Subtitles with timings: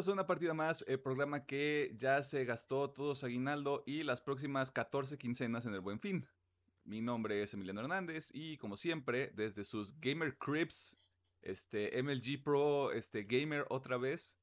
[0.00, 4.02] bienvenidos a una partida más, el programa que ya se gastó todo su aguinaldo y
[4.02, 6.26] las próximas 14 quincenas en el Buen Fin.
[6.84, 12.92] Mi nombre es Emiliano Hernández y como siempre, desde sus Gamer Crips, este MLG Pro,
[12.92, 14.38] este Gamer otra vez,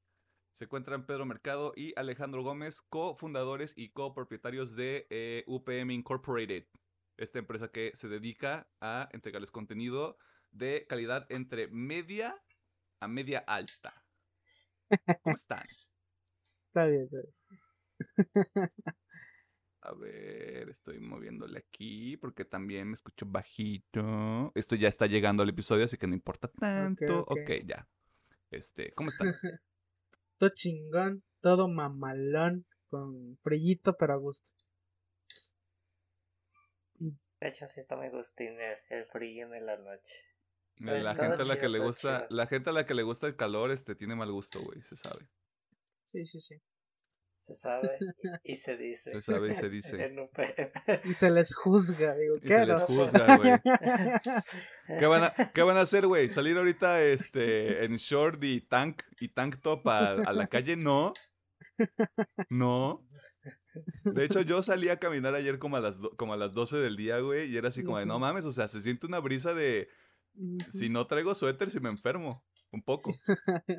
[0.52, 6.66] se encuentran Pedro Mercado y Alejandro Gómez, cofundadores y copropietarios de eh, UPM Incorporated,
[7.16, 10.18] esta empresa que se dedica a entregarles contenido
[10.52, 12.40] de calidad entre media
[13.00, 14.04] a media alta.
[15.22, 15.64] ¿Cómo están?
[16.68, 18.70] Está bien, está bien.
[19.80, 24.52] A ver, estoy moviéndole aquí porque también me escucho bajito.
[24.54, 27.20] Esto ya está llegando al episodio, así que no importa tanto.
[27.20, 27.50] Ok, ok.
[27.64, 27.88] ya.
[28.50, 29.32] Este, ¿cómo están?
[30.38, 34.50] Todo chingón, todo mamalón, con frillito pero a gusto.
[37.40, 40.27] De hecho, sí está muy gustín el, el frío en la noche.
[40.80, 42.36] La gente a la que le gusta, chido.
[42.36, 44.96] la gente a la que le gusta el calor, este, tiene mal gusto, güey, se
[44.96, 45.28] sabe.
[46.06, 46.54] Sí, sí, sí.
[47.36, 47.90] Se sabe
[48.44, 49.12] y, y se dice.
[49.12, 50.14] Se sabe y se dice.
[51.04, 52.56] Y se les juzga, digo, Y ¿qué?
[52.56, 53.60] se les juzga, güey.
[54.98, 56.28] ¿Qué van a, qué van a hacer, güey?
[56.28, 60.76] ¿Salir ahorita este, en short y tank, y tank top a, a la calle?
[60.76, 61.12] No.
[62.50, 63.06] No.
[64.04, 66.96] De hecho, yo salí a caminar ayer como a las, como a las 12 del
[66.96, 69.54] día, güey, y era así como de, no mames, o sea, se siente una brisa
[69.54, 69.88] de,
[70.70, 73.14] Si no traigo suéter, si me enfermo, un poco.
[73.68, 73.76] Eh,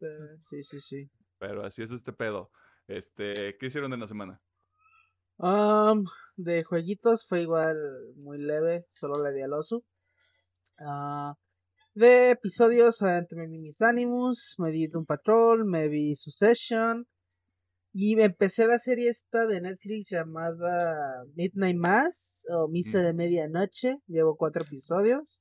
[0.50, 1.10] Sí, sí, sí.
[1.38, 2.50] Pero así es este pedo.
[2.88, 4.42] Este, ¿qué hicieron en la semana?
[5.38, 6.04] Um,
[6.36, 7.76] de jueguitos fue igual
[8.16, 9.84] muy leve, solo le di al oso.
[10.80, 11.34] Ah,
[11.94, 17.06] de episodios, obviamente me vi Mis Animus, me vi Doom Patrol, me vi Succession.
[17.92, 23.02] Y me empecé la serie esta de Netflix llamada Midnight Mass o Misa Mm.
[23.02, 23.96] de Medianoche.
[24.06, 25.40] Llevo cuatro episodios.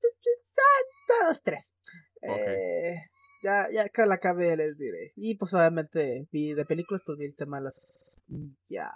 [0.00, 0.82] Pues, pues, ah,
[1.22, 1.74] Todos tres.
[2.22, 2.96] Eh,
[3.42, 5.12] ya, ya que la acabé les diré.
[5.16, 8.16] Y pues obviamente vi de películas, pues vi el tema de las...
[8.28, 8.90] Y ya.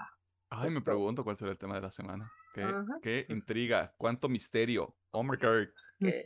[0.49, 2.33] Ay, me pregunto cuál será el tema de la semana.
[2.53, 2.67] Qué,
[3.03, 4.97] qué intriga, cuánto misterio.
[5.13, 5.69] Oh my God.
[6.01, 6.23] Qué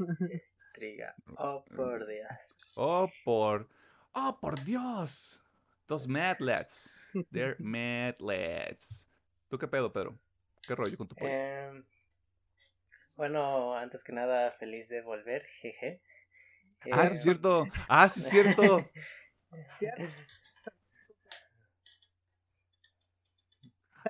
[0.72, 1.14] intriga.
[1.36, 2.56] Oh, por Dios.
[2.76, 3.68] Oh, por.
[4.14, 5.43] Oh, por Dios.
[5.86, 7.10] Those mad lads.
[7.32, 9.08] They're mad lads.
[9.48, 10.18] ¿Tú qué pedo, Pedro?
[10.66, 11.30] ¿Qué rollo con tu pollo?
[11.30, 11.84] Em,
[13.16, 16.00] bueno, antes que nada, feliz de volver, jeje.
[16.90, 17.66] ah, sí, es cierto.
[17.88, 18.90] Ah, sí, es cierto.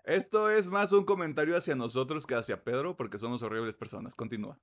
[0.04, 4.14] Esto es más un comentario hacia nosotros que hacia Pedro, porque somos horribles personas.
[4.14, 4.58] Continúa.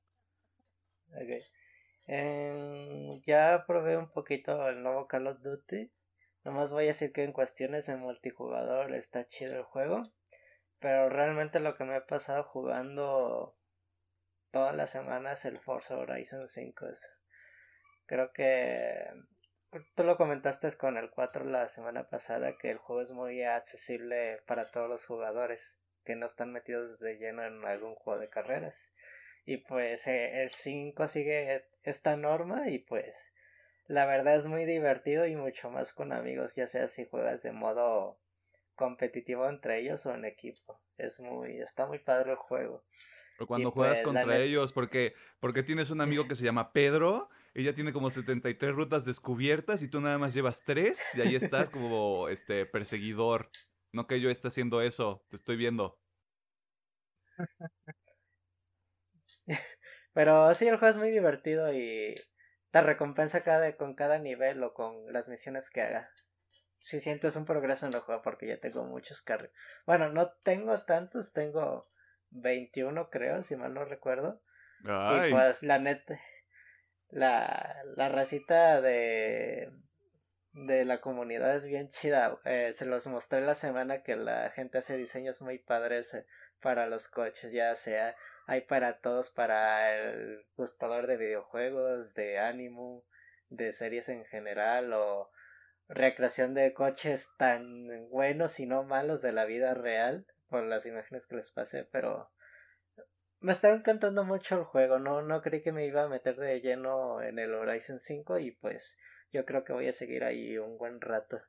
[1.10, 1.44] Ok.
[2.08, 5.92] Em, ya probé un poquito el nuevo Call of Duty.
[6.44, 10.04] Nomás voy a decir que en cuestiones de multijugador está chido el juego.
[10.80, 13.56] Pero realmente lo que me he pasado jugando
[14.50, 17.08] todas las semanas el Forza Horizon 5 es...
[18.08, 19.06] Creo que
[19.96, 24.42] tú lo comentaste con el 4 la semana pasada que el juego es muy accesible
[24.48, 28.94] para todos los jugadores que no están metidos de lleno en algún juego de carreras.
[29.46, 33.34] Y pues eh, el 5 sigue esta norma y pues
[33.92, 37.52] la verdad es muy divertido y mucho más con amigos, ya sea si juegas de
[37.52, 38.18] modo
[38.76, 40.82] competitivo entre ellos o en equipo.
[40.98, 42.86] Es muy, está muy padre el juego.
[43.38, 46.72] O cuando Y, juegas pues, contra ellos, porque, porque tienes un amigo que se llama
[46.72, 51.36] Pedro, ella tiene como 73 rutas descubiertas y tú nada más llevas 3 y ahí
[51.36, 53.50] estás como este perseguidor.
[53.92, 56.00] No que yo esté haciendo eso, te estoy viendo.
[60.14, 62.16] Pero sí, el juego es muy divertido y
[62.72, 66.10] te recompensa cada, con cada nivel o con las misiones que haga.
[66.80, 69.52] Si sientes un progreso en el juego, porque ya tengo muchos carros.
[69.86, 71.86] Bueno, no tengo tantos, tengo
[72.32, 74.42] 21 creo, si mal no recuerdo.
[74.86, 76.20] Ay, Y pues la neta,
[77.10, 79.70] la, la racita de,
[80.54, 82.40] de la comunidad es bien chida.
[82.46, 86.26] Eh, se los mostré la semana que la gente hace diseños muy padres eh,
[86.62, 88.16] para los coches, ya sea
[88.48, 93.06] hay para todos, para el gustador de videojuegos, de ánimo,
[93.50, 95.32] de series en general o
[95.88, 101.28] recreación de coches tan buenos y no malos de la vida real por las imágenes
[101.28, 102.32] que les pasé, pero
[103.40, 106.62] me está encantando mucho el juego, no, no creí que me iba a meter de
[106.62, 108.98] lleno en el Horizon 5 y pues
[109.32, 111.42] yo creo que voy a seguir ahí un buen rato.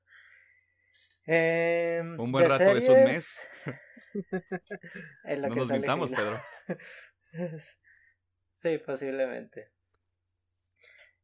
[1.27, 3.49] Em, Un buen rato es un series,
[5.25, 6.11] lo no que nos mintamos.
[6.11, 6.41] Pedro.
[8.53, 9.73] sí, posiblemente.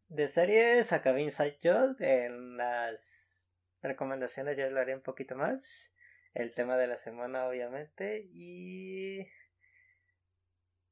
[0.09, 1.97] De series acabé Inside Job.
[2.01, 3.49] En las
[3.83, 5.93] recomendaciones yo hablaré un poquito más.
[6.35, 8.29] El tema de la semana, obviamente.
[8.33, 9.29] Y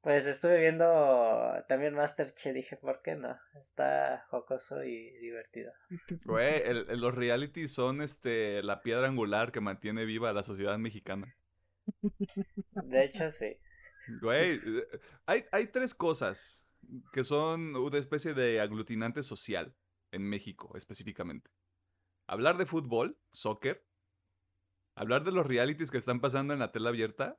[0.02, 3.38] Pues estuve viendo también Masterchef, dije, ¿por qué no?
[3.58, 5.72] Está jocoso y divertido.
[6.24, 6.62] Güey,
[6.96, 11.36] los realities son este la piedra angular que mantiene viva a la sociedad mexicana.
[12.84, 13.56] De hecho, sí.
[14.20, 16.66] Güey, eh, hay, hay tres cosas
[17.12, 19.74] que son una especie de aglutinante social
[20.12, 21.50] en México específicamente.
[22.26, 23.84] Hablar de fútbol, soccer,
[24.94, 27.38] hablar de los realities que están pasando en la tela abierta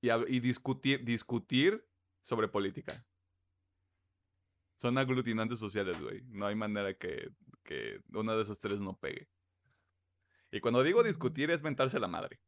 [0.00, 1.86] y, y discutir, discutir
[2.20, 3.04] sobre política.
[4.76, 6.22] Son aglutinantes sociales, güey.
[6.28, 7.30] No hay manera que,
[7.62, 9.28] que una de esos tres no pegue.
[10.50, 12.40] Y cuando digo discutir es mentarse la madre.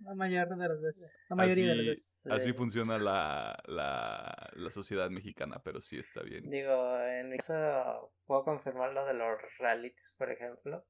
[0.00, 1.18] La mayor de las veces.
[1.28, 2.20] La mayoría de las Así- veces.
[2.22, 2.30] Sí.
[2.32, 6.48] Así funciona la, la, la sociedad mexicana, pero sí está bien.
[6.48, 10.86] Digo, en mi caso puedo confirmar lo de los realities, por ejemplo.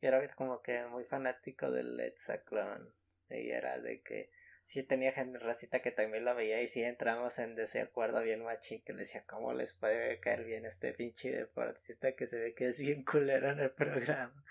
[0.00, 2.94] Yo era como que muy fanático del Hexaclón.
[3.30, 4.30] Y era de que
[4.64, 8.82] sí tenía gente racita que también la veía y sí entramos en desacuerdo bien machín
[8.84, 12.66] que le decía cómo les puede caer bien este pinche deportista que se ve que
[12.66, 14.44] es bien culero en el programa.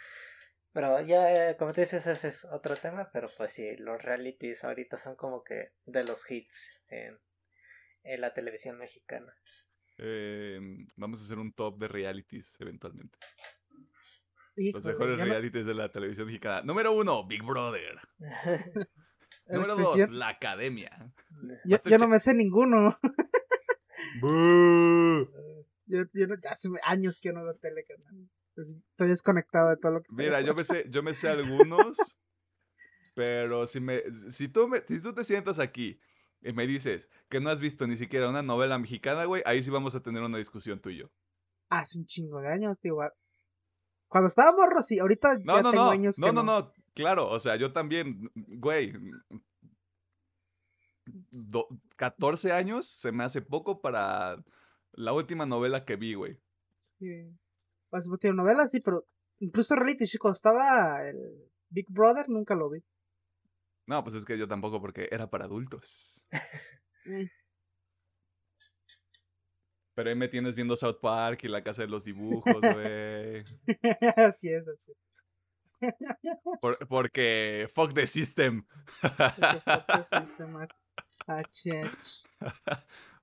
[0.73, 4.97] Pero ya, como tú dices, ese es otro tema, pero pues sí, los realities ahorita
[4.97, 7.17] son como que de los hits en,
[8.03, 9.33] en la televisión mexicana.
[9.97, 10.59] Eh,
[10.95, 13.17] vamos a hacer un top de realities eventualmente.
[14.55, 16.61] Los mejores ya no- realities de la televisión mexicana.
[16.63, 17.99] Número uno, Big Brother.
[19.47, 21.13] Número dos, yo- La Academia.
[21.65, 22.95] Yo, yo no me sé ninguno.
[25.85, 28.29] Yo, yo no- hace años que no veo tele, carnal.
[28.57, 32.17] Estoy desconectado de todo lo que Mira, yo me sé, yo me sé algunos,
[33.13, 35.99] pero si me, si tú me, si tú te sientas aquí
[36.41, 39.69] y me dices que no has visto ni siquiera una novela mexicana, güey, ahí sí
[39.69, 41.11] vamos a tener una discusión tú y yo.
[41.69, 42.97] Hace un chingo de años, tío.
[44.07, 44.99] Cuando estaba morro, sí.
[44.99, 47.73] Ahorita No, ya no, tengo no, años no, que no, no, claro, o sea, yo
[47.73, 48.93] también, güey,
[51.31, 54.43] do- 14 años se me hace poco para
[54.93, 56.39] la última novela que vi, güey.
[56.77, 57.35] Sí.
[58.19, 59.05] Tío, novelas sí, pero
[59.39, 61.17] incluso reality, cuando estaba el
[61.69, 62.83] Big Brother, nunca lo vi.
[63.87, 66.23] No, pues es que yo tampoco porque era para adultos.
[67.05, 67.29] Eh,
[69.95, 73.43] Pero ahí me tienes viendo South Park y la casa de los dibujos, güey.
[74.17, 74.93] así es, así.
[76.61, 78.65] Por- porque fuck the system.
[79.01, 80.67] Porque fue tu sistema.
[81.27, 82.25] Ah, chech.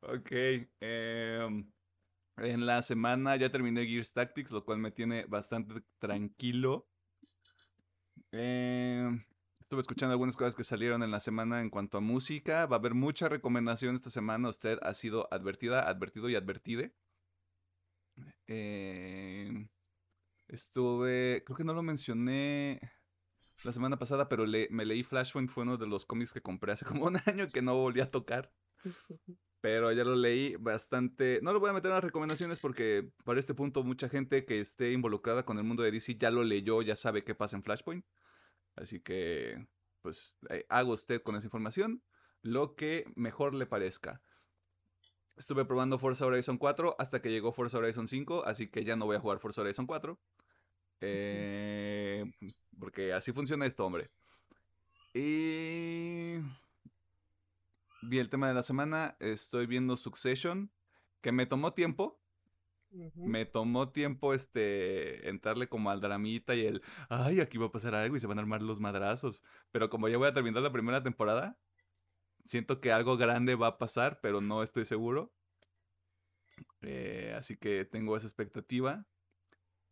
[0.00, 0.30] ok.
[0.80, 1.70] em,
[2.38, 6.88] en la semana ya terminé Gears Tactics, lo cual me tiene bastante tranquilo.
[8.32, 9.24] Em,
[9.60, 12.66] estuve escuchando algunas cosas que salieron en la semana en cuanto a música.
[12.66, 14.48] Va a haber mucha recomendación esta semana.
[14.48, 16.94] Usted ha sido advertida, advertido y advertide.
[18.46, 19.68] Em,
[20.48, 22.80] estuve, creo que no lo mencioné
[23.64, 26.72] la semana pasada, pero le- me leí Flashpoint, fue uno de los cómics que compré
[26.72, 28.52] hace como un año que no volví a tocar.
[29.64, 31.40] Pero ya lo leí bastante.
[31.40, 34.60] No lo voy a meter en las recomendaciones porque para este punto mucha gente que
[34.60, 37.62] esté involucrada con el mundo de DC ya lo leyó, ya sabe qué pasa en
[37.62, 38.04] Flashpoint.
[38.76, 39.66] Así que,
[40.02, 42.02] pues, eh, haga usted con esa información
[42.42, 44.20] lo que mejor le parezca.
[45.38, 49.06] Estuve probando Forza Horizon 4 hasta que llegó Forza Horizon 5, así que ya no
[49.06, 50.20] voy a jugar Forza Horizon 4.
[51.00, 52.30] Eh,
[52.78, 54.04] porque así funciona esto, hombre.
[55.14, 56.34] Y
[58.08, 59.16] vi el tema de la semana.
[59.20, 60.70] Estoy viendo Succession,
[61.20, 62.20] que me tomó tiempo.
[63.16, 67.92] Me tomó tiempo este entrarle como al dramita y el ay, aquí va a pasar
[67.96, 69.42] algo y se van a armar los madrazos.
[69.72, 71.58] Pero como ya voy a terminar la primera temporada,
[72.44, 75.32] siento que algo grande va a pasar, pero no estoy seguro.
[76.82, 79.04] Eh, así que tengo esa expectativa.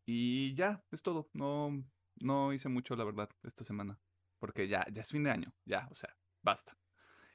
[0.06, 1.28] Y ya, es todo.
[1.32, 1.84] No,
[2.20, 3.98] no hice mucho, la verdad, esta semana.
[4.38, 5.52] Porque ya, ya es fin de año.
[5.64, 6.76] Ya, o sea, basta.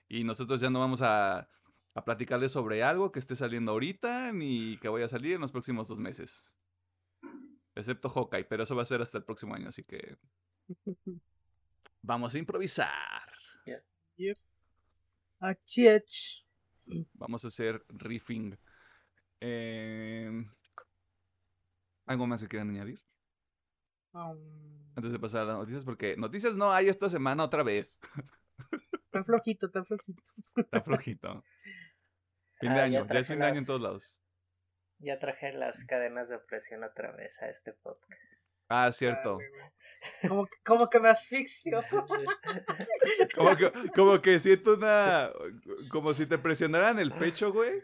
[0.08, 1.50] Y nosotros ya no vamos a,
[1.94, 5.52] a platicarles sobre algo que esté saliendo ahorita ni que vaya a salir en los
[5.52, 6.56] próximos dos meses.
[7.76, 10.18] Excepto Hawkeye, pero eso va a ser hasta el próximo año, así que
[12.02, 13.34] vamos a improvisar.
[14.18, 14.38] Yep.
[15.40, 16.44] Ah, chech.
[17.14, 18.58] Vamos a hacer riffing.
[19.40, 20.46] Eh,
[22.06, 23.00] ¿Algo más que quieran añadir?
[24.14, 24.40] Um,
[24.96, 28.00] Antes de pasar a las noticias, porque noticias no hay esta semana otra vez.
[29.18, 30.24] tan flojito, tan flojito.
[30.56, 31.44] Está flojito.
[32.60, 34.22] Fin de Ah, año, ya ya es fin de año en todos lados.
[35.00, 38.66] Ya traje las cadenas de presión otra vez a este podcast.
[38.70, 39.38] Ah, cierto.
[39.38, 39.72] Dale, güey.
[40.30, 41.80] Como, que- como que me asfixio.
[43.36, 45.32] Como que, como que siento una.
[45.92, 47.84] Como si te presionaran el pecho, güey.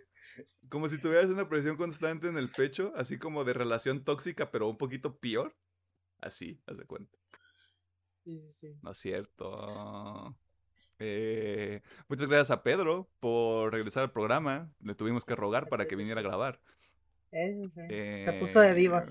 [0.70, 4.68] Como si tuvieras una presión constante en el pecho, así como de relación tóxica, pero
[4.68, 5.56] un poquito peor.
[6.20, 7.16] Así, haz de cuenta.
[8.24, 8.80] Sí, sí, sí.
[8.82, 10.36] No es cierto.
[11.00, 14.72] Eh, muchas gracias a Pedro por regresar al programa.
[14.82, 16.60] Le tuvimos que rogar para que viniera a grabar.
[17.32, 18.32] Eh, sí.
[18.32, 19.04] Se puso de diva.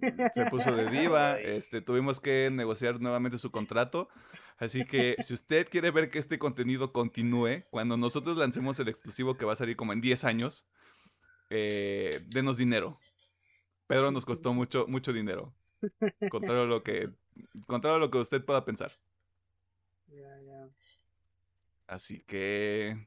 [0.00, 1.38] Eh, Se puso de diva.
[1.38, 4.08] Este, tuvimos que negociar nuevamente su contrato.
[4.56, 9.34] Así que si usted quiere ver que este contenido continúe, cuando nosotros lancemos el exclusivo
[9.34, 10.68] que va a salir como en 10 años,
[11.50, 12.98] eh, denos dinero.
[13.86, 15.54] Pedro nos costó mucho, mucho dinero.
[16.30, 17.10] Contrario a lo que,
[17.66, 18.92] contrario a lo que usted pueda pensar.
[21.94, 23.06] Así que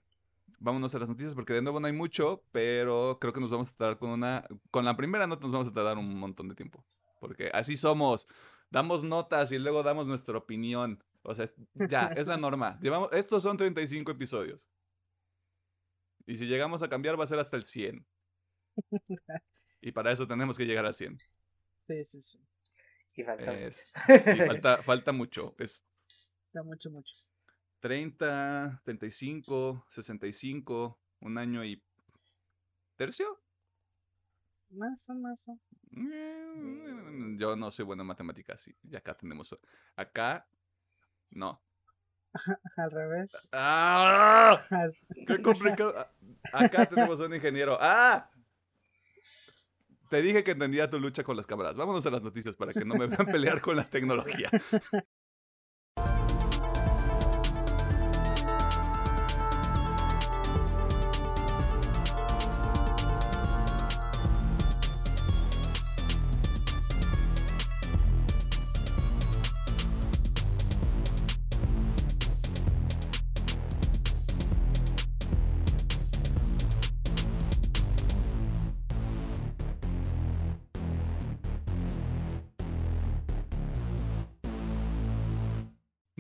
[0.60, 3.70] vámonos a las noticias porque de nuevo no hay mucho, pero creo que nos vamos
[3.70, 6.56] a tardar con una, con la primera nota nos vamos a tardar un montón de
[6.56, 6.84] tiempo,
[7.20, 8.28] porque así somos.
[8.70, 11.04] Damos notas y luego damos nuestra opinión.
[11.22, 12.80] O sea, ya, es la norma.
[12.82, 14.66] Llevamos, estos son 35 episodios.
[16.26, 18.06] Y si llegamos a cambiar va a ser hasta el 100.
[19.80, 21.20] Y para eso tenemos que llegar al 100.
[21.88, 22.40] Sí, sí, sí.
[23.16, 23.54] Y falta.
[23.60, 23.94] Es-
[24.36, 25.56] y falta, falta mucho.
[25.60, 25.84] Es
[26.52, 27.16] Da mucho, mucho.
[27.80, 31.84] 30, 35, 65, un año y
[32.96, 33.40] tercio.
[34.70, 35.48] Más o más.
[35.48, 35.60] o-
[35.92, 38.76] Mm, Yo no soy bueno en matemáticas, sí.
[38.84, 39.58] Y acá tenemos.
[39.96, 40.46] Acá.
[41.30, 41.62] No.
[42.78, 43.32] Al revés.
[43.54, 44.60] ¡Ah!
[45.28, 45.94] ¡Qué complicado!
[46.54, 47.78] Ah, Acá tenemos un ingeniero.
[47.80, 48.30] ¡Ah!
[50.10, 51.76] Te dije que entendía tu lucha con las cámaras.
[51.76, 54.50] Vámonos a las noticias para que no me vean pelear con la tecnología.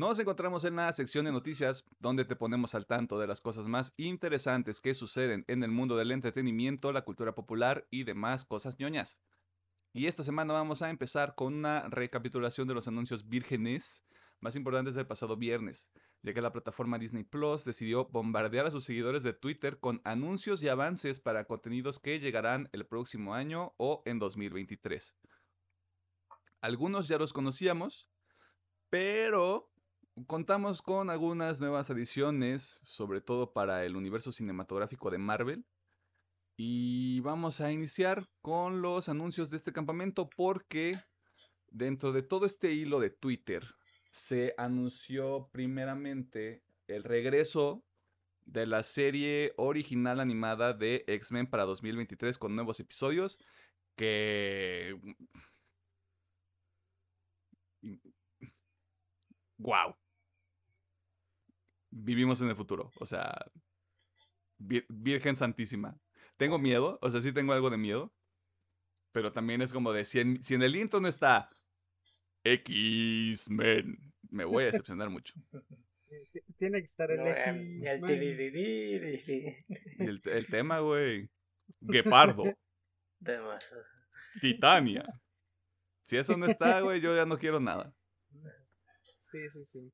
[0.08, 3.68] Nos encontramos en la sección de noticias donde te ponemos al tanto de las cosas
[3.68, 8.80] más interesantes que suceden en el mundo del entretenimiento, la cultura popular y demás cosas
[8.80, 9.22] ñoñas.
[9.92, 14.06] Y esta semana vamos a empezar con una recapitulación de los anuncios vírgenes
[14.40, 18.86] más importantes del pasado viernes, ya que la plataforma Disney Plus decidió bombardear a sus
[18.86, 24.04] seguidores de Twitter con anuncios y avances para contenidos que llegarán el próximo año o
[24.06, 25.18] en 2023.
[26.62, 28.08] Algunos ya los conocíamos,
[28.90, 29.70] pero
[30.26, 35.66] contamos con algunas nuevas adiciones, sobre todo para el universo cinematográfico de Marvel.
[36.58, 40.98] Y vamos a iniciar con los anuncios de este campamento porque
[41.70, 43.64] dentro de todo este hilo de Twitter
[44.04, 47.84] se anunció primeramente el regreso
[48.46, 53.48] de la serie original animada de X-Men para 2023 con nuevos episodios
[53.96, 55.00] que...
[59.58, 59.96] ¡Wow!
[62.00, 63.34] Vivimos en el futuro, o sea,
[64.60, 65.98] vir- Virgen Santísima.
[66.38, 68.14] Tengo miedo, o sea, sí tengo algo de miedo,
[69.12, 71.48] pero también es como de, si en, si en el intro no está
[72.44, 73.98] X-Men,
[74.30, 75.34] me voy a decepcionar mucho.
[76.58, 77.84] Tiene que estar el No, em, X.
[77.84, 78.02] y el.
[80.00, 81.30] Y el, el tema, güey,
[81.82, 82.44] Guepardo.
[84.42, 85.06] Titania.
[86.04, 87.94] Si eso no está, güey, yo ya no quiero nada.
[89.20, 89.94] Sí, sí, sí.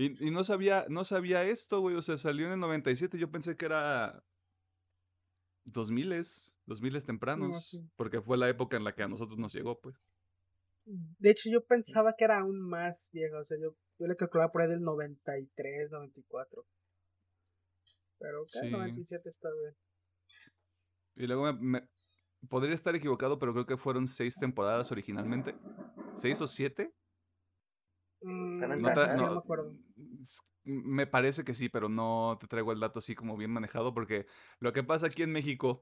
[0.00, 1.94] Y, y no sabía, no sabía esto, güey.
[1.96, 3.18] O sea, salió en el 97.
[3.18, 4.24] Yo pensé que era
[5.64, 6.10] 2000,
[6.66, 7.68] 2000 tempranos.
[7.68, 7.86] sí.
[7.96, 9.96] Porque fue la época en la que a nosotros nos llegó, pues.
[10.84, 13.38] De hecho, yo pensaba que era aún más vieja.
[13.38, 16.66] O sea, yo, yo le calculaba por ahí del 93, 94.
[18.18, 18.60] Pero, ¿qué?
[18.60, 18.70] Sí.
[18.70, 19.76] 97 está bien.
[21.16, 21.88] Y luego me, me-
[22.48, 25.54] podría estar equivocado, pero creo que fueron seis temporadas originalmente.
[26.16, 26.94] ¿Seis o siete?
[28.22, 29.16] Mm, Fueron No te- tantas.
[29.16, 29.42] sí, no no,
[30.64, 34.26] me parece que sí, pero no te traigo el dato así como bien manejado, porque
[34.58, 35.80] lo que pasa aquí en México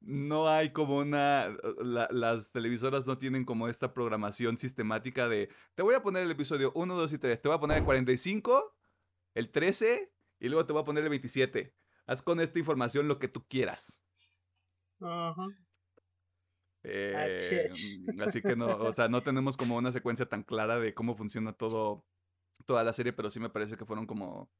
[0.00, 1.48] no hay como una.
[1.78, 5.50] la- las televisoras no tienen como esta programación sistemática de.
[5.74, 7.40] Te voy a poner el episodio 1, 2 y 3.
[7.40, 8.76] Te voy a poner el 45,
[9.34, 11.74] el 13 y luego te voy a poner el 27.
[12.06, 14.02] Haz con esta información lo que tú quieras.
[15.00, 15.46] Ajá.
[15.50, 15.69] Eh.
[16.82, 21.14] Mm, así que no, o sea, no tenemos como una secuencia tan clara de cómo
[21.14, 22.04] funciona todo,
[22.66, 24.50] toda la serie, pero sí me parece que fueron como,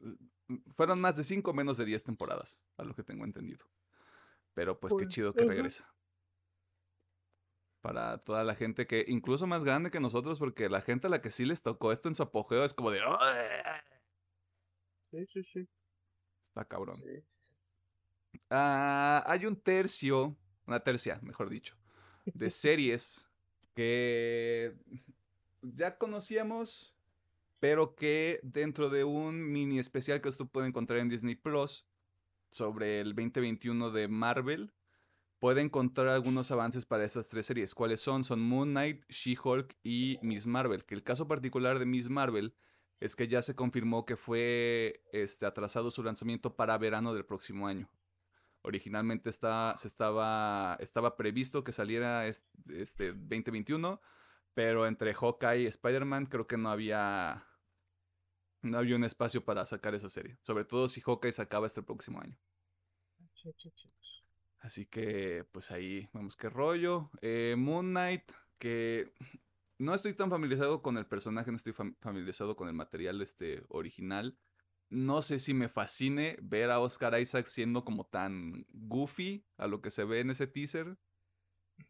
[0.00, 3.66] mm, fueron más de 5 menos de 10 temporadas, a lo que tengo entendido.
[4.54, 5.88] Pero pues qué chido que regresa.
[7.80, 11.20] Para toda la gente que, incluso más grande que nosotros, porque la gente a la
[11.20, 13.00] que sí les tocó esto en su apogeo es como de.
[15.10, 15.68] Sí, sí, sí.
[16.44, 16.94] está cabrón.
[16.96, 17.52] Sí, sí, sí.
[18.50, 21.76] Ah, hay un tercio, una tercia, mejor dicho,
[22.26, 23.28] de series
[23.74, 24.74] que
[25.62, 26.96] ya conocíamos,
[27.60, 31.86] pero que dentro de un mini especial que usted puede encontrar en Disney Plus
[32.50, 34.72] sobre el 2021 de Marvel,
[35.38, 37.74] puede encontrar algunos avances para estas tres series.
[37.74, 38.22] ¿Cuáles son?
[38.22, 40.84] Son Moon Knight, She-Hulk y Miss Marvel.
[40.84, 42.54] Que el caso particular de Miss Marvel
[43.00, 47.66] es que ya se confirmó que fue este, atrasado su lanzamiento para verano del próximo
[47.66, 47.88] año.
[48.62, 52.50] Originalmente está, se estaba, estaba previsto que saliera este,
[52.80, 54.00] este 2021,
[54.54, 57.46] pero entre Hawkeye y Spider-Man creo que no había,
[58.62, 60.38] no había un espacio para sacar esa serie.
[60.42, 62.38] Sobre todo si Hawkeye se acaba este próximo año.
[64.60, 67.10] Así que, pues ahí vamos, qué rollo.
[67.20, 69.12] Eh, Moon Knight, que
[69.78, 74.38] no estoy tan familiarizado con el personaje, no estoy familiarizado con el material este, original.
[74.92, 79.80] No sé si me fascine ver a Oscar Isaac siendo como tan goofy a lo
[79.80, 80.98] que se ve en ese teaser,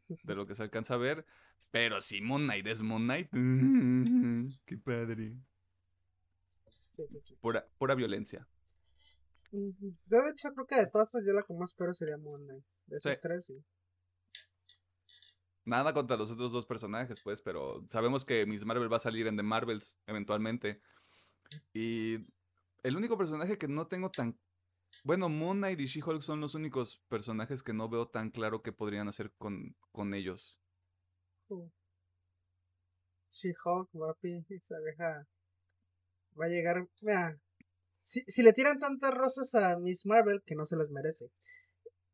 [0.08, 1.26] de lo que se alcanza a ver.
[1.72, 3.28] Pero si Moon Knight es Moon Knight,
[4.66, 5.34] qué padre.
[7.40, 8.46] Pura, pura violencia.
[9.50, 12.64] De hecho, creo que de todas yo la que más espero sería Moon Knight.
[12.86, 13.64] De esos tres, sí.
[15.64, 19.26] Nada contra los otros dos personajes, pues, pero sabemos que Miss Marvel va a salir
[19.26, 20.80] en The Marvels eventualmente.
[21.74, 22.18] Y
[22.82, 24.38] el único personaje que no tengo tan...
[25.04, 28.72] Bueno, Moon Knight y She-Hulk son los únicos personajes que no veo tan claro que
[28.72, 30.60] podrían hacer con, con ellos.
[31.48, 31.70] Uh.
[33.30, 35.26] She-Hulk, papi, esa vieja
[36.38, 36.86] va a llegar...
[37.00, 37.38] Mira,
[37.98, 41.30] si, si le tiran tantas rosas a Miss Marvel, que no se las merece,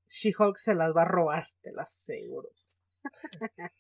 [0.09, 2.51] She-Hulk se las va a robar, te lo aseguro.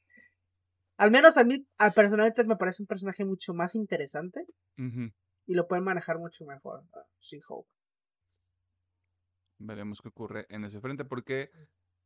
[0.96, 1.64] Al menos a mí,
[1.94, 4.44] personalmente, me parece un personaje mucho más interesante
[5.48, 6.84] y lo pueden manejar mucho mejor.
[7.20, 7.66] She-Hulk.
[9.58, 11.50] Veremos qué ocurre en ese frente porque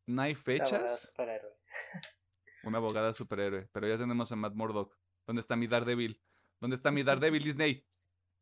[0.07, 1.12] no hay fechas.
[2.62, 3.68] Una abogada superhéroe.
[3.72, 4.96] Pero ya tenemos a Matt Murdock.
[5.26, 6.22] ¿Dónde está mi Daredevil?
[6.61, 7.85] ¿Dónde está mi Daredevil Disney?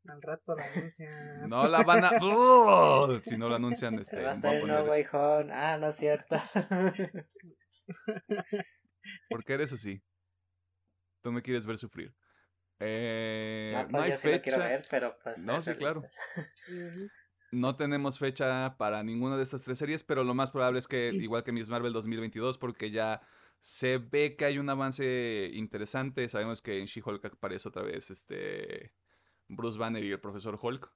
[0.07, 1.49] Al rato la anuncian.
[1.49, 2.11] No la van a.
[2.23, 3.21] ¡Oh!
[3.25, 4.23] Si no la anuncian, este.
[4.23, 5.51] Va a estar el Way Home.
[5.53, 6.37] Ah, no es cierto.
[9.31, 10.03] ¿Por qué eres así?
[11.23, 12.15] Tú me quieres ver sufrir.
[12.81, 14.59] Eh, no, pues hay fecha.
[14.59, 15.45] ver, pero pues.
[15.47, 16.03] No, sí, claro.
[17.53, 21.11] no tenemos fecha para ninguna de estas tres series, pero lo más probable es que,
[21.15, 23.21] igual que Miss Marvel 2022, porque ya
[23.59, 26.27] se ve que hay un avance interesante.
[26.29, 28.95] Sabemos que en She-Hulk aparece otra vez este
[29.47, 30.91] Bruce Banner y el profesor Hulk.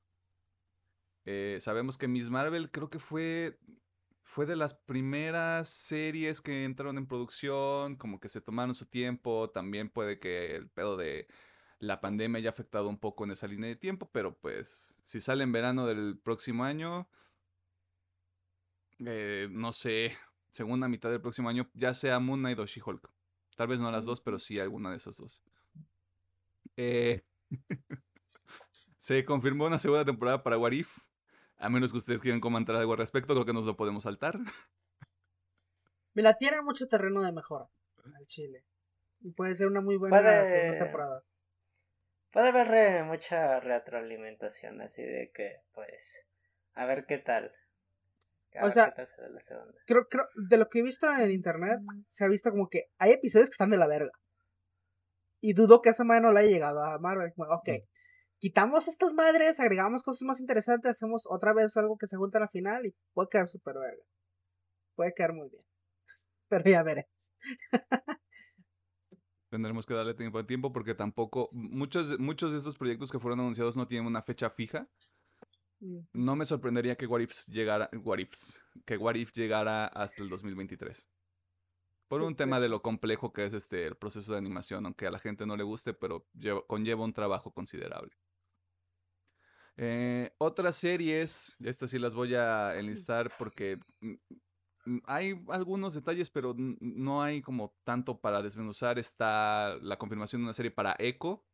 [1.27, 3.59] Eh, sabemos que Miss Marvel creo que fue
[4.25, 9.51] fue de las primeras series que entraron en producción, como que se tomaron su tiempo,
[9.51, 11.29] también puede que el pedo de
[11.79, 15.45] la pandemia haya afectado un poco en esa línea de tiempo, pero pues si sale
[15.45, 17.09] en verano del próximo año,
[19.05, 20.17] eh, no sé,
[20.51, 23.11] segunda mitad del próximo año, ya sea Moon Knight o She-Hulk.
[23.57, 25.43] Tal vez no las dos, pero sí alguna de esas dos.
[26.77, 27.23] Eh,
[28.97, 30.99] se confirmó una segunda temporada para What If.
[31.57, 34.39] A menos que ustedes quieran comentar algo al respecto, creo que nos lo podemos saltar.
[36.15, 37.69] Me la tiene mucho terreno de mejora
[38.17, 38.65] al Chile.
[39.21, 41.25] Y puede ser una muy buena segunda temporada.
[42.35, 46.27] Puede haber mucha retroalimentación, así de que, pues,
[46.75, 47.51] a ver qué tal.
[48.61, 48.93] o sea,
[49.87, 53.13] Creo, creo, de lo que he visto en internet, se ha visto como que hay
[53.13, 54.11] episodios que están de la verga.
[55.41, 57.33] Y dudo que esa madre no la haya llegado a Marvel.
[57.37, 57.95] Ok, mm
[58.45, 62.49] quitamos estas madres, agregamos cosas más interesantes, hacemos otra vez algo que se junta la
[62.49, 64.05] final y puede quedar súper verga.
[64.97, 65.65] Puede quedar muy bien.
[66.49, 67.33] Pero ya veremos.
[69.55, 73.39] Tendremos que darle tiempo a tiempo porque tampoco muchos, muchos de estos proyectos que fueron
[73.39, 74.89] anunciados no tienen una fecha fija.
[76.13, 78.19] No me sorprendería que What llegara, What
[78.85, 81.09] que What If llegara hasta el 2023.
[82.09, 85.13] Por un tema de lo complejo que es este el proceso de animación, aunque a
[85.13, 86.27] la gente no le guste, pero
[86.67, 88.11] conlleva un trabajo considerable.
[89.77, 94.19] Eh, otras series, estas sí las voy a enlistar porque mm, mm,
[95.07, 98.99] hay algunos detalles, pero no hay como tanto para desmenuzar.
[98.99, 101.45] Está la confirmación de una serie para Echo.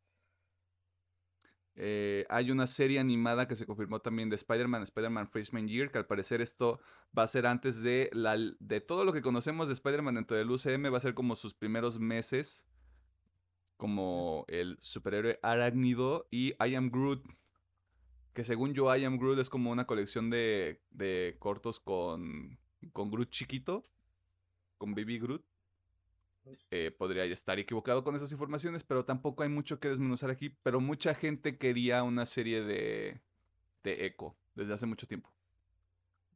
[1.75, 5.97] Eh, hay una serie animada que se confirmó también de Spider-Man, Spider-Man Freshman Year, que
[5.97, 6.79] al parecer esto
[7.17, 10.51] va a ser antes de, la, de todo lo que conocemos de Spider-Man dentro del
[10.51, 12.67] UCM, va a ser como sus primeros meses
[13.81, 17.25] como el superhéroe arácnido y I Am Groot,
[18.31, 20.83] que según yo, I Am Groot es como una colección de,
[21.39, 23.83] cortos con, con Groot chiquito,
[24.77, 25.43] con Baby Groot.
[26.71, 30.49] Eh, podría estar equivocado con esas informaciones, pero tampoco hay mucho que desmenuzar aquí.
[30.63, 33.21] Pero mucha gente quería una serie de,
[33.83, 35.31] de Echo desde hace mucho tiempo.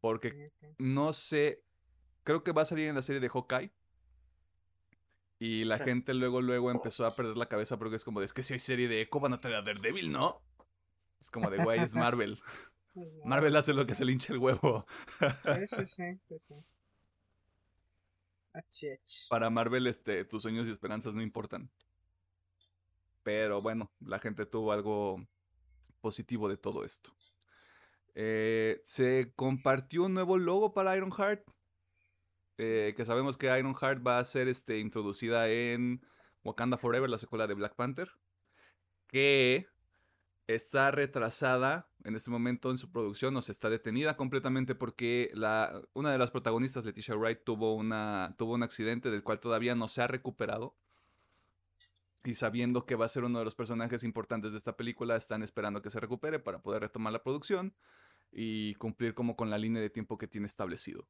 [0.01, 1.63] Porque no sé,
[2.23, 3.71] creo que va a salir en la serie de Hawkeye.
[5.39, 5.83] Y la Sí.
[5.85, 8.53] gente luego, luego empezó a perder la cabeza porque es como de, es que si
[8.53, 10.41] hay serie de Echo van a traer a Daredevil, ¿no?
[11.19, 12.39] Es como de, güey, es Marvel.
[12.95, 13.09] Pues.
[13.23, 14.85] Marvel hace lo que se le hincha el huevo.
[15.43, 16.55] Sí, sí, sí, sí, sí.
[18.53, 19.27] Achich.
[19.27, 21.69] Para Marvel, este, tus sueños y esperanzas no importan.
[23.23, 25.17] Pero bueno, la gente tuvo algo
[26.01, 27.11] positivo de todo esto.
[28.15, 31.43] Eh, se compartió un nuevo logo para Ironheart.
[32.57, 36.01] eh, que sabemos que Ironheart va a ser este, introducida en
[36.43, 38.11] Wakanda Forever, la secuela de Black Panther.
[39.07, 39.67] Que
[40.47, 45.81] está retrasada en este momento en su producción, o sea, está detenida completamente porque la,
[45.93, 49.87] una de las protagonistas, Leticia Wright, tuvo, una, tuvo un accidente del cual todavía no
[49.87, 50.75] se ha recuperado.
[52.23, 55.43] Y sabiendo que va a ser uno de los personajes importantes de esta película, están
[55.43, 57.75] esperando que se recupere para poder retomar la producción
[58.31, 61.07] y cumplir como con la línea de tiempo que tiene establecido.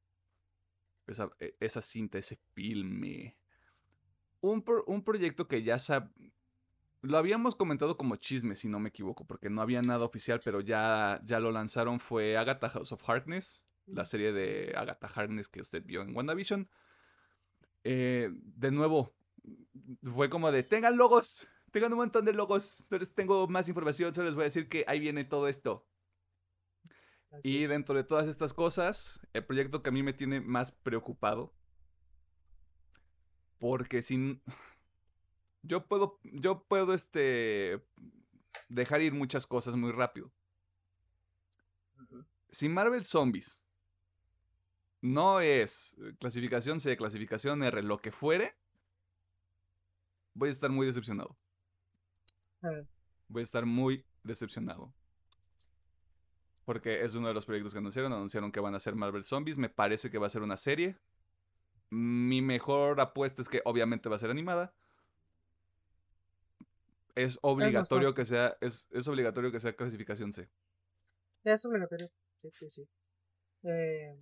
[1.08, 3.38] Esa, e- esa cinta, ese filme.
[4.42, 6.12] Un, pro- un proyecto que ya sab-
[7.06, 10.62] lo habíamos comentado como chisme, si no me equivoco, porque no había nada oficial, pero
[10.62, 12.00] ya, ya lo lanzaron.
[12.00, 16.70] Fue Agatha House of Harkness, la serie de Agatha Harkness que usted vio en WandaVision.
[17.84, 19.16] Eh, de nuevo,
[20.04, 24.26] fue como de, tengan logos, tengan un montón de logos, entonces tengo más información, solo
[24.26, 25.88] les voy a decir que ahí viene todo esto.
[27.32, 27.70] Así Y es.
[27.70, 31.54] dentro de todas estas cosas, el proyecto que a mí me tiene más preocupado,
[33.60, 34.42] porque sin...
[35.66, 37.82] Yo puedo, yo puedo, este,
[38.70, 40.32] dejar ir muchas cosas muy rápido.
[42.50, 43.66] Si Marvel Zombies
[45.02, 48.56] no es eh, clasificación C, clasificación R, lo que fuere,
[50.34, 51.36] voy a estar muy decepcionado.
[52.64, 52.86] Eh,
[53.28, 54.94] Voy a estar muy decepcionado.
[56.64, 58.14] Porque es uno de los proyectos que anunciaron.
[58.14, 59.58] Anunciaron que van a ser Marvel Zombies.
[59.58, 60.98] Me parece que va a ser una serie.
[61.90, 64.74] Mi mejor apuesta es que obviamente va a ser animada.
[67.16, 68.58] Es obligatorio que sea.
[68.62, 70.50] Es, es obligatorio que sea clasificación C.
[71.44, 72.08] Es obligatorio.
[72.42, 72.90] Sí, sí, sí.
[73.64, 74.16] Eh,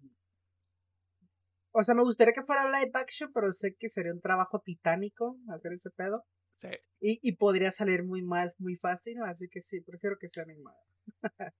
[1.71, 5.37] o sea, me gustaría que fuera live action, pero sé que sería un trabajo titánico
[5.49, 6.23] hacer ese pedo.
[6.55, 6.69] Sí.
[6.99, 10.77] Y, y podría salir muy mal, muy fácil, así que sí, prefiero que sea animada.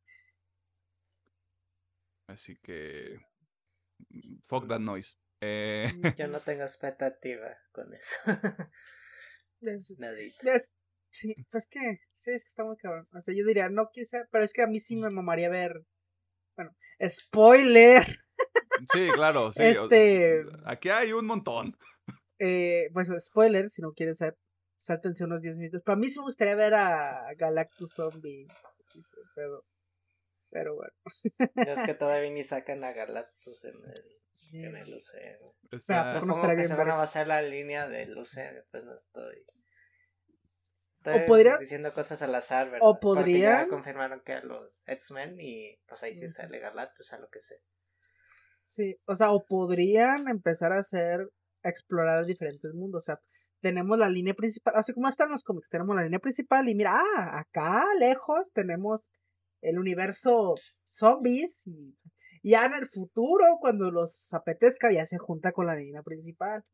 [2.27, 3.19] Así que.
[4.09, 5.15] mm, Fuck that noise.
[5.41, 8.15] Eh, Yo no tengo expectativa con eso.
[9.61, 10.55] Es- Nadita.
[10.55, 10.71] es-
[11.13, 11.79] sí, pues que,
[12.17, 13.07] sí, es que está muy cabrón.
[13.13, 15.85] O sea, yo diría, no quise, pero es que a mí sí me mamaría ver.
[16.57, 16.75] Bueno,
[17.07, 18.03] spoiler.
[18.91, 19.51] sí, claro.
[19.53, 21.77] Sí, Este- Aquí hay un montón.
[22.39, 24.35] Eh, pues spoiler, si no quieren saber,
[24.77, 25.81] sáltense unos 10 minutos.
[25.83, 28.47] Para mí sí me gustaría ver a Galactus Zombie.
[29.35, 29.65] pedo.
[30.49, 30.91] Pero bueno.
[31.55, 35.51] Es que todavía ni sacan a Galactus en el, en el UCM.
[35.71, 38.85] Está- Pero, Supongo estaría que bien se van a basar la línea del UCM, pues
[38.85, 39.43] no estoy.
[41.11, 42.79] Estoy podría- diciendo cosas al azar, ¿verdad?
[42.87, 46.33] o Porque podrían- ya confirmaron que a los X-Men y pues ahí sí Ujú.
[46.33, 47.55] sale Galactus, a lo que sé.
[48.65, 51.29] Sí, o sea, o podrían empezar a hacer,
[51.63, 53.03] a explorar diferentes mundos.
[53.03, 53.19] O sea,
[53.61, 56.95] tenemos la línea principal, así como están los cómics, tenemos la línea principal y mira,
[57.17, 59.11] ah, acá lejos tenemos
[59.61, 61.95] el universo zombies y
[62.45, 66.65] y ya en el futuro, cuando los apetezca, ya se junta con la línea principal.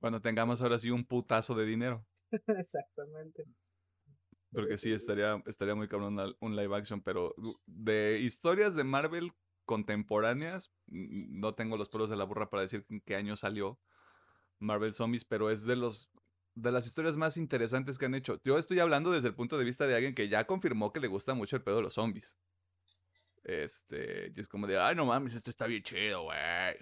[0.00, 2.06] Cuando tengamos ahora sí un putazo de dinero.
[2.58, 3.44] Exactamente.
[4.52, 7.34] Porque sí, estaría, estaría muy cabrón un live action, pero
[7.66, 9.32] de historias de Marvel
[9.64, 13.80] contemporáneas, mm, no tengo los pelos de la burra para decir en qué año salió
[14.58, 16.10] Marvel Zombies, pero es de los
[16.54, 18.40] de las historias más interesantes que han hecho.
[18.44, 21.08] Yo estoy hablando desde el punto de vista de alguien que ya confirmó que le
[21.08, 22.38] gusta mucho el pedo de los zombies.
[23.42, 26.76] Este, es como de, ay, no mames, esto está bien chido, güey.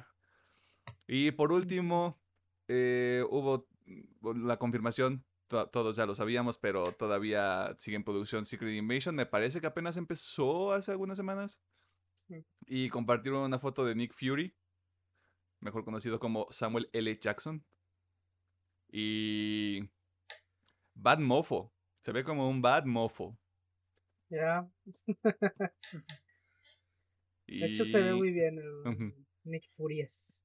[1.06, 2.20] Y por último,
[2.68, 8.44] eh, hubo mm, la confirmación, to- todos ya lo sabíamos, pero todavía sigue en producción
[8.44, 9.14] Secret Invasion.
[9.14, 11.60] Me parece que apenas empezó hace algunas semanas.
[12.28, 12.44] Sí.
[12.66, 14.54] Y compartieron una foto de Nick Fury,
[15.60, 17.18] mejor conocido como Samuel L.
[17.20, 17.64] Jackson.
[18.90, 19.88] Y
[20.94, 21.72] Bad Mofo.
[22.00, 23.38] Se ve como un Bad Mofo.
[24.30, 24.68] Ya.
[27.46, 29.14] De hecho, se ve muy bien el.
[29.44, 30.44] Nick Furies.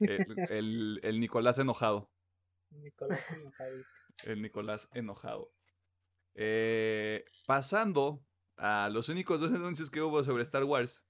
[0.00, 2.10] El, el- el Nicolás enojado.
[2.70, 3.86] Nicolás enojadito.
[4.24, 5.52] El Nicolás enojado.
[6.34, 8.24] Eh, pasando
[8.56, 11.04] a los únicos dos anuncios que hubo sobre Star Wars.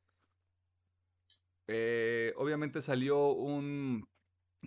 [1.66, 4.08] eh, obviamente salió un,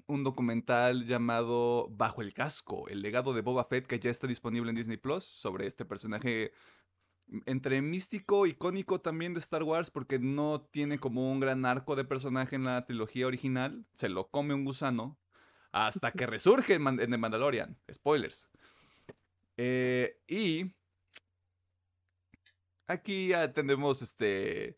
[0.07, 4.69] un documental llamado Bajo el casco, el legado de Boba Fett, que ya está disponible
[4.69, 6.51] en Disney Plus, sobre este personaje
[7.45, 12.05] entre místico, icónico también de Star Wars, porque no tiene como un gran arco de
[12.05, 13.85] personaje en la trilogía original.
[13.93, 15.19] Se lo come un gusano.
[15.71, 17.77] Hasta que resurge en, The Mandalorian.
[17.91, 18.49] Spoilers.
[19.57, 20.73] Eh, y
[22.87, 24.75] aquí ya tenemos este.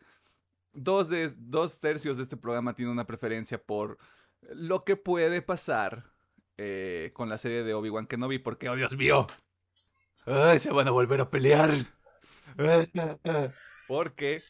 [0.71, 3.97] Dos, de, dos tercios de este programa tiene una preferencia por
[4.41, 6.12] lo que puede pasar
[6.58, 9.25] eh, con la serie de Obi-Wan Kenobi, porque, oh Dios mío,
[10.25, 11.88] ¡Ay, se van a volver a pelear.
[13.88, 14.41] Porque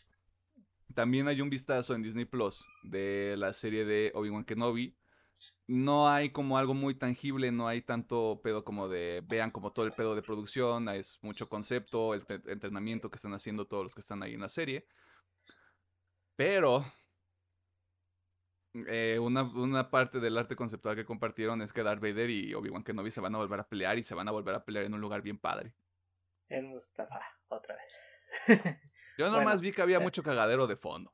[0.94, 4.98] también hay un vistazo en Disney Plus de la serie de Obi-Wan Kenobi.
[5.68, 9.86] No hay como algo muy tangible, no hay tanto pedo como de vean como todo
[9.86, 14.02] el pedo de producción, es mucho concepto, el entrenamiento que están haciendo todos los que
[14.02, 14.86] están ahí en la serie.
[16.36, 16.86] Pero
[18.74, 22.84] eh, una, una parte del arte conceptual que compartieron es que Darth Vader y Obi-Wan
[22.84, 24.94] Kenobi se van a volver a pelear y se van a volver a pelear en
[24.94, 25.74] un lugar bien padre.
[26.48, 28.30] En Mustafa, otra vez.
[28.48, 30.04] Yo Bueno, nomás vi que había eh.
[30.04, 31.14] mucho cagadero de fondo.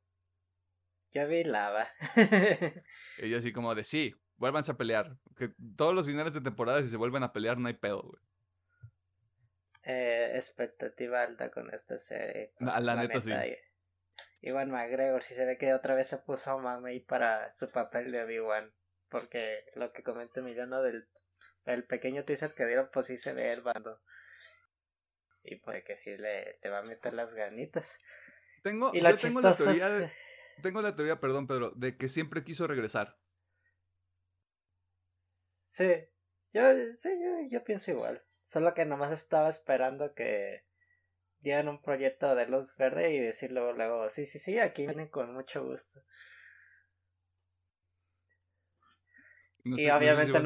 [1.12, 1.88] Ya vi lava.
[3.20, 5.18] Y así como de sí, vuélvanse a pelear.
[5.38, 8.22] Que todos los finales de temporada si se vuelven a pelear no hay pedo, güey.
[9.84, 12.54] eh, expectativa alta con esta serie.
[12.60, 13.32] La- pues, la neta, sí.
[13.32, 18.12] y- Iwan McGregor, si se ve que otra vez se puso mamey para su papel
[18.12, 18.74] de Obi-Wan.
[19.10, 21.08] Porque lo que comenta Emiliano del
[21.65, 24.02] el pequeño teaser que dieron, pues sí se ve el bando.
[25.44, 28.02] Y puede que sí le, le va a meter las ganitas.
[28.63, 30.12] Tengo, Y lo yo tengo la teoría, de-
[30.62, 33.13] tengo la teoría, perdón, Pedro, de que siempre quiso regresar.
[35.65, 35.91] Sí,
[36.54, 36.62] yo,
[36.96, 38.24] sí, yo, yo pienso igual.
[38.44, 40.63] Solo que nomás estaba esperando que
[41.39, 45.34] dieran un proyecto de luz verde y decir luego, sí, sí, sí, aquí vienen con
[45.34, 46.04] mucho gusto.
[49.65, 50.39] No y sé- no sé si obviamente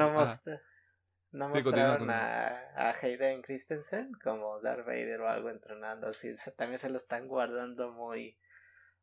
[1.32, 2.10] no, Sí, mostraron continúa.
[2.10, 6.36] a, a Hayden Christensen como Darth Vader o algo entrenando así.
[6.36, 8.38] se- también se lo están guardando muy,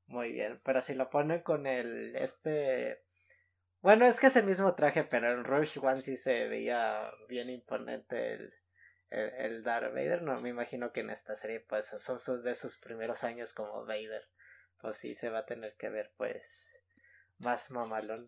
[0.07, 0.59] muy bien.
[0.63, 3.03] Pero si lo ponen con el, este...
[3.81, 7.49] Bueno, es que es el mismo traje, pero en Rush One sí se veía bien
[7.49, 8.53] imponente el,
[9.09, 10.23] el, el Darth Vader.
[10.23, 13.85] No, me imagino que en esta serie pues son sus de sus primeros años como
[13.85, 14.27] Vader.
[14.81, 16.79] Pues sí se va a tener que ver pues
[17.39, 18.27] más mamalón.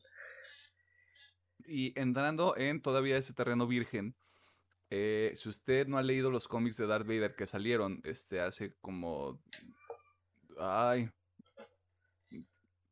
[1.65, 4.15] Y entrando en todavía ese terreno virgen,
[4.89, 8.75] eh, si usted no ha leído los cómics de Darth Vader que salieron este, hace
[8.81, 9.41] como...
[10.57, 11.09] Ay.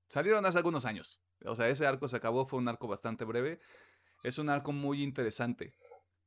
[0.09, 1.21] Salieron hace algunos años.
[1.45, 3.59] O sea, ese arco se acabó, fue un arco bastante breve.
[4.23, 5.73] Es un arco muy interesante.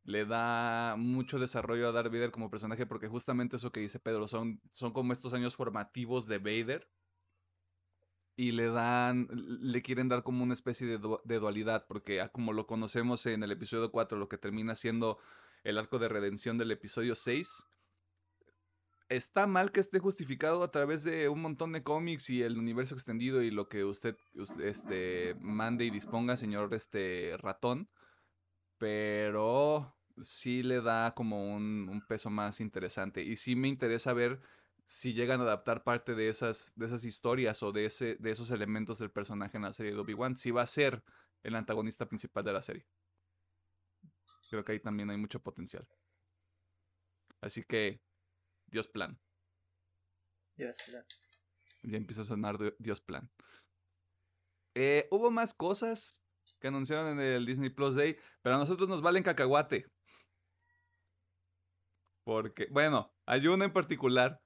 [0.05, 4.29] Le da mucho desarrollo a Darth Vader como personaje porque justamente eso que dice Pedro,
[4.29, 6.89] son, son como estos años formativos de Vader
[8.37, 12.55] y le dan, le quieren dar como una especie de, de dualidad, porque ah, como
[12.55, 15.19] lo conocemos en el episodio 4, lo que termina siendo
[15.63, 17.67] el arco de redención del episodio 6,
[19.11, 22.95] está mal que esté justificado a través de un montón de cómics y el universo
[22.95, 27.91] extendido y lo que usted, us- este, mande y disponga, señor este, ratón,
[28.79, 34.41] pero sí le da como un, un peso más interesante y sí me interesa ver
[34.87, 38.51] si llegan a adaptar parte de esas, de esas historias o de, ese, de esos
[38.51, 41.03] elementos del personaje en la serie de Obi-Wan, si va a ser
[41.45, 42.87] el antagonista principal de la serie.
[44.51, 45.87] Creo que ahí también hay mucho potencial.
[47.41, 48.01] Así que,
[48.71, 49.19] Dios plan.
[50.57, 51.01] Dios mío.
[51.83, 53.31] Ya empieza a sonar Dios plan.
[54.75, 56.23] Eh, hubo más cosas
[56.61, 59.87] que anunciaron en el Disney Plus Day, pero a nosotros nos valen cacahuate.
[62.25, 64.43] Porque, bueno, hay una en particular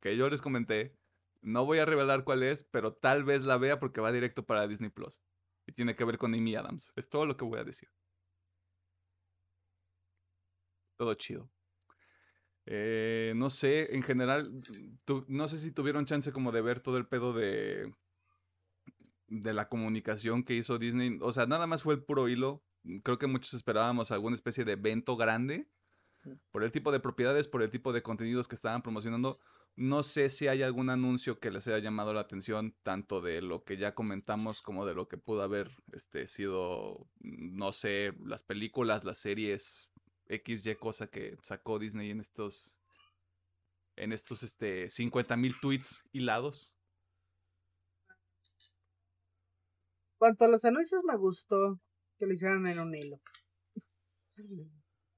[0.00, 0.96] que yo les comenté.
[1.42, 4.66] No voy a revelar cuál es, pero tal vez la vea porque va directo para
[4.66, 5.20] Disney Plus.
[5.66, 6.92] Y tiene que ver con Amy Adams.
[6.96, 7.88] Es todo lo que voy a decir.
[10.96, 11.50] Todo chido.
[12.66, 14.62] Eh, no sé, en general,
[15.04, 17.90] tu- no sé si tuvieron chance como de ver todo el pedo de,
[19.28, 21.18] de la comunicación que hizo Disney.
[21.20, 22.62] O sea, nada más fue el puro hilo.
[23.02, 25.68] Creo que muchos esperábamos alguna especie de evento grande
[26.50, 29.36] por el tipo de propiedades, por el tipo de contenidos que estaban promocionando.
[29.76, 33.64] No sé si hay algún anuncio que les haya llamado la atención, tanto de lo
[33.64, 39.04] que ya comentamos como de lo que pudo haber este, sido, no sé, las películas,
[39.04, 39.91] las series,
[40.32, 42.74] XY cosa que sacó Disney en estos,
[43.96, 46.74] en estos este, 50 mil tweets hilados.
[50.22, 51.80] cuanto a los anuncios me gustó
[52.16, 53.20] que lo hicieran en un hilo.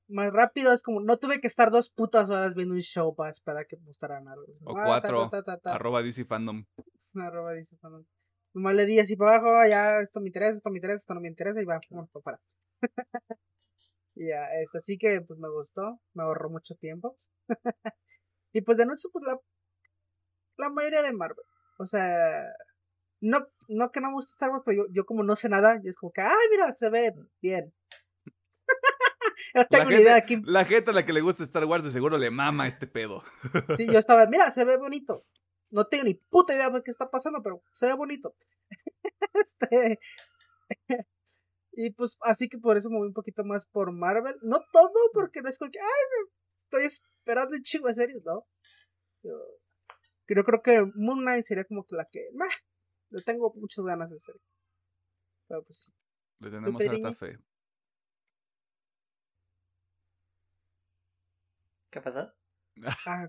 [0.08, 3.28] Más rápido es como, no tuve que estar dos putas horas viendo un show para
[3.28, 4.46] esperar que mostraran algo.
[4.64, 5.74] O Ah, cuatro, ta, ta, ta.
[5.74, 6.64] Arroba DC Fandom.
[7.16, 8.06] Arroba, dice Fernando.
[8.54, 11.12] Nomás le di así para abajo, "Ah, ya esto me interesa, esto me interesa, esto
[11.14, 12.40] no me interesa y va, vamos para afuera.
[14.16, 17.16] Ya, este, así que pues me gustó, me ahorró mucho tiempo.
[18.52, 19.38] y pues de noche, pues la,
[20.56, 21.44] la mayoría de Marvel.
[21.78, 22.44] O sea,
[23.20, 25.80] no, no que no me guste Star Wars, pero yo, yo como no sé nada,
[25.82, 27.74] yo es como que, ay, mira, se ve bien.
[29.54, 30.42] no tengo la, ni gente, idea de quién.
[30.46, 33.24] la gente a la que le gusta Star Wars de seguro le mama este pedo.
[33.76, 35.26] Sí, yo estaba, mira, se ve bonito.
[35.70, 38.36] No tengo ni puta idea de qué está pasando, pero se ve bonito.
[39.34, 39.98] este.
[41.76, 44.36] Y pues así que por eso me voy un poquito más por Marvel.
[44.42, 48.24] No todo, porque no es como que, ay, me- estoy esperando un chingo de series,
[48.24, 48.46] ¿no?
[49.22, 49.32] Yo,
[50.28, 52.46] yo creo que Moon Knight sería como que la que, meh,
[53.10, 54.40] le tengo muchas ganas de serie.
[55.48, 55.92] Pero pues sí.
[56.40, 57.38] Le tenemos harta fe.
[61.90, 62.32] ¿Qué pasó?
[63.06, 63.28] Ah,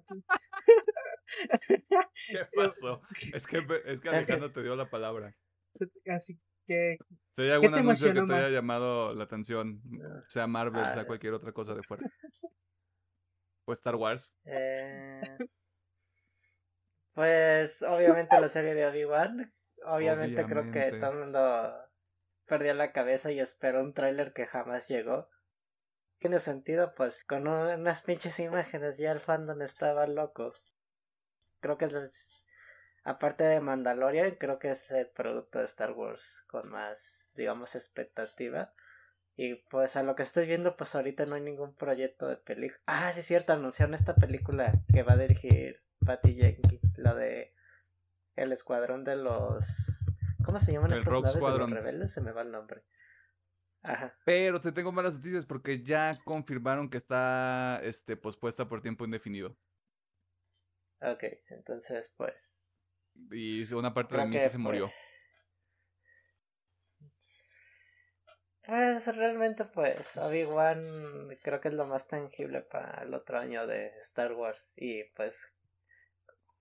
[2.28, 3.02] ¿Qué pasó?
[3.34, 4.10] Es que, es que.
[4.10, 5.36] Alejandro te dio la palabra.
[6.08, 9.82] así hay algún te anuncio que te haya llamado la atención,
[10.30, 12.04] sea Marvel, Ah, sea cualquier otra cosa de fuera.
[13.68, 14.38] O Star Wars.
[14.46, 15.22] Eh,
[17.16, 19.52] pues obviamente la serie de Obi-Wan.
[19.86, 21.74] Obviamente creo que todo el mundo
[22.46, 25.30] perdió la cabeza y esperó un tráiler que jamás llegó.
[26.20, 30.54] Tiene sentido, pues con unas pinches imágenes ya el fandom estaba loco.
[31.60, 32.45] Creo que es,
[33.06, 38.74] aparte de Mandalorian, creo que es el producto de Star Wars con más, digamos, expectativa.
[39.38, 42.82] Y pues a lo que estoy viendo, pues ahorita no hay ningún proyecto de película.
[42.88, 47.54] Ah, sí es cierto, anunciaron esta película que va a dirigir Patty Jenkins, la de
[48.36, 50.12] El Escuadrón de los...
[50.44, 51.70] ¿Cómo se llaman El estas Rogue naves de Squadron.
[51.70, 52.12] los rebeldes?
[52.12, 52.84] Se me va el nombre.
[53.84, 54.18] Ajá.
[54.26, 59.56] Pero te tengo malas noticias porque ya confirmaron que está este, pospuesta por tiempo indefinido.
[61.02, 62.68] Ok, entonces pues...
[63.32, 64.92] Y una parte de mí se fue- murió.
[68.66, 73.96] Pues realmente pues Obi-Wan creo que es lo más tangible para el otro año de
[74.00, 75.56] Star Wars y pues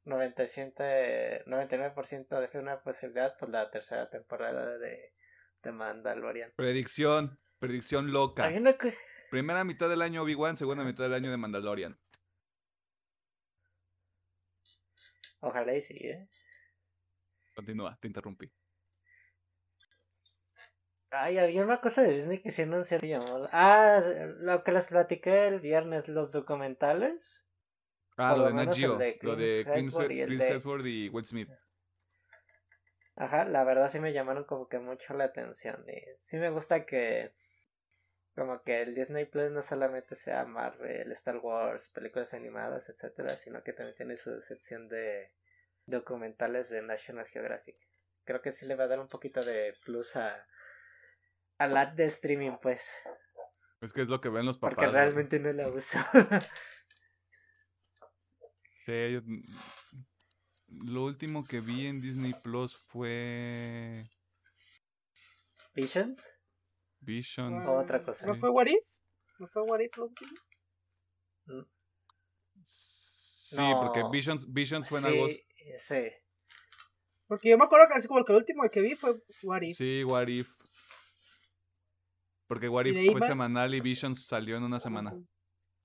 [0.05, 5.15] 97, 99% de fe una posibilidad pues la tercera temporada de,
[5.63, 6.53] de Mandalorian.
[6.57, 8.47] Predicción, predicción loca.
[8.51, 8.95] Que...
[9.31, 11.99] Primera mitad del año Obi-Wan, segunda mitad del año de Mandalorian.
[15.41, 16.29] Ojalá y sí, ¿eh?
[17.55, 18.51] Continúa, te interrumpí.
[21.11, 23.49] Ay, había una cosa de Disney que sí anunciaron llamado...
[23.53, 24.01] Ah,
[24.41, 27.47] lo que les platiqué el viernes, los documentales.
[28.17, 31.49] Ah, lo lo de Geo, de lo de Chris Hemsworth y de- y Will Smith.
[33.17, 35.85] Ajá, la verdad sí me llamaron como que mucho la atención.
[35.89, 37.33] Y sí me gusta que
[38.35, 43.63] como que el Disney Plus no solamente sea Marvel, Star Wars, películas animadas, etcétera, sino
[43.63, 45.31] que también tiene su sección de
[45.87, 47.77] documentales de National Geographic.
[48.25, 50.47] Creo que sí le va a dar un poquito de plus a
[51.59, 53.01] al ad de streaming, pues,
[53.81, 54.75] Es que es lo que ven los papás.
[54.77, 55.99] porque realmente no la uso.
[58.87, 59.23] Sí, yo-
[60.69, 64.11] Lo último que vi en Disney Plus fue
[65.75, 66.37] Visions.
[67.01, 67.67] Visions.
[67.67, 68.27] O otra cosa.
[68.27, 68.85] ¿No fue What If?
[69.39, 70.33] ¿No fue What If lo último?
[72.65, 74.03] Sí, porque.
[74.11, 75.45] Visions, Visions fue en Sí, agosto.
[75.79, 76.09] Sí.
[77.27, 79.63] Porque yo me acuerdo que así como el que el último que vi fue What
[79.63, 79.77] If.
[79.77, 80.49] Sí, What If.
[82.47, 83.29] Porque What ¿Y If fue más?
[83.29, 85.15] semanal y Visions salió en una semana.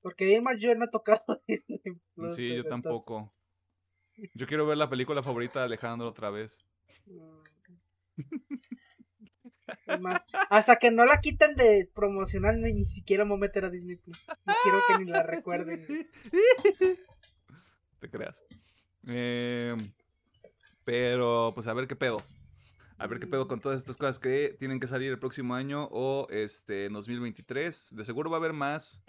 [0.02, 1.80] Porque de más yo no he tocado Disney
[2.16, 2.70] Plus Sí, yo entonces.
[2.70, 3.34] tampoco.
[4.34, 6.66] Yo quiero ver la película favorita de Alejandro otra vez.
[10.02, 13.66] Más, hasta que no la quiten de promocional ni, ni siquiera me voy a meter
[13.66, 14.28] a Disney Plus.
[14.46, 15.86] No quiero que ni la recuerden.
[18.00, 18.44] Te creas.
[19.08, 19.76] Eh,
[20.84, 22.22] pero, pues a ver qué pedo.
[22.98, 25.88] A ver qué pedo con todas estas cosas que tienen que salir el próximo año
[25.92, 27.96] o este en 2023.
[27.96, 29.02] De seguro va a haber más.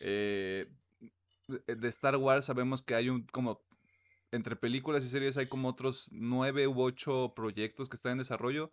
[0.00, 0.66] Eh,
[1.66, 3.60] de Star Wars sabemos que hay un como
[4.32, 8.72] entre películas y series hay como otros nueve u ocho proyectos que están en desarrollo.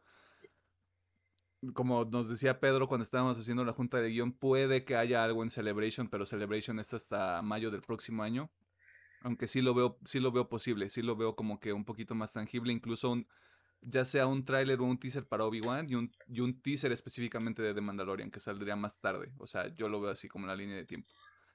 [1.73, 5.43] Como nos decía Pedro cuando estábamos haciendo la junta de guion, puede que haya algo
[5.43, 8.49] en Celebration, pero Celebration está hasta mayo del próximo año.
[9.21, 12.15] Aunque sí lo veo, sí lo veo posible, sí lo veo como que un poquito
[12.15, 13.27] más tangible, incluso un,
[13.81, 17.61] ya sea un tráiler o un teaser para Obi-Wan y un, y un teaser específicamente
[17.61, 19.33] de The Mandalorian que saldría más tarde.
[19.37, 21.09] O sea, yo lo veo así como en la línea de tiempo.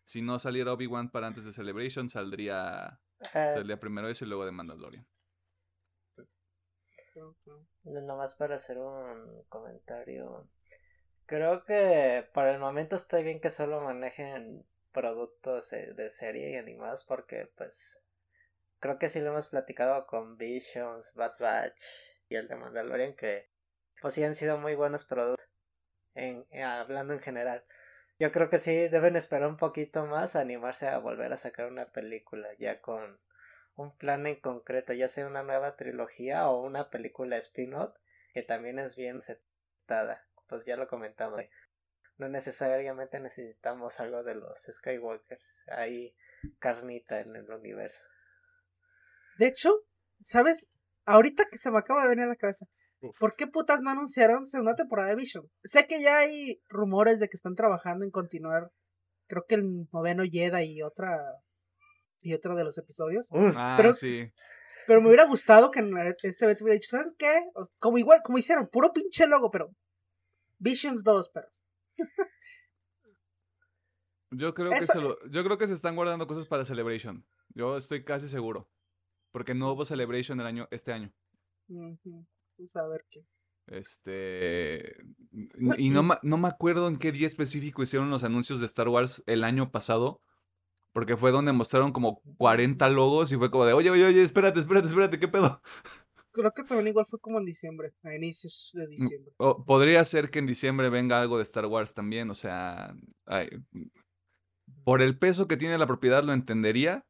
[0.04, 4.44] Si no saliera Obi-Wan para antes de Celebration, saldría, Eh, saldría primero eso y luego
[4.44, 5.06] The Mandalorian.
[7.84, 10.48] No, Nomás para hacer un comentario.
[11.26, 16.57] Creo que por el momento está bien que solo manejen productos eh, de serie y
[16.57, 18.03] animados porque pues
[18.78, 21.78] creo que sí lo hemos platicado con Visions, Bad Batch
[22.30, 23.51] y el de Mandalorian que
[24.01, 25.47] pues sí han sido muy buenos productos
[26.14, 27.64] en, eh, hablando en general.
[28.18, 31.66] Yo creo que sí deben esperar un poquito más a animarse a volver a sacar
[31.66, 33.20] una película ya con
[33.76, 37.97] un plan en concreto, ya sea una nueva trilogía o una película spin-off
[38.32, 40.28] que también es bien aceptada.
[40.47, 41.40] Pues ya lo comentamos.
[42.16, 45.64] No necesariamente necesitamos algo de los Skywalkers.
[45.68, 46.14] Hay
[46.58, 48.06] carnita en el universo.
[49.38, 49.82] De hecho,
[50.24, 50.68] ¿sabes?
[51.04, 52.66] Ahorita que se me acaba de venir a la cabeza.
[53.18, 55.50] ¿Por qué putas no anunciaron segunda temporada de Vision?
[55.62, 58.70] Sé que ya hay rumores de que están trabajando en continuar.
[59.26, 61.20] Creo que el noveno Jedi y otra.
[62.20, 63.28] Y otra de los episodios.
[63.56, 64.30] Ah, pero, sí.
[64.86, 67.42] pero me hubiera gustado que en este vez hubiera dicho, ¿sabes qué?
[67.80, 69.68] Como igual, como hicieron, puro pinche logo, pero.
[70.58, 71.48] Visions 2, pero.
[74.36, 77.24] Yo creo, que se lo, yo creo que se están guardando cosas para Celebration.
[77.55, 78.68] Yo estoy casi seguro.
[79.30, 81.12] Porque no hubo Celebration el año, este año.
[82.57, 83.24] Pues a ver qué.
[83.66, 84.97] Este.
[85.78, 89.22] Y no, no me acuerdo en qué día específico hicieron los anuncios de Star Wars
[89.26, 90.20] el año pasado.
[90.92, 94.61] Porque fue donde mostraron como 40 logos y fue como de, oye, oye, oye, espérate,
[94.61, 95.61] espérate, espérate, ¿qué pedo?
[96.35, 99.32] Creo que también igual fue como en diciembre, a inicios de Mm, diciembre.
[99.39, 102.93] O podría ser que en diciembre venga algo de Star Wars también, o sea,
[103.26, 103.49] ay,
[104.82, 107.07] por el peso que tiene la propiedad lo entendería.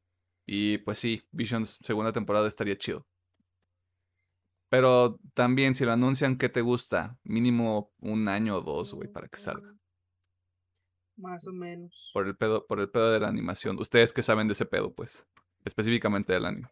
[0.46, 3.06] Y pues sí, Visions segunda temporada estaría chido.
[4.68, 7.18] Pero también si lo anuncian, ¿qué te gusta?
[7.22, 9.72] Mínimo un año o dos, güey, para que salga.
[11.16, 12.10] Más o menos.
[12.12, 13.78] Por el pedo, por el pedo de la animación.
[13.78, 15.26] Ustedes que saben de ese pedo, pues.
[15.64, 16.68] Específicamente del anime.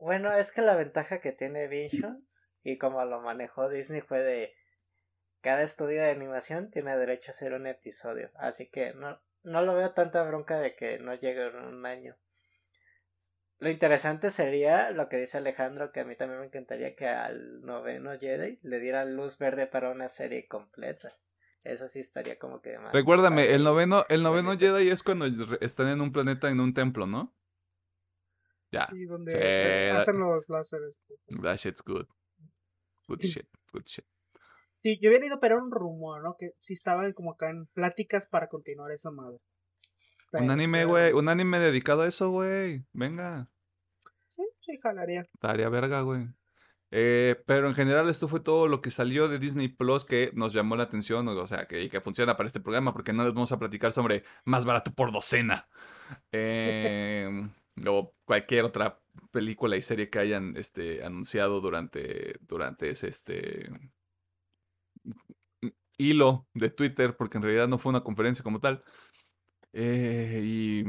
[0.00, 4.54] Bueno, es que la ventaja que tiene Visions y como lo manejó Disney fue de
[5.42, 8.30] cada estudio de animación tiene derecho a hacer un episodio.
[8.34, 12.16] Así que no, no lo veo tanta bronca de que no llegue en un año.
[13.58, 17.60] Lo interesante sería lo que dice Alejandro, que a mí también me encantaría que al
[17.60, 21.10] noveno Jedi le dieran luz verde para una serie completa.
[21.62, 22.94] Eso sí estaría como que más.
[22.94, 25.26] Recuérdame, el noveno, el noveno Jedi es cuando
[25.60, 27.34] están en un planeta, en un templo, ¿no?
[28.72, 28.88] Ya.
[28.92, 30.98] Y donde sí, hacen los láseres.
[31.42, 32.06] That shit's good.
[33.08, 34.04] Good shit, good shit.
[34.82, 36.36] Sí, yo había ido a un rumor, ¿no?
[36.38, 39.38] Que sí estaban como acá en pláticas para continuar esa madre.
[40.30, 41.04] Pero, un anime, güey.
[41.04, 42.84] O sea, un anime dedicado a eso, güey.
[42.92, 43.50] Venga.
[44.30, 45.26] Sí, sí, jalaría.
[45.40, 46.28] Daría verga, güey.
[46.92, 50.52] Eh, pero en general esto fue todo lo que salió de Disney Plus que nos
[50.52, 53.52] llamó la atención, o sea, que, que funciona para este programa, porque no les vamos
[53.52, 55.68] a platicar sobre más barato por docena.
[56.32, 57.30] Eh,
[57.86, 59.00] o cualquier otra
[59.30, 63.70] película y serie que hayan este, anunciado durante, durante ese este,
[65.98, 68.82] hilo de Twitter, porque en realidad no fue una conferencia como tal.
[69.72, 70.84] Eh, y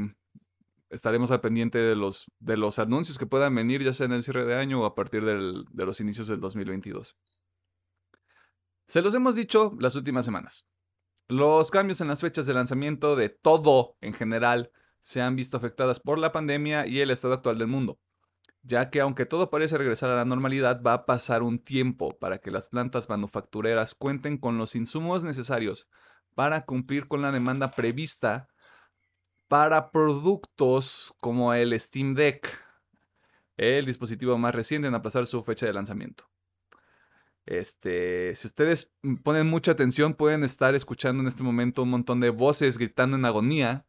[0.90, 4.22] estaremos al pendiente de los, de los anuncios que puedan venir, ya sea en el
[4.22, 7.20] cierre de año o a partir del, de los inicios del 2022.
[8.88, 10.68] Se los hemos dicho las últimas semanas.
[11.28, 14.70] Los cambios en las fechas de lanzamiento de todo en general
[15.02, 17.98] se han visto afectadas por la pandemia y el estado actual del mundo,
[18.62, 22.38] ya que aunque todo parece regresar a la normalidad, va a pasar un tiempo para
[22.38, 25.88] que las plantas manufactureras cuenten con los insumos necesarios
[26.34, 28.48] para cumplir con la demanda prevista
[29.48, 32.48] para productos como el Steam Deck,
[33.56, 36.30] el dispositivo más reciente en aplazar su fecha de lanzamiento.
[37.44, 38.94] Este, si ustedes
[39.24, 43.24] ponen mucha atención, pueden estar escuchando en este momento un montón de voces gritando en
[43.24, 43.84] agonía,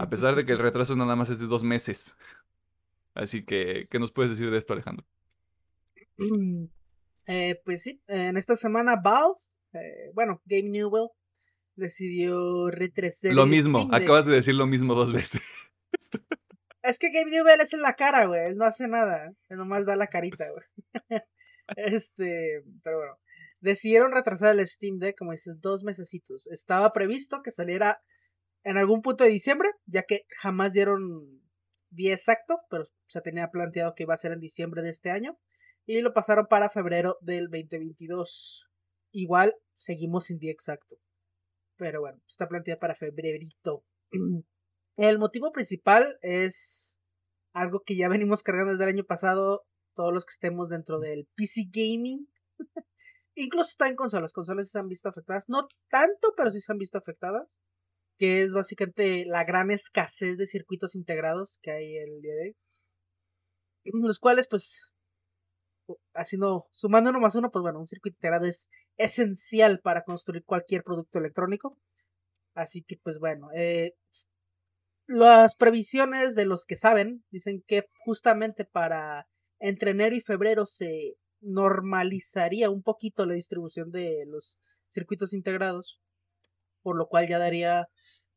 [0.00, 2.16] a pesar de que el retraso nada más es de dos meses.
[3.12, 5.06] Así que, ¿qué nos puedes decir de esto, Alejandro?
[7.26, 9.36] Eh, pues sí, en esta semana Valve,
[9.74, 11.08] eh, bueno, Game Newell,
[11.76, 13.34] decidió retrasar.
[13.34, 15.42] Lo mismo, acabas de decir lo mismo dos veces.
[16.82, 19.84] es que Game Newell es en la cara, güey, él no hace nada, él nomás
[19.84, 20.64] da la carita, güey.
[21.76, 23.18] este, pero bueno,
[23.60, 26.46] decidieron retrasar el Steam Deck, como dices, dos mesecitos.
[26.46, 28.00] Estaba previsto que saliera
[28.64, 31.42] en algún punto de diciembre, ya que jamás dieron
[31.90, 35.38] día exacto, pero se tenía planteado que iba a ser en diciembre de este año.
[35.86, 38.68] Y lo pasaron para febrero del 2022.
[39.12, 40.96] Igual seguimos sin día exacto.
[41.76, 43.84] Pero bueno, está planteado para febrerito.
[44.96, 46.98] El motivo principal es
[47.52, 49.64] algo que ya venimos cargando desde el año pasado.
[49.94, 52.28] Todos los que estemos dentro del PC Gaming.
[53.34, 54.32] Incluso está en consolas.
[54.34, 55.48] Consolas se han visto afectadas.
[55.48, 57.60] No tanto, pero sí se han visto afectadas
[58.20, 62.56] que es básicamente la gran escasez de circuitos integrados que hay el día de hoy.
[63.84, 64.92] Los cuales, pues,
[66.12, 68.68] haciendo, sumando uno más uno, pues bueno, un circuito integrado es
[68.98, 71.78] esencial para construir cualquier producto electrónico.
[72.54, 73.94] Así que, pues bueno, eh,
[75.06, 79.28] las previsiones de los que saben dicen que justamente para
[79.60, 84.58] entre enero y febrero se normalizaría un poquito la distribución de los
[84.88, 86.02] circuitos integrados
[86.82, 87.88] por lo cual ya daría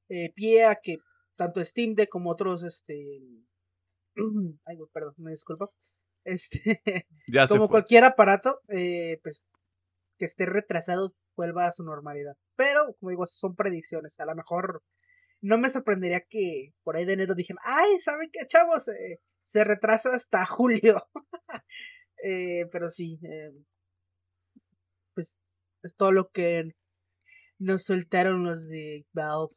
[0.09, 0.97] eh, pie a que
[1.35, 3.21] tanto Steam Deck como otros este
[4.65, 5.73] Ay, perdón, me disculpo.
[6.25, 6.81] Este,
[7.27, 9.43] Ya como cualquier aparato, eh, pues
[10.17, 12.37] que esté retrasado vuelva a su normalidad.
[12.55, 14.17] Pero, como digo, son predicciones.
[14.21, 14.83] A lo mejor
[15.41, 18.87] no me sorprendería que por ahí de enero dijeran, ay, ¿saben qué, chavos?
[18.87, 21.01] Eh, se retrasa hasta julio.
[22.23, 23.51] Eh, pero sí, eh,
[25.13, 25.37] pues
[25.83, 26.71] es todo lo que
[27.59, 29.55] nos soltaron los de Valve.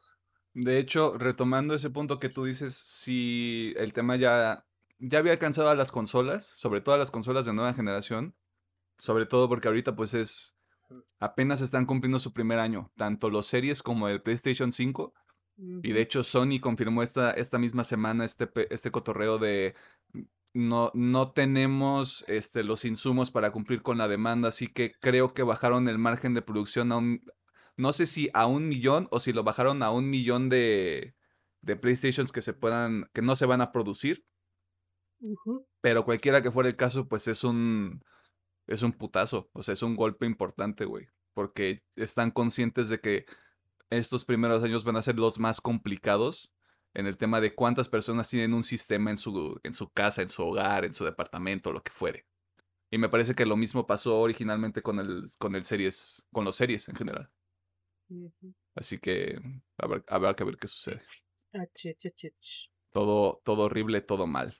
[0.55, 4.64] De hecho, retomando ese punto que tú dices, si el tema ya,
[4.99, 8.34] ya había alcanzado a las consolas, sobre todo a las consolas de nueva generación,
[8.99, 10.57] sobre todo porque ahorita pues es,
[11.18, 15.12] apenas están cumpliendo su primer año, tanto los series como el PlayStation 5,
[15.82, 19.74] y de hecho Sony confirmó esta, esta misma semana este, este cotorreo de
[20.53, 25.42] no, no tenemos este, los insumos para cumplir con la demanda, así que creo que
[25.42, 27.20] bajaron el margen de producción a un,
[27.76, 31.14] no sé si a un millón o si lo bajaron a un millón de,
[31.62, 34.24] de PlayStations que se puedan, que no se van a producir,
[35.80, 38.02] pero cualquiera que fuera el caso, pues es un,
[38.66, 43.26] es un putazo, o sea, es un golpe importante, güey, porque están conscientes de que
[43.90, 46.54] estos primeros años van a ser los más complicados
[46.94, 50.28] en el tema de cuántas personas tienen un sistema en su, en su casa, en
[50.28, 52.26] su hogar, en su departamento, lo que fuere.
[52.90, 56.56] Y me parece que lo mismo pasó originalmente con el, con el series, con los
[56.56, 57.30] series en general.
[58.74, 59.38] Así que
[59.78, 61.00] habrá, habrá que ver qué sucede.
[61.54, 61.64] Ah.
[62.92, 64.57] Todo, todo horrible, todo mal.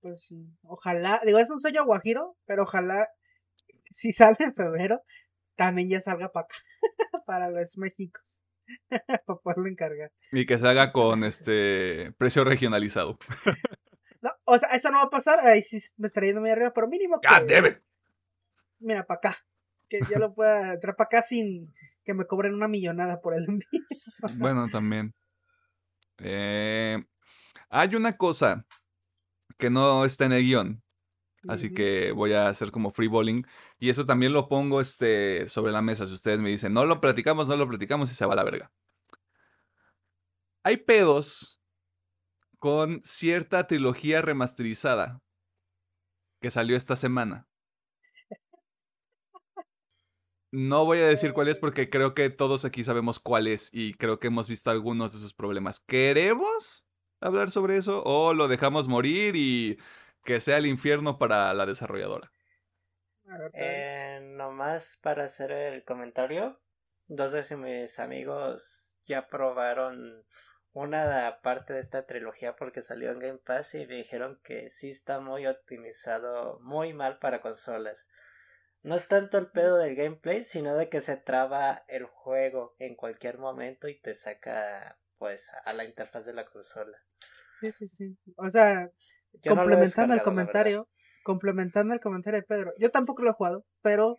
[0.00, 0.46] Pues sí.
[0.62, 3.08] Ojalá, digo, es un sueño guajiro, pero ojalá,
[3.90, 5.02] si sale en febrero,
[5.56, 6.56] también ya salga para acá,
[7.26, 8.42] para los Méxicos,
[8.88, 10.12] para poderlo encargar.
[10.32, 13.18] Y que se haga con este precio regionalizado.
[14.24, 16.72] No, o sea, eso no va a pasar, ahí sí me estaría yendo muy arriba,
[16.72, 17.82] pero mínimo que, ¡God damn it!
[18.78, 19.46] mira, para acá,
[19.88, 21.72] que yo lo pueda entrar para acá sin
[22.04, 23.80] que me cobren una millonada por el envío.
[24.36, 25.12] Bueno, también.
[26.18, 27.02] Eh,
[27.70, 28.66] hay una cosa
[29.58, 30.82] que no está en el guion,
[31.48, 33.42] así que voy a hacer como free bowling.
[33.78, 36.06] Y eso también lo pongo este, sobre la mesa.
[36.06, 38.44] Si ustedes me dicen, no lo platicamos, no lo platicamos y se va a la
[38.44, 38.70] verga.
[40.62, 41.60] Hay pedos
[42.58, 45.20] con cierta trilogía remasterizada
[46.40, 47.46] que salió esta semana.
[50.54, 53.92] No voy a decir cuál es porque creo que todos aquí sabemos cuál es y
[53.94, 55.80] creo que hemos visto algunos de esos problemas.
[55.80, 56.86] ¿Queremos
[57.20, 59.78] hablar sobre eso o lo dejamos morir y
[60.22, 62.30] que sea el infierno para la desarrolladora?
[63.52, 66.60] Eh, nomás para hacer el comentario,
[67.08, 70.24] dos de mis amigos ya probaron
[70.72, 74.90] una parte de esta trilogía porque salió en Game Pass y me dijeron que sí
[74.90, 78.08] está muy optimizado, muy mal para consolas.
[78.84, 82.94] No es tanto el pedo del gameplay, sino de que se traba el juego en
[82.96, 86.98] cualquier momento y te saca pues a la interfaz de la consola.
[87.62, 88.18] Sí, sí, sí.
[88.36, 88.90] O sea,
[89.42, 90.90] Yo no complementando el comentario,
[91.22, 94.18] complementando el comentario de Pedro, yo tampoco lo he jugado, pero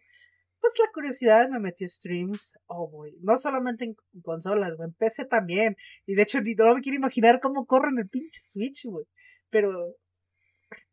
[0.60, 4.96] pues la curiosidad me metí a streams, oh boy, no solamente en consolas, güey, en
[4.96, 5.76] PC también,
[6.08, 9.06] y de hecho ni no me quiero imaginar cómo corre en el pinche Switch, güey,
[9.52, 9.96] pero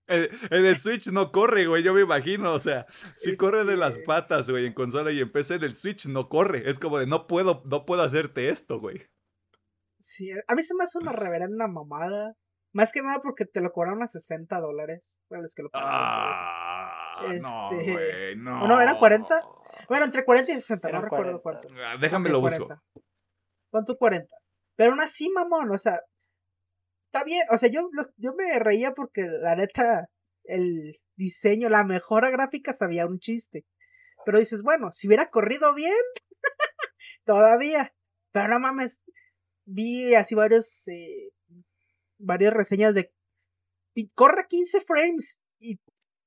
[0.08, 2.52] En en el Switch no corre, güey, yo me imagino.
[2.52, 5.64] O sea, si corre de las Este- patas, güey, en consola y en PC, en
[5.64, 6.68] el Switch no corre.
[6.68, 9.06] Es como de no puedo, no puedo hacerte esto, güey.
[10.00, 12.34] sí, a mí se me hace una reverenda mamada,
[12.74, 15.88] más que nada porque te lo cobraron a 60 dólares, para los que lo pagan.
[15.92, 18.62] Ah, no, Este, güey, no.
[18.64, 19.40] ¿o no, era 40?
[19.88, 21.68] Bueno, entre 40 y 60, no recuerdo 40.
[21.68, 21.68] cuánto.
[21.86, 22.66] Ah, Déjame Ok, lo uso.
[22.66, 22.82] 40.
[23.70, 24.34] Pon tu 40.
[24.76, 26.00] Pero aún así, mamón, o sea,
[27.12, 27.42] está bien.
[27.50, 30.08] O sea, yo, los- yo me reía porque la neta,
[30.44, 33.66] el diseño, la mejora gráfica sabía un chiste.
[34.24, 35.92] Pero dices, bueno, si hubiera corrido bien,
[37.24, 37.94] todavía.
[38.32, 39.00] Pero no mames,
[39.66, 41.30] vi así varios, eh,
[42.18, 43.12] varias reseñas de,
[43.94, 45.78] "Pi- corre 15 frames y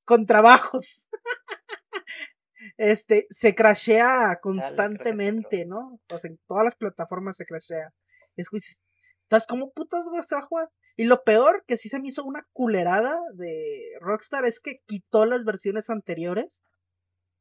[0.06, 1.10] con trabajos.
[2.78, 6.00] este, se crashea constantemente, ¿no?
[6.14, 7.94] O sea, en todas las plataformas se crashea.
[8.36, 8.82] Es que dices,
[9.26, 10.70] entonces, ¿cómo putas vas a jugar?
[10.96, 15.26] Y lo peor, que sí se me hizo una culerada de Rockstar, es que quitó
[15.26, 16.64] las versiones anteriores,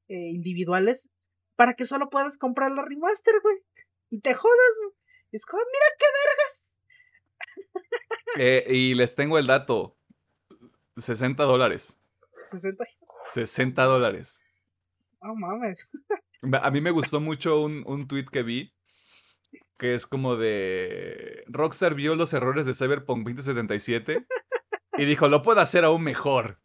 [0.08, 1.10] eh, individuales,
[1.56, 3.58] para que solo puedas comprar la remaster, güey.
[4.08, 4.94] Y te jodas, güey.
[5.32, 6.80] Es como, mira qué vergas.
[8.36, 9.96] Eh, y les tengo el dato.
[10.96, 11.98] 60 dólares.
[12.44, 12.84] 60
[13.26, 14.42] 60 dólares.
[15.20, 15.90] No mames.
[16.60, 18.73] A mí me gustó mucho un, un tweet que vi.
[19.78, 21.44] Que es como de.
[21.46, 24.26] Rockstar vio los errores de Cyberpunk 2077.
[24.96, 26.58] Y dijo, lo puedo hacer aún mejor.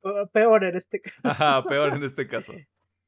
[0.00, 1.20] O Peor en este caso.
[1.24, 2.52] Ajá, peor en este caso.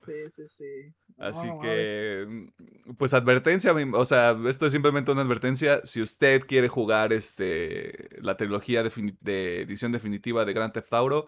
[0.07, 0.95] Sí, sí, sí.
[1.19, 2.25] Así que.
[2.27, 5.81] mm, pues advertencia, o sea, esto es simplemente una advertencia.
[5.85, 11.27] Si usted quiere jugar este, la trilogía de, edición definitiva de Grand Theft Auto,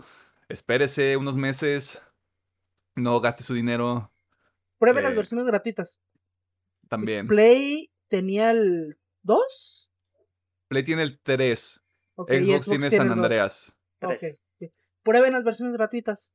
[0.49, 2.03] espérese unos meses,
[2.95, 4.13] no gaste su dinero.
[4.79, 6.01] Pruebe las eh, versiones gratuitas.
[6.89, 7.27] También.
[7.27, 9.91] Play tenía el 2.
[10.69, 11.83] Play tiene el 3.
[12.17, 13.79] Xbox, tiene San Andreas.
[15.03, 16.35] Prueben las versiones gratuitas.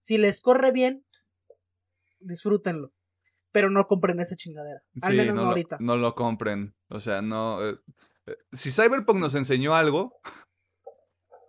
[0.00, 1.04] Si les corre bien,
[2.20, 2.92] disfrútenlo
[3.52, 4.82] pero no compren esa chingadera.
[5.02, 5.78] Al menos no, ahorita.
[5.80, 6.74] no lo compren.
[6.88, 7.66] O sea, no.
[7.66, 7.76] Eh,
[8.26, 10.20] eh, si Cyberpunk nos enseñó algo,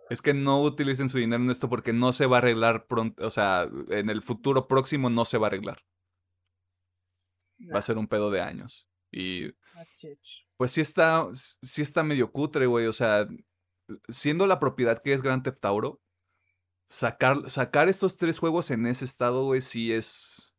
[0.08, 3.24] es que no utilicen su dinero en esto porque no se va a arreglar pronto.
[3.24, 5.82] O sea, en el futuro próximo no se va a arreglar.
[7.72, 8.88] Va a ser un pedo de años.
[9.10, 9.48] Y.
[9.74, 9.84] Ah,
[10.56, 11.28] pues sí está.
[11.32, 12.86] Sí está medio cutre, güey.
[12.86, 13.26] O sea,
[14.08, 16.00] siendo la propiedad que es Grand Theft Auto,
[16.88, 20.50] sacar, sacar estos tres juegos en ese estado, güey, sí es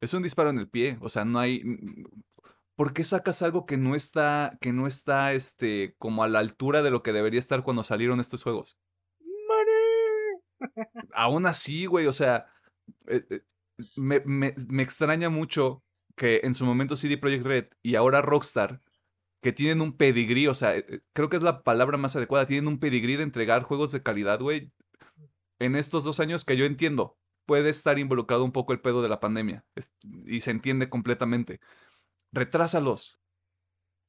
[0.00, 1.62] es un disparo en el pie, o sea, no hay...
[2.76, 6.82] ¿Por qué sacas algo que no está, que no está, este, como a la altura
[6.82, 8.78] de lo que debería estar cuando salieron estos juegos?
[11.12, 12.46] Aún así, güey, o sea,
[13.08, 13.40] eh, eh,
[13.96, 15.82] me, me, extraña mucho
[16.18, 18.80] que en su momento CD Projekt Red y ahora Rockstar,
[19.40, 22.68] que tienen un pedigrí, o sea, eh, creo que es la palabra más adecuada, tienen
[22.68, 24.72] un pedigrí de entregar juegos de calidad, güey,
[25.58, 27.16] en estos dos años que yo entiendo
[27.48, 29.64] puede estar involucrado un poco el pedo de la pandemia.
[30.26, 31.60] Y se entiende completamente.
[32.30, 33.22] Retrásalos.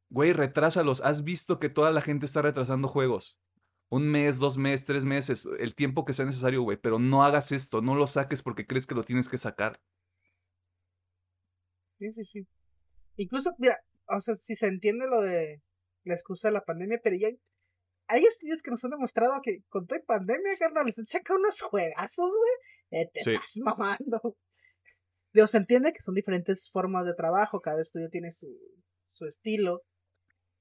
[0.10, 0.99] Güey, retrásalos.
[1.01, 3.39] Has visto que toda la gente está retrasando juegos.
[3.88, 6.78] Un mes, dos meses, tres meses, el tiempo que sea necesario, güey.
[6.78, 9.80] Pero no hagas esto, no lo saques porque crees que lo tienes que sacar.
[12.00, 12.47] Sí, sí, sí.
[13.18, 13.78] Incluso, mira,
[14.08, 15.62] o sea, si se entiende lo de
[16.06, 17.30] la excusa de la pandemia, pero ya
[18.08, 22.32] hay estudios que nos han demostrado que con toda pandemia, carnal, se sacan unos juegazos,
[22.36, 23.02] güey.
[23.02, 24.20] Eh, te estás mamando.
[25.34, 28.47] Dios, se entiende que son diferentes formas de trabajo, cada estudio tiene su,
[29.06, 29.84] su estilo.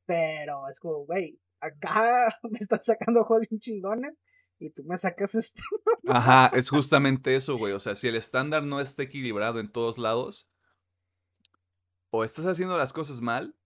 [0.04, 4.12] Pero es como, güey, acá me están sacando juegos bien chingones
[4.58, 5.62] y tú me sacas esto.
[6.06, 7.72] Ajá, es justamente eso, güey.
[7.72, 10.48] O sea, si el estándar no está equilibrado en todos lados,
[12.10, 13.56] o estás haciendo las cosas mal,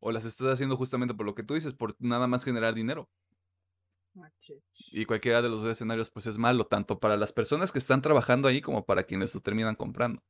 [0.00, 3.08] o las estás haciendo justamente por lo que tú dices, por nada más generar dinero.
[4.92, 8.02] Y cualquiera de los dos escenarios pues es malo, tanto para las personas que están
[8.02, 10.22] trabajando ahí como para quienes lo terminan comprando.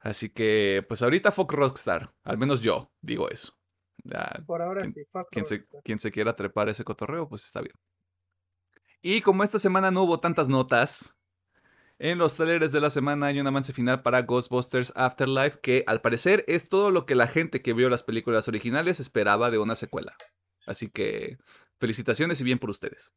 [0.00, 3.54] Así que pues ahorita fuck Rockstar, al menos yo digo eso.
[4.46, 7.74] por ahora sí, fuck quien Se, quien se quiera trepar ese cotorreo pues está bien.
[9.02, 11.16] Y como esta semana no hubo tantas notas,
[12.00, 16.00] en los trailers de la semana hay un avance final para Ghostbusters Afterlife que al
[16.00, 19.74] parecer es todo lo que la gente que vio las películas originales esperaba de una
[19.74, 20.16] secuela.
[20.66, 21.36] Así que
[21.78, 23.12] felicitaciones y bien por ustedes.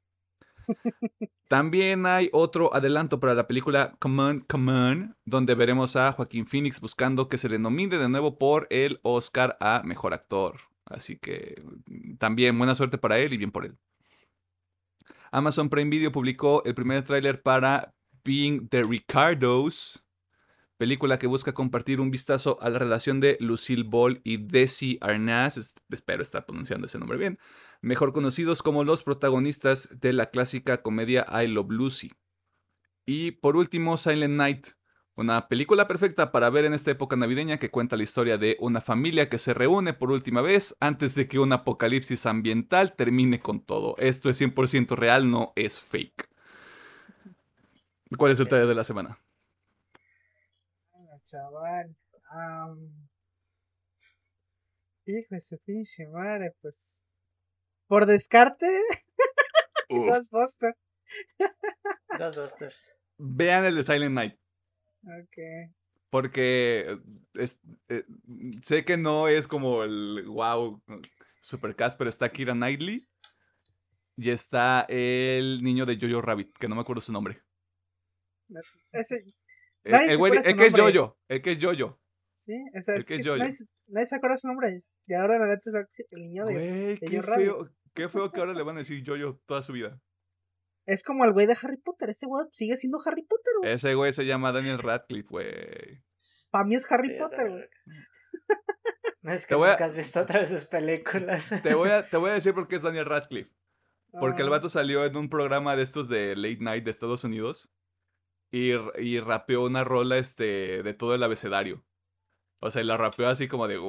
[1.50, 6.46] También hay otro adelanto para la película Come On, Come On, donde veremos a Joaquín
[6.46, 10.60] Phoenix buscando que se le nomine de nuevo por el Oscar a Mejor Actor.
[10.84, 11.64] Así que
[12.20, 13.78] también buena suerte para él y bien por él.
[15.32, 17.94] Amazon Prime Video publicó el primer tráiler para
[18.26, 20.06] Being the Ricardos,
[20.78, 25.74] película que busca compartir un vistazo a la relación de Lucille Ball y Desi Arnaz,
[25.90, 27.38] espero estar pronunciando ese nombre bien,
[27.82, 32.12] mejor conocidos como los protagonistas de la clásica comedia I Love Lucy.
[33.06, 34.68] Y por último, Silent Night,
[35.16, 38.80] una película perfecta para ver en esta época navideña que cuenta la historia de una
[38.80, 43.60] familia que se reúne por última vez antes de que un apocalipsis ambiental termine con
[43.60, 43.96] todo.
[43.98, 46.33] Esto es 100% real, no es fake.
[48.18, 49.20] ¿Cuál es el taller de la semana?
[50.94, 51.96] Ah, chaval.
[55.06, 57.02] Hijo de su pinche madre, pues.
[57.88, 58.68] Por descarte.
[59.90, 60.78] Ghostbusters.
[62.18, 62.96] Ghostbusters.
[63.18, 64.40] Vean el de Silent Night.
[65.04, 65.74] Ok.
[66.10, 67.00] Porque
[67.90, 68.04] eh,
[68.62, 70.82] sé que no es como el wow
[71.42, 73.08] supercast, pero está Kira Knightley.
[74.16, 77.42] Y está el niño de Jojo Rabbit, que no me acuerdo su nombre.
[78.92, 79.16] Ese,
[79.84, 82.00] el, el, el que es Jojo, el que es Jojo.
[82.34, 83.38] Sí, el que es, Jojo.
[83.88, 84.76] Nadie, se acuerda su nombre.
[85.06, 85.70] Y ahora la neta
[86.12, 86.54] el niño de.
[86.54, 90.02] Güey, qué feo, qué feo que ahora le van a decir Jojo toda su vida.
[90.86, 92.10] Es como el güey de Harry Potter.
[92.10, 93.72] Ese güey sigue siendo Harry Potter, güey.
[93.72, 96.04] Ese güey se llama Daniel Radcliffe, güey.
[96.52, 97.64] Para mí es Harry Potter, güey.
[99.22, 101.62] No es que nunca has visto otras sus películas.
[101.64, 103.52] Te voy, a, te voy a decir por qué es Daniel Radcliffe.
[104.12, 104.52] Porque el ah.
[104.52, 107.74] vato salió en un programa de estos de late night de Estados Unidos
[108.54, 111.84] y, rapeó una rola este, de todo el abecedario.
[112.62, 113.80] O sea, la rapeó así como de...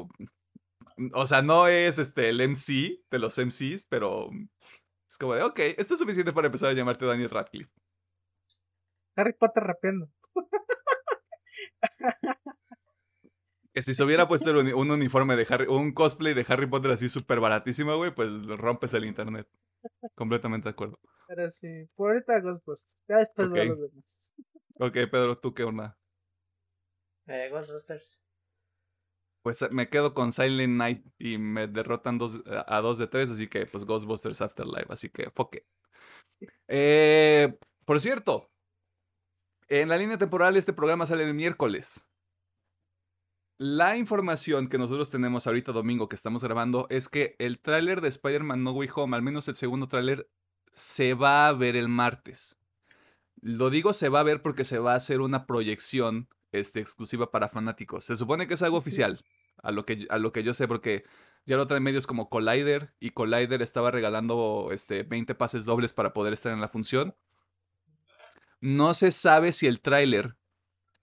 [1.12, 4.30] O sea, no es este, el MC de los MCs, pero
[5.08, 7.70] es como de, ok, esto es suficiente para empezar a llamarte Daniel Radcliffe.
[9.16, 10.08] Harry Potter rapeando.
[13.74, 16.92] Que si se hubiera puesto un, un uniforme de Harry, un cosplay de Harry Potter
[16.92, 19.48] así súper baratísimo, güey, pues rompes el internet.
[20.14, 20.98] Completamente de acuerdo.
[21.26, 22.96] Pero sí, por ahorita Ghostbusters.
[23.08, 23.54] Ya después Ok.
[23.54, 24.34] veo los demás.
[24.80, 25.96] Ok, Pedro, ¿tú qué onda?
[27.26, 28.22] Eh, Ghostbusters.
[29.42, 33.30] Pues eh, me quedo con Silent Night y me derrotan dos, a dos de tres,
[33.30, 35.64] así que pues Ghostbusters Afterlife, así que fuck it.
[36.68, 38.50] Eh, por cierto,
[39.68, 42.08] en la línea temporal este programa sale el miércoles.
[43.58, 48.08] La información que nosotros tenemos ahorita domingo que estamos grabando es que el tráiler de
[48.08, 50.28] Spider-Man No Way Home, al menos el segundo tráiler,
[50.72, 52.58] se va a ver el martes.
[53.41, 57.30] Lo digo se va a ver porque se va a hacer una proyección este, exclusiva
[57.30, 58.05] para fanáticos.
[58.05, 59.24] Se supone que es algo oficial,
[59.62, 61.05] a lo que, a lo que yo sé, porque
[61.47, 66.12] ya lo traen medios como Collider y Collider estaba regalando este, 20 pases dobles para
[66.12, 67.14] poder estar en la función.
[68.61, 70.37] No se sabe si el tráiler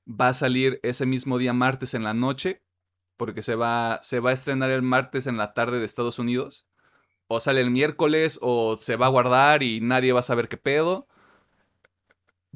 [0.07, 2.63] va a salir ese mismo día martes en la noche,
[3.17, 6.67] porque se va, se va a estrenar el martes en la tarde de Estados Unidos,
[7.27, 10.57] o sale el miércoles, o se va a guardar y nadie va a saber qué
[10.57, 11.07] pedo.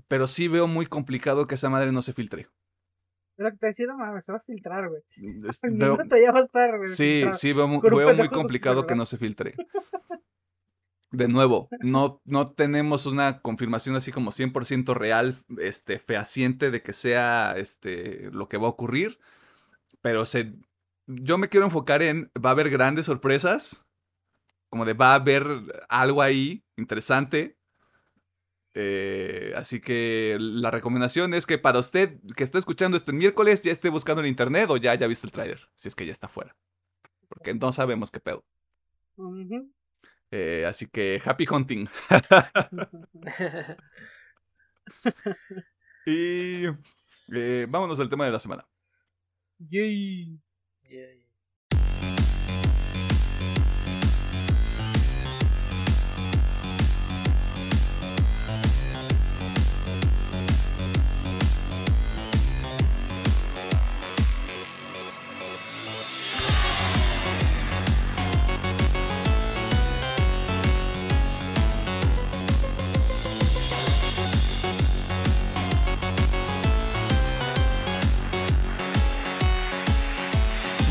[0.07, 2.47] Pero sí veo muy complicado que esa madre no se filtre.
[3.37, 5.01] Lo que te decía, no mames, se va a filtrar, güey.
[5.17, 6.89] Veo- minuto ya va a estar, güey.
[6.89, 7.37] Sí, filtrado.
[7.37, 9.55] sí, veo, veo muy complicado que no se filtre.
[11.11, 16.93] De nuevo, no, no tenemos una confirmación así como 100% real, este, fehaciente de que
[16.93, 19.19] sea este, lo que va a ocurrir,
[20.01, 20.53] pero se,
[21.07, 23.85] yo me quiero enfocar en, va a haber grandes sorpresas,
[24.69, 25.45] como de va a haber
[25.87, 27.57] algo ahí interesante.
[28.77, 33.61] Eh, así que la recomendación es que para usted que está escuchando esto el miércoles
[33.61, 36.11] ya esté buscando en internet o ya haya visto el tráiler, si es que ya
[36.11, 36.57] está fuera.
[37.29, 38.43] Porque no sabemos qué pedo.
[40.29, 41.87] Eh, así que happy hunting.
[46.05, 46.65] y
[47.33, 48.67] eh, vámonos al tema de la semana.
[49.57, 50.37] Yay.
[50.83, 51.24] Yay.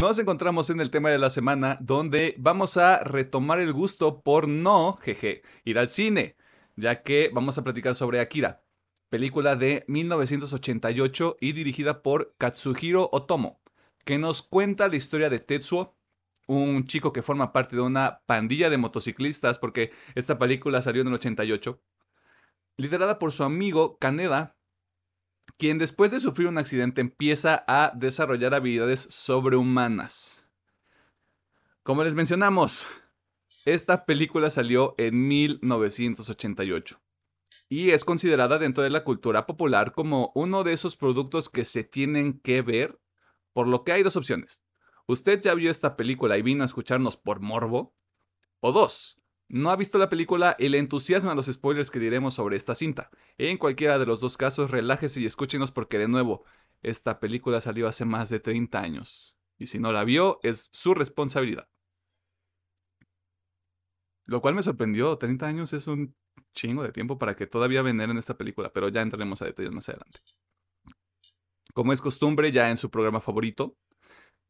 [0.05, 4.49] Nos encontramos en el tema de la semana donde vamos a retomar el gusto por
[4.49, 6.37] no, jeje, ir al cine,
[6.77, 8.63] ya que vamos a platicar sobre Akira,
[9.09, 13.63] película de 1988 y dirigida por Katsuhiro Otomo,
[14.05, 15.97] que nos cuenta la historia de Tetsuo,
[16.45, 21.09] un chico que forma parte de una pandilla de motociclistas, porque esta película salió en
[21.09, 21.81] el 88,
[22.77, 24.55] liderada por su amigo Kaneda,
[25.59, 30.49] quien después de sufrir un accidente empieza a desarrollar habilidades sobrehumanas.
[31.83, 32.89] Como les mencionamos,
[33.65, 37.01] esta película salió en 1988
[37.69, 41.85] y es considerada dentro de la cultura popular como uno de esos productos que se
[41.85, 43.01] tienen que ver,
[43.53, 44.65] por lo que hay dos opciones.
[45.07, 47.95] ¿Usted ya vio esta película y vino a escucharnos por morbo?
[48.61, 49.21] O dos,
[49.55, 53.09] no ha visto la película y le entusiasman los spoilers que diremos sobre esta cinta.
[53.39, 56.45] En cualquiera de los dos casos, relájese y escúchenos porque de nuevo,
[56.83, 59.39] esta película salió hace más de 30 años.
[59.57, 61.69] Y si no la vio, es su responsabilidad.
[64.25, 66.17] Lo cual me sorprendió, 30 años es un
[66.53, 69.89] chingo de tiempo para que todavía veneren esta película, pero ya entraremos a detalles más
[69.89, 70.19] adelante.
[71.75, 73.77] Como es costumbre, ya en su programa favorito,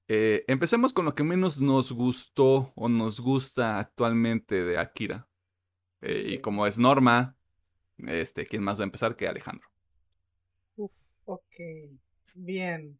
[0.09, 5.28] eh, empecemos con lo que menos nos gustó o nos gusta actualmente de Akira.
[6.02, 7.36] Eh, y como es norma,
[7.98, 9.66] este, ¿quién más va a empezar que Alejandro?
[10.76, 10.92] Uf,
[11.24, 11.55] ok.
[12.34, 12.98] Bien.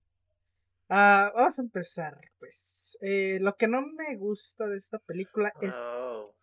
[0.89, 2.97] Ah, vamos a empezar, pues.
[3.01, 6.35] Eh, lo que no me gusta de esta película es Oh.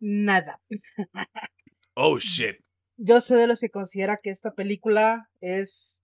[0.00, 0.60] nada.
[1.94, 2.56] Oh shit.
[2.96, 6.02] Yo soy de los que considera que esta película es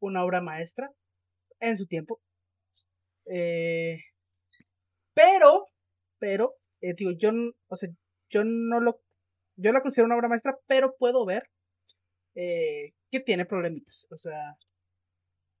[0.00, 0.90] una obra maestra
[1.60, 2.20] en su tiempo.
[3.26, 3.98] Eh,
[5.14, 5.66] pero,
[6.18, 7.30] pero, eh, digo, yo,
[7.68, 7.88] o sea,
[8.30, 9.00] yo no lo,
[9.56, 11.44] yo la considero una obra maestra, pero puedo ver
[12.34, 14.06] eh, que tiene problemitas.
[14.10, 14.56] O sea,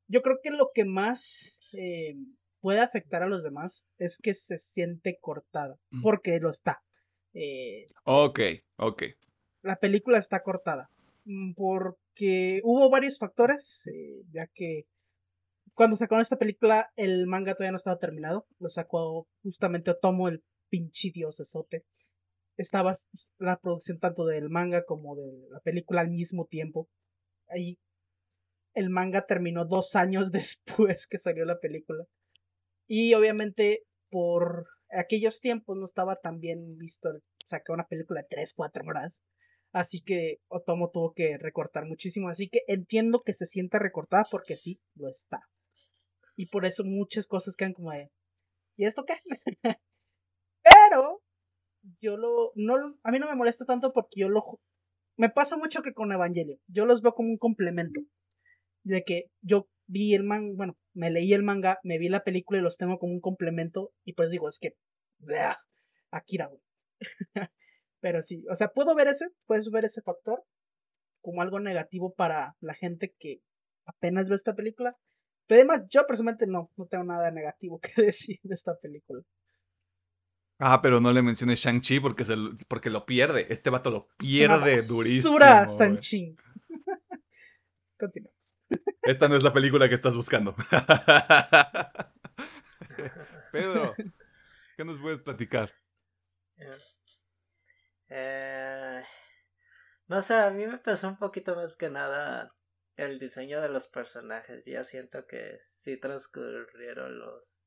[0.08, 2.14] yo creo que lo que más eh,
[2.60, 6.02] puede afectar a los demás es que se siente cortada, Mm.
[6.02, 6.82] porque lo está.
[7.32, 8.40] Eh, Ok,
[8.76, 9.02] ok.
[9.62, 10.90] la película está cortada.
[11.24, 13.82] mm, Porque hubo varios factores,
[14.30, 14.86] ya que
[15.74, 18.46] cuando sacaron esta película el manga todavía no estaba terminado.
[18.58, 21.84] Lo sacó justamente Otomo, el pinche diosesote.
[22.56, 22.92] Estaba
[23.38, 26.88] la producción tanto del manga como de la película al mismo tiempo.
[27.48, 27.78] Ahí
[28.74, 32.04] el manga terminó dos años después que salió la película.
[32.86, 37.10] Y obviamente por aquellos tiempos no estaba tan bien visto
[37.44, 39.22] sacar una película de 3, 4 horas.
[39.72, 42.28] Así que Otomo tuvo que recortar muchísimo.
[42.28, 45.40] Así que entiendo que se sienta recortada porque sí, lo está.
[46.36, 48.10] Y por eso muchas cosas quedan como de...
[48.76, 49.14] ¿Y esto qué?
[50.62, 51.22] Pero
[52.00, 52.52] yo lo...
[52.54, 54.42] No, a mí no me molesta tanto porque yo lo...
[55.16, 56.58] Me pasa mucho que con Evangelio.
[56.66, 58.00] Yo los veo como un complemento.
[58.82, 62.58] De que yo vi el manga, bueno, me leí el manga, me vi la película
[62.58, 63.92] y los tengo como un complemento.
[64.04, 64.76] Y pues digo, es que...
[66.10, 66.60] Akira, güey.
[68.00, 70.44] Pero sí, o sea, puedo ver ese, puedes ver ese factor
[71.22, 73.40] como algo negativo para la gente que
[73.86, 74.96] apenas ve esta película.
[75.46, 79.22] Pero además, yo personalmente no, no tengo nada negativo que decir de esta película.
[80.58, 82.24] Ah, pero no le menciones Shang-Chi porque,
[82.68, 83.46] porque lo pierde.
[83.50, 85.32] Este vato lo pierde durísimo.
[85.32, 86.36] Sura Shang-Chi.
[87.98, 88.54] Continuamos.
[89.02, 90.56] Esta no es la película que estás buscando.
[93.52, 93.94] Pedro,
[94.76, 95.70] ¿qué nos puedes platicar?
[98.08, 99.02] Eh,
[100.06, 102.48] no sé, a mí me pasó un poquito más que nada
[102.96, 104.64] el diseño de los personajes.
[104.64, 107.66] Ya siento que sí transcurrieron los,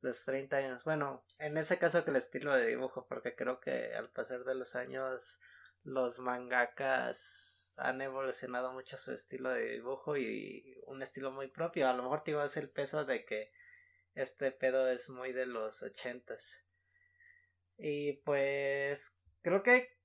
[0.00, 0.84] los 30 años.
[0.84, 4.54] Bueno, en ese caso que el estilo de dibujo, porque creo que al pasar de
[4.54, 5.40] los años
[5.84, 11.88] los mangakas han evolucionado mucho su estilo de dibujo y un estilo muy propio.
[11.88, 13.52] A lo mejor te iba a el peso de que
[14.14, 16.66] este pedo es muy de los ochentas.
[17.76, 20.01] Y pues creo que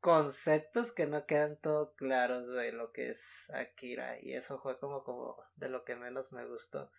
[0.00, 5.04] conceptos que no quedan todo claros de lo que es Akira y eso fue como
[5.04, 6.90] como de lo que menos me gustó.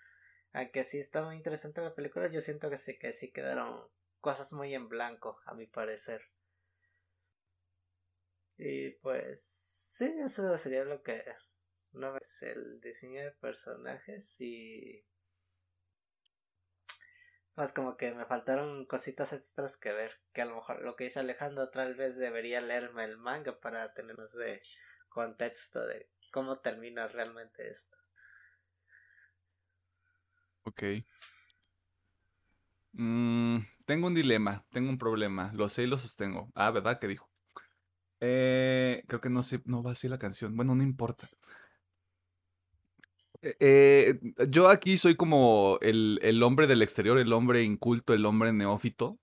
[0.53, 3.87] Aunque sí está muy interesante la película, yo siento que sí que sí quedaron
[4.19, 6.21] cosas muy en blanco, a mi parecer.
[8.57, 11.23] Y pues sí, eso sería lo que
[11.93, 15.03] no es el diseño de personajes y
[17.53, 20.19] pues como que me faltaron cositas extras que ver.
[20.33, 23.93] Que a lo mejor lo que dice Alejandro tal vez debería leerme el manga para
[23.93, 24.61] tenernos de
[25.09, 27.97] contexto de cómo termina realmente esto.
[30.63, 30.83] Ok.
[32.93, 35.51] Mm, tengo un dilema, tengo un problema.
[35.53, 36.49] Lo sé y lo sostengo.
[36.55, 36.99] Ah, ¿verdad?
[36.99, 37.29] ¿Qué dijo?
[38.19, 40.55] Eh, creo que no sé, no va a ser la canción.
[40.55, 41.27] Bueno, no importa.
[43.41, 44.19] Eh,
[44.49, 49.17] yo aquí soy como el, el, hombre del exterior, el hombre inculto, el hombre neófito,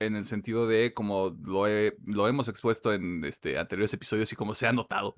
[0.00, 1.66] en el sentido de como lo,
[2.06, 5.14] lo hemos expuesto en este, anteriores episodios y como se ha notado.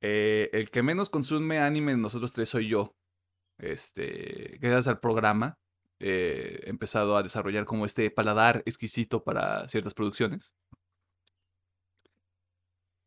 [0.00, 2.94] Eh, el que menos consume anime nosotros tres soy yo.
[3.58, 5.58] Este, gracias al programa,
[6.00, 10.56] eh, he empezado a desarrollar como este paladar exquisito para ciertas producciones.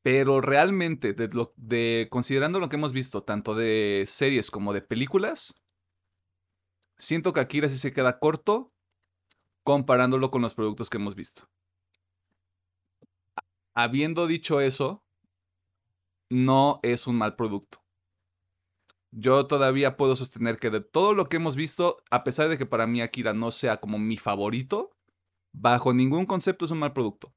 [0.06, 5.56] Pero realmente, de considerando lo que hemos visto, tanto de series como de películas,
[6.96, 8.72] siento que Akira sí se queda corto
[9.64, 11.50] comparándolo con los productos que hemos visto.
[13.74, 15.04] Habiendo dicho eso,
[16.30, 17.84] no es un mal producto.
[19.10, 22.68] Yo todavía puedo sostener que de todo lo que hemos visto, a pesar de que
[22.68, 24.96] para mí Akira no sea como mi favorito,
[25.52, 27.35] bajo ningún concepto es un mal producto.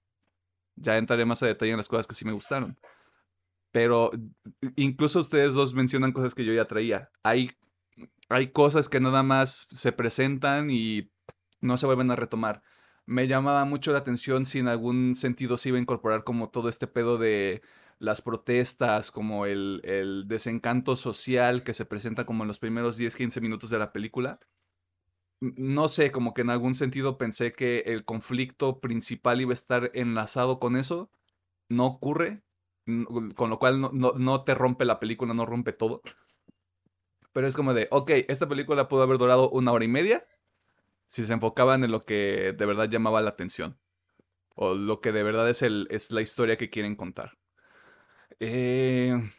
[0.80, 2.78] Ya entraré más a detalle en las cosas que sí me gustaron.
[3.70, 4.10] Pero
[4.76, 7.10] incluso ustedes dos mencionan cosas que yo ya traía.
[7.22, 7.50] Hay,
[8.28, 11.10] hay cosas que nada más se presentan y
[11.60, 12.62] no se vuelven a retomar.
[13.06, 16.68] Me llamaba mucho la atención si en algún sentido se iba a incorporar como todo
[16.68, 17.62] este pedo de
[17.98, 23.16] las protestas, como el, el desencanto social que se presenta como en los primeros 10,
[23.16, 24.38] 15 minutos de la película
[25.40, 29.90] no sé, como que en algún sentido pensé que el conflicto principal iba a estar
[29.94, 31.10] enlazado con eso.
[31.68, 32.42] No ocurre,
[33.36, 36.02] con lo cual no, te rompe la película, no rompe todo.
[37.32, 40.20] Pero es como de, ok, esta película pudo haber durado una hora y media
[41.06, 43.78] si se enfocaban en lo que de verdad llamaba la atención.
[44.54, 47.38] O lo que de verdad es, el, es la historia que quieren contar.
[48.40, 49.30] Eh,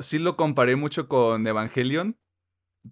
[0.00, 2.18] sí lo comparé mucho con Evangelion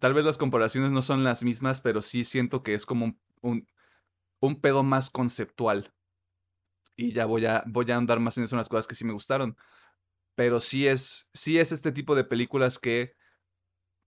[0.01, 3.69] tal vez las comparaciones no son las mismas, pero sí siento que es como un,
[4.41, 5.93] un, pedo más conceptual.
[6.97, 9.13] Y ya voy a, voy a andar más en eso, unas cosas que sí me
[9.13, 9.57] gustaron.
[10.35, 13.15] Pero sí es, sí es este tipo de películas que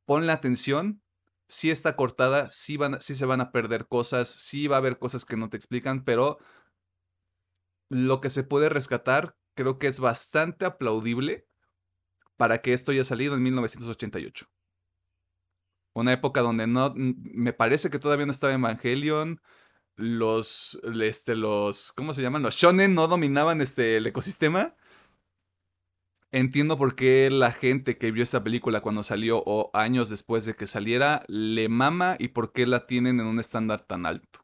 [0.06, 1.02] pon la atención,
[1.48, 5.00] sí está cortada, sí, van, sí se van a perder cosas, sí va a haber
[5.00, 6.40] cosas que no te explican, pero
[7.90, 11.48] lo que se puede rescatar creo que es bastante aplaudible
[12.38, 14.50] para que esto haya salido en 1988.
[15.94, 19.42] Una época donde no, me parece que todavía no estaba Evangelion.
[19.98, 22.44] Los, este, los, ¿cómo se llaman?
[22.44, 24.76] Los shonen no dominaban este, el ecosistema.
[26.32, 30.56] entiendo por qué la gente que vio esta película cuando salió o años después de
[30.56, 34.40] que saliera le mama y por qué la tienen en un estándar tan alto.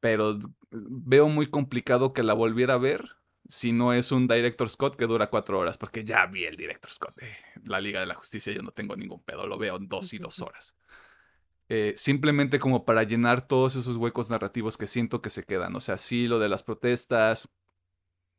[0.00, 0.38] Pero
[0.70, 3.21] veo muy complicado que la volviera a ver
[3.52, 6.90] si no es un Director Scott que dura cuatro horas, porque ya vi el Director
[6.90, 7.36] Scott de
[7.66, 10.18] la Liga de la Justicia, yo no tengo ningún pedo, lo veo en dos y
[10.18, 10.74] dos horas.
[11.68, 15.76] Eh, simplemente como para llenar todos esos huecos narrativos que siento que se quedan.
[15.76, 17.50] O sea, sí, lo de las protestas,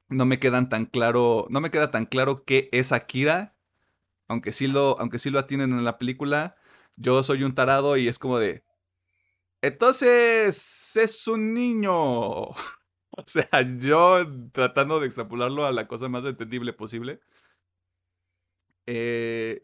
[0.09, 3.55] no me quedan tan claro, no me queda tan claro qué es Akira,
[4.28, 6.55] aunque sí lo, aunque sí lo atienden en la película.
[6.95, 8.64] Yo soy un tarado y es como de,
[9.61, 12.47] entonces es un niño.
[13.18, 17.20] O sea, yo tratando de extrapolarlo a la cosa más entendible posible.
[18.88, 19.61] Eh,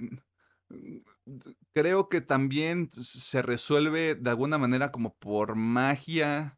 [1.73, 6.57] creo que también se resuelve de alguna manera como por magia.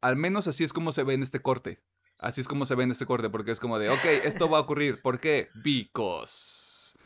[0.00, 1.80] Al menos así es como se ve en este corte.
[2.18, 4.58] Así es como se ve en este corte, porque es como de, ok, esto va
[4.58, 5.00] a ocurrir.
[5.00, 5.48] ¿Por qué?
[5.62, 6.96] Because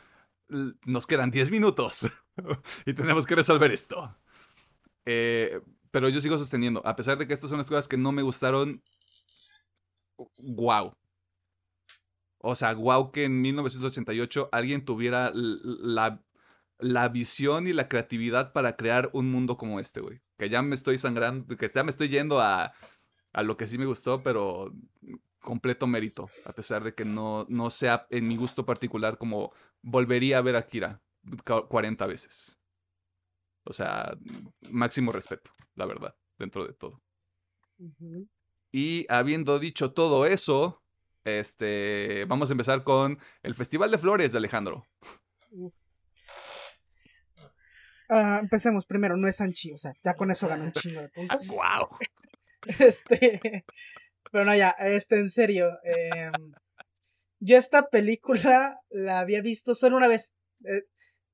[0.49, 2.09] nos quedan 10 minutos
[2.85, 4.15] y tenemos que resolver esto.
[5.05, 5.61] Eh,
[5.91, 8.21] pero yo sigo sosteniendo, a pesar de que estas son las cosas que no me
[8.21, 8.81] gustaron,
[10.37, 10.95] wow.
[12.39, 16.23] O sea, wow que en 1988 alguien tuviera la,
[16.79, 20.21] la visión y la creatividad para crear un mundo como este, güey.
[20.37, 22.73] Que ya me estoy sangrando, que ya me estoy yendo a,
[23.33, 24.73] a lo que sí me gustó, pero
[25.41, 30.39] completo mérito, a pesar de que no, no sea en mi gusto particular como volvería
[30.39, 31.01] a ver a Kira
[31.69, 32.59] 40 veces.
[33.67, 34.17] O sea,
[34.71, 37.01] máximo respeto la verdad, dentro de todo.
[38.71, 40.83] Y habiendo dicho todo eso,
[41.23, 44.83] este, vamos a empezar con el Festival de Flores de Alejandro.
[48.09, 51.09] Ah, empecemos primero, no es Sanchi, o sea, ya con eso ganó un chingo de
[51.09, 51.47] puntos.
[51.47, 51.89] ¡Wow!
[52.79, 53.63] Este,
[54.29, 55.79] pero no, ya, este, en serio.
[55.83, 56.51] Em,
[57.39, 60.35] yo esta película la había visto solo una vez.
[60.65, 60.83] Eh,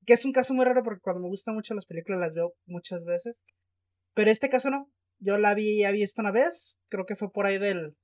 [0.04, 2.54] que es un caso muy raro porque cuando me gustan mucho las películas las veo
[2.66, 3.36] muchas veces.
[4.14, 4.90] Pero este caso no.
[5.18, 6.78] Yo la había visto una vez.
[6.88, 7.96] Creo que fue por ahí del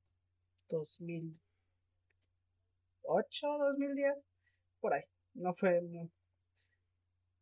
[0.68, 4.28] 2008, 2010.
[4.80, 5.02] Por ahí.
[5.34, 5.80] No fue.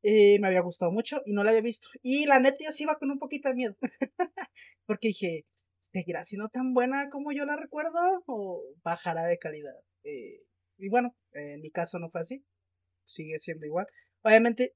[0.03, 1.89] Y me había gustado mucho y no la había visto.
[2.03, 3.77] Y la neta yo sí iba con un poquito de miedo.
[4.87, 5.47] Porque dije,
[5.93, 8.23] ¿seguirá siendo tan buena como yo la recuerdo?
[8.27, 9.75] ¿O bajará de calidad?
[10.05, 10.43] Eh,
[10.77, 12.45] y bueno, en mi caso no fue así.
[13.05, 13.87] Sigue siendo igual.
[14.23, 14.75] Obviamente,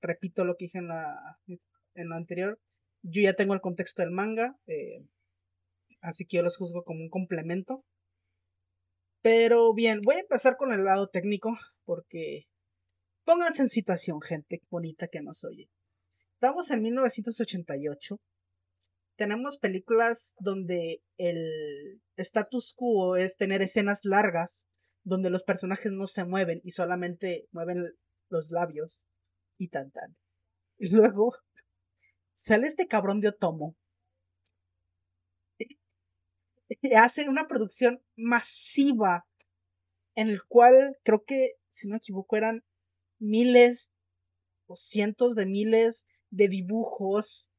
[0.00, 1.38] repito lo que dije en la,
[1.94, 2.60] en lo anterior
[3.10, 5.04] yo ya tengo el contexto del manga, eh,
[6.00, 7.84] así que yo los juzgo como un complemento.
[9.22, 12.46] Pero bien, voy a empezar con el lado técnico, porque
[13.24, 15.68] pónganse en situación, gente bonita que nos oye.
[16.34, 18.18] Estamos en 1988.
[19.16, 24.66] Tenemos películas donde el status quo es tener escenas largas,
[25.02, 27.94] donde los personajes no se mueven y solamente mueven
[28.28, 29.06] los labios
[29.58, 30.16] y tan tan.
[30.78, 31.34] Y luego
[32.34, 33.76] sale este cabrón de Otomo.
[36.68, 39.26] Y hace una producción masiva
[40.16, 42.64] en el cual creo que, si no me equivoco, eran
[43.18, 43.90] miles
[44.66, 47.50] o cientos de miles de dibujos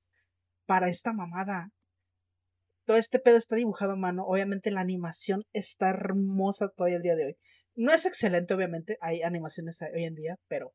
[0.65, 1.71] para esta mamada.
[2.87, 4.23] Todo este pedo está dibujado a mano.
[4.25, 7.37] Obviamente la animación está hermosa todavía el día de hoy.
[7.75, 8.97] No es excelente, obviamente.
[9.01, 10.73] Hay animaciones hoy en día, pero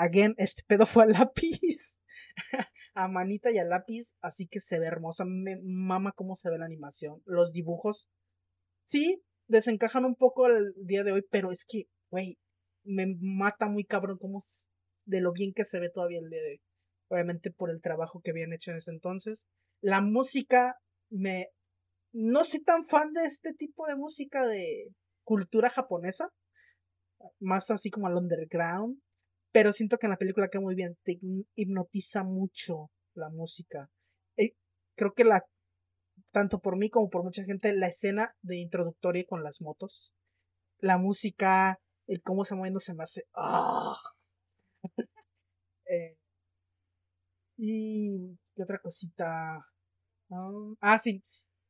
[0.00, 1.98] Again, este pedo fue a lápiz.
[2.94, 4.14] a manita y a lápiz.
[4.22, 5.26] Así que se ve hermosa.
[5.26, 7.20] Me mama cómo se ve la animación.
[7.26, 8.08] Los dibujos.
[8.86, 11.22] Sí, desencajan un poco el día de hoy.
[11.30, 12.38] Pero es que, güey,
[12.82, 14.38] me mata muy cabrón como
[15.04, 16.62] de lo bien que se ve todavía el día de hoy.
[17.10, 19.46] Obviamente por el trabajo que habían hecho en ese entonces.
[19.82, 20.78] La música
[21.10, 21.48] me.
[22.12, 24.88] No soy tan fan de este tipo de música de
[25.24, 26.30] cultura japonesa.
[27.38, 28.98] Más así como al underground
[29.52, 31.18] pero siento que en la película queda muy bien, te
[31.54, 33.90] hipnotiza mucho la música.
[34.36, 34.52] Eh,
[34.96, 35.44] creo que la,
[36.32, 40.12] tanto por mí como por mucha gente, la escena de introductoria con las motos,
[40.78, 43.24] la música, el cómo se mueve se me hace...
[43.34, 43.96] ¡ah!
[45.92, 46.16] Eh,
[47.56, 49.66] y qué otra cosita.
[50.80, 51.22] Ah, sí.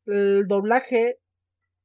[0.06, 1.16] El doblaje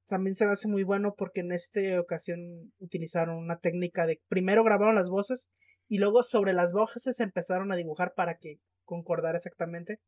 [0.08, 4.64] también se me hace muy bueno porque en esta ocasión utilizaron una técnica de primero
[4.64, 5.50] grabaron las voces
[5.88, 10.00] y luego sobre las voces se empezaron a dibujar para que concordara exactamente.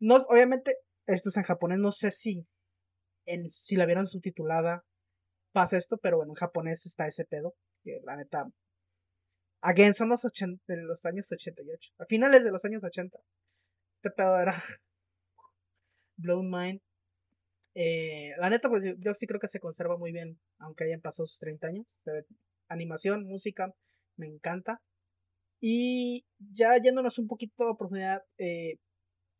[0.00, 0.76] No, obviamente,
[1.06, 2.46] esto es en japonés, no sé si,
[3.26, 4.84] en, si la vieron subtitulada
[5.52, 8.46] pasa esto, pero bueno, en japonés está ese pedo, que la neta...
[9.60, 13.18] Again, son los, 80, de los años 88, a finales de los años 80.
[13.94, 14.54] Este pedo era...
[16.18, 16.80] Blown Mind.
[17.74, 21.26] Eh, la neta, pues, yo, sí creo que se conserva muy bien, aunque hayan pasado
[21.26, 21.86] sus 30 años.
[22.68, 23.72] Animación, música,
[24.16, 24.82] me encanta.
[25.60, 28.76] Y ya yéndonos un poquito a profundidad, eh,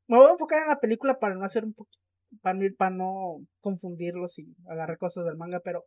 [0.09, 2.03] me voy a enfocar en la película para no hacer un poquito,
[2.43, 5.85] para, para no confundirlos y agarrar cosas del manga, pero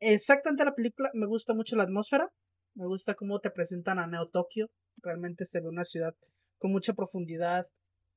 [0.00, 2.28] exactamente la película me gusta mucho la atmósfera,
[2.74, 4.68] me gusta cómo te presentan a Neo Tokio,
[5.02, 6.14] realmente se ve una ciudad
[6.58, 7.66] con mucha profundidad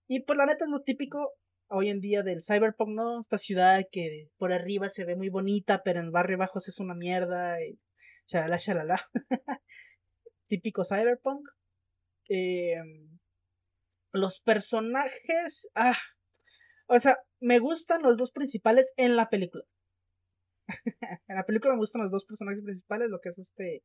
[0.07, 1.33] y pues la neta es lo típico
[1.71, 3.21] hoy en día del cyberpunk, ¿no?
[3.21, 6.79] Esta ciudad que por arriba se ve muy bonita, pero en el barrio abajo es
[6.79, 7.79] una mierda, y
[8.27, 9.09] shalala, shalala.
[10.47, 11.47] Típico cyberpunk.
[12.29, 12.81] Eh,
[14.11, 15.97] los personajes, ah,
[16.87, 19.63] o sea, me gustan los dos principales en la película.
[21.27, 23.83] en la película me gustan los dos personajes principales, lo que es este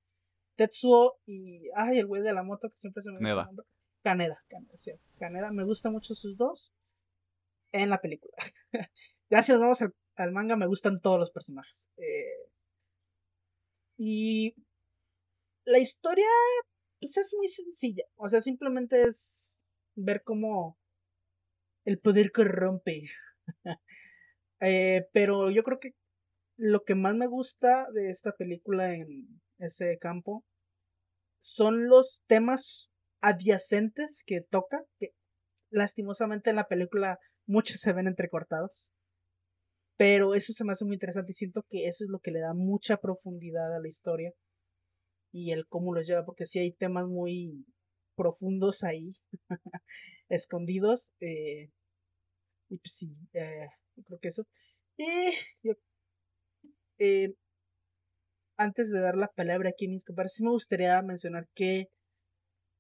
[0.57, 3.67] Tetsuo y, ay, el güey de la moto que siempre se me olvida su nombre.
[4.03, 6.73] Kaneda, Kaneda, sí, Kaneda, me gustan mucho sus dos
[7.73, 8.35] en la película.
[9.31, 11.87] ya vamos al, al manga, me gustan todos los personajes.
[11.97, 12.51] Eh,
[13.99, 14.55] y
[15.65, 16.27] la historia,
[17.01, 18.05] pues es muy sencilla.
[18.17, 19.59] O sea, simplemente es
[19.95, 20.79] ver cómo
[21.85, 23.03] el poder corrompe.
[24.61, 25.91] Eh, pero yo creo que
[26.57, 30.47] lo que más me gusta de esta película en ese campo
[31.41, 32.91] son los temas
[33.21, 35.11] adyacentes que toca, que
[35.69, 38.93] lastimosamente en la película muchos se ven entrecortados.
[39.99, 42.41] Pero eso se me hace muy interesante y siento que eso es lo que le
[42.41, 44.33] da mucha profundidad a la historia
[45.33, 47.65] y el cómo los lleva, porque sí hay temas muy
[48.17, 49.13] profundos ahí,
[50.29, 51.13] escondidos.
[51.21, 51.71] eh,
[52.69, 53.69] y pues sí, eh,
[54.07, 54.43] creo que eso.
[54.97, 55.05] Y
[55.63, 55.73] yo,
[56.99, 57.35] eh,
[58.59, 61.87] antes de dar la palabra aquí a mis compañeros, sí me gustaría mencionar que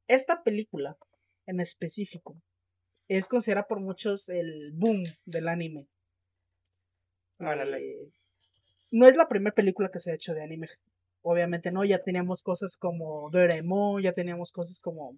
[0.08, 0.96] esta película
[1.46, 2.36] en específico
[3.08, 5.86] es considerada por muchos el boom del anime.
[7.38, 7.78] Órale.
[7.78, 8.12] Eh,
[8.90, 10.68] no es la primera película que se ha hecho de anime.
[11.22, 15.16] Obviamente no, ya teníamos cosas como Doraemon, ya teníamos cosas como...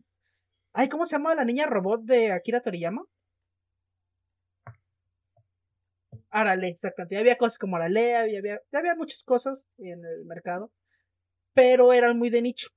[0.72, 3.05] Ay, ¿cómo se llama la niña robot de Akira Toriyama?
[6.30, 7.14] Arale, exactamente.
[7.14, 10.72] Ya había cosas como Arale, había, había, ya había muchas cosas en el mercado,
[11.55, 12.68] pero eran muy de nicho.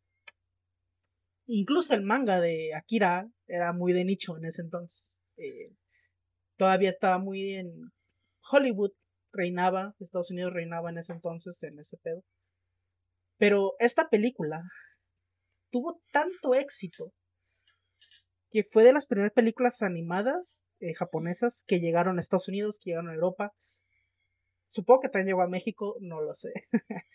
[1.53, 5.21] Incluso el manga de Akira era muy de nicho en ese entonces.
[5.35, 5.75] Eh,
[6.55, 7.91] todavía estaba muy en
[8.49, 8.91] Hollywood,
[9.33, 12.23] reinaba, Estados Unidos reinaba en ese entonces, en ese pedo.
[13.37, 14.63] Pero esta película
[15.71, 17.11] tuvo tanto éxito
[18.49, 22.91] que fue de las primeras películas animadas eh, japonesas que llegaron a Estados Unidos, que
[22.91, 23.51] llegaron a Europa.
[24.69, 26.53] Supongo que también llegó a México, no lo sé.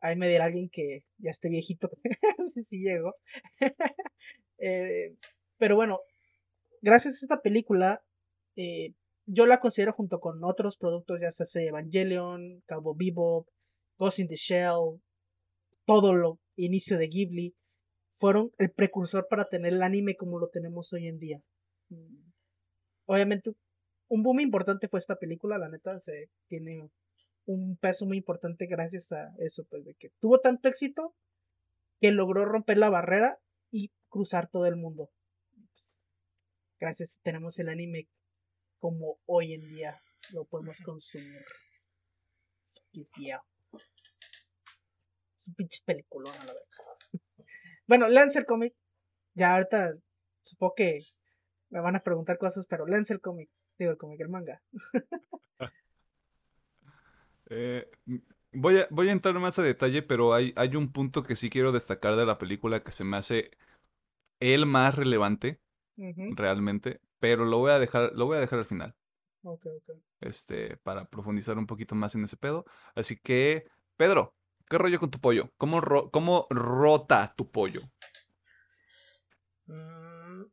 [0.00, 1.90] Ahí me dirá alguien que ya esté viejito.
[2.64, 3.14] sí llegó.
[4.58, 5.14] Eh,
[5.58, 6.00] pero bueno,
[6.80, 8.02] gracias a esta película,
[8.56, 8.94] eh,
[9.26, 13.46] yo la considero junto con otros productos, ya sea Evangelion, Cabo Bebop,
[13.98, 15.02] Ghost in the Shell,
[15.84, 17.54] todo lo inicio de Ghibli,
[18.14, 21.42] fueron el precursor para tener el anime como lo tenemos hoy en día.
[21.90, 22.24] Y
[23.04, 23.52] obviamente,
[24.08, 26.90] un boom importante fue esta película, la neta, se tiene
[27.46, 31.14] un peso muy importante gracias a eso, pues de que tuvo tanto éxito
[32.00, 33.38] que logró romper la barrera
[33.70, 35.10] y cruzar todo el mundo.
[35.72, 36.00] Pues,
[36.78, 38.08] gracias, tenemos el anime
[38.78, 39.98] como hoy en día
[40.32, 41.44] lo podemos consumir.
[43.18, 43.42] Yeah.
[45.36, 47.22] Es un pinche peliculón a la verdad.
[47.86, 48.74] bueno, léanse el cómic.
[49.34, 49.94] Ya ahorita
[50.42, 50.98] supongo que
[51.70, 53.50] me van a preguntar cosas, pero léanse el cómic.
[53.78, 54.62] Digo, el cómic, el manga.
[57.50, 57.90] Eh,
[58.52, 61.50] voy a, voy a entrar más a detalle, pero hay, hay un punto que sí
[61.50, 63.50] quiero destacar de la película que se me hace
[64.40, 65.60] el más relevante,
[66.30, 68.96] realmente, pero lo voy a dejar, lo voy a dejar al final,
[69.42, 69.88] ok, ok.
[70.20, 72.64] este, para profundizar un poquito más en ese pedo.
[72.94, 73.66] Así que,
[73.96, 74.34] Pedro,
[74.68, 75.52] ¿qué rollo con tu pollo?
[75.56, 77.80] ¿Cómo, ro- cómo rota tu pollo?
[79.68, 80.46] Mm,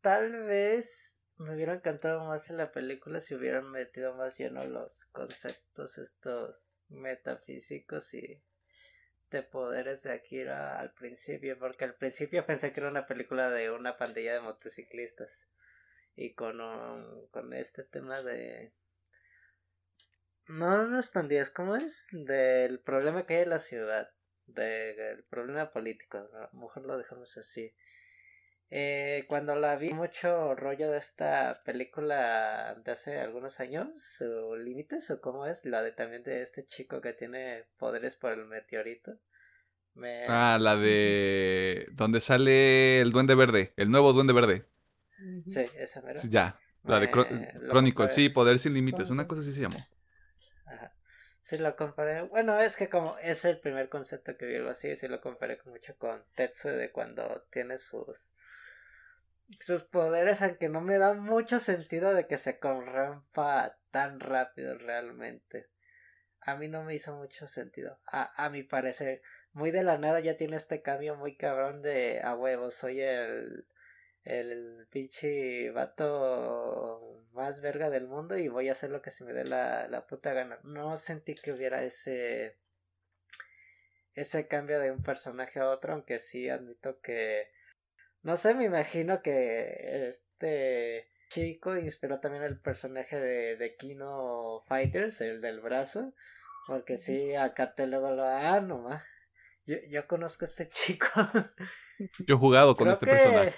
[0.00, 5.06] tal vez me hubiera encantado más en la película si hubieran metido más lleno los
[5.06, 8.42] conceptos estos metafísicos y
[9.30, 13.70] de poderes de Akira al principio, porque al principio pensé que era una película de
[13.70, 15.48] una pandilla de motociclistas
[16.16, 18.72] y con un- con este tema de
[20.48, 22.08] no las pandillas, ¿cómo es?
[22.10, 24.10] Del problema que hay en la ciudad,
[24.46, 27.74] del problema político, a lo mejor lo dejamos así.
[28.70, 35.10] Eh, cuando la vi, mucho rollo de esta película de hace algunos años, o Límites,
[35.10, 39.16] o cómo es, la de también de este chico que tiene poderes por el meteorito.
[39.94, 40.26] Me...
[40.28, 44.66] Ah, la de donde sale el Duende Verde, el nuevo Duende Verde.
[45.44, 46.18] Sí, esa mera.
[46.20, 47.26] Sí, Ya, La de Eh, Cro-
[47.62, 49.10] lo Chronicle, sí, Poder sin Límites.
[49.10, 49.78] Una cosa así se llamó.
[50.66, 50.92] Ajá.
[51.40, 52.22] Sí lo comparé.
[52.22, 55.58] Bueno, es que como es el primer concepto que vi algo así, sí lo comparé
[55.64, 58.32] mucho con Tetsu de cuando tiene sus
[59.60, 65.68] sus poderes, aunque no me da mucho sentido de que se corrompa tan rápido realmente.
[66.40, 67.98] A mí no me hizo mucho sentido.
[68.06, 69.22] A, a mi parecer,
[69.52, 73.66] muy de la nada ya tiene este cambio muy cabrón de a huevo, soy el
[74.28, 79.32] el pinche vato más verga del mundo y voy a hacer lo que se me
[79.32, 80.58] dé la, la puta gana.
[80.64, 82.58] No sentí que hubiera ese
[84.14, 87.50] ese cambio de un personaje a otro, aunque sí admito que
[88.28, 95.22] no sé, me imagino que este chico inspiró también el personaje de, de Kino Fighters,
[95.22, 96.12] el del brazo,
[96.66, 99.02] porque sí, acá te luego lo ah, no ma.
[99.64, 101.08] Yo, yo conozco a este chico.
[102.26, 103.54] Yo he jugado con Creo este que- personaje.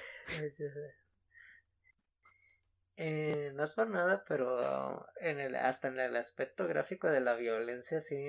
[2.97, 7.35] Eh, no es por nada, pero en el, hasta en el aspecto gráfico de la
[7.35, 8.23] violencia sí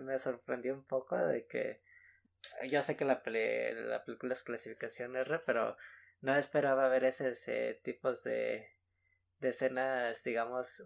[0.00, 1.80] me sorprendió un poco de que
[2.68, 5.76] yo sé que la, peli- la película es clasificación R, pero
[6.20, 8.66] no esperaba ver ese, tipos de,
[9.40, 10.84] de escenas, digamos,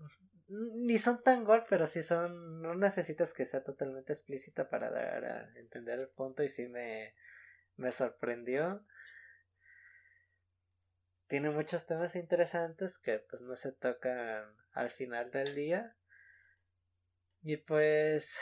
[0.49, 5.25] ni son tan gore, pero sí son, no necesitas que sea totalmente explícita para dar
[5.25, 7.15] a entender el punto y sí me,
[7.77, 8.85] me sorprendió.
[11.27, 15.97] Tiene muchos temas interesantes que pues no se tocan al final del día.
[17.43, 18.41] Y pues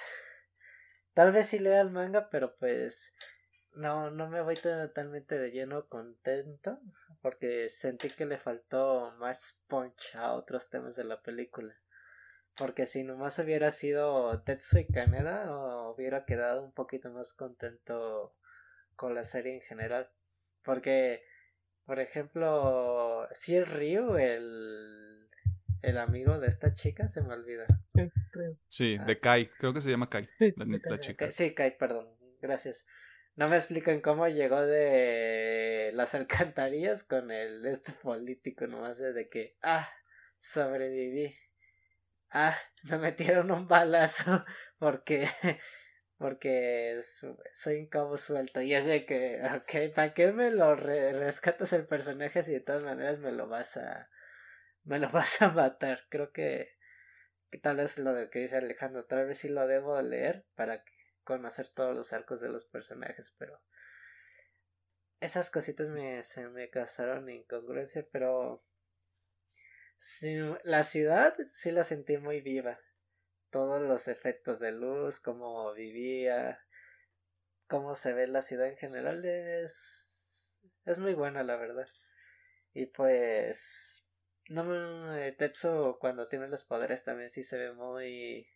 [1.20, 3.12] tal vez sí lea el manga, pero pues
[3.74, 6.80] no, no me voy totalmente de lleno contento
[7.20, 11.76] porque sentí que le faltó más punch a otros temas de la película.
[12.56, 18.34] Porque si nomás hubiera sido Tetsu y Kaneda, hubiera quedado un poquito más contento
[18.97, 20.10] con la serie en general.
[20.62, 21.22] Porque,
[21.84, 25.10] por ejemplo, si es Ryu el,
[25.82, 27.66] el amigo de esta chica, se me olvida.
[27.94, 28.57] Sí, creo.
[28.69, 29.05] Sí, Ah.
[29.05, 29.51] de Kai.
[29.59, 30.28] Creo que se llama Kai.
[30.39, 30.98] Sí, La, la Kai.
[31.01, 31.24] chica.
[31.27, 32.09] Kai- Sí, Kai, perdón.
[32.40, 32.86] Gracias.
[33.36, 39.57] No me explican cómo llegó de las alcantarillas con el este político nomás de que
[39.62, 39.89] ah
[40.39, 41.35] sobreviví.
[42.32, 44.44] Ah, me metieron un balazo
[44.78, 45.28] porque
[46.19, 46.98] porque
[47.52, 51.73] soy un cabo suelto y es de que ok, ¿para qué me lo re- rescatas
[51.73, 54.10] el personaje si de todas maneras me lo vas a
[54.91, 56.01] me lo vas a matar?
[56.11, 56.81] Creo que
[57.51, 60.85] que tal vez lo que dice Alejandro, tal vez sí lo debo leer para
[61.25, 63.61] conocer todos los arcos de los personajes, pero
[65.19, 68.65] esas cositas me, se me causaron incongruencia, pero
[69.99, 72.79] sí, la ciudad sí la sentí muy viva.
[73.51, 76.65] Todos los efectos de luz, cómo vivía,
[77.67, 81.89] cómo se ve la ciudad en general es, es muy buena la verdad.
[82.73, 84.10] Y pues
[84.51, 84.62] no
[85.39, 88.47] Tetsu cuando tiene los poderes también sí se ve muy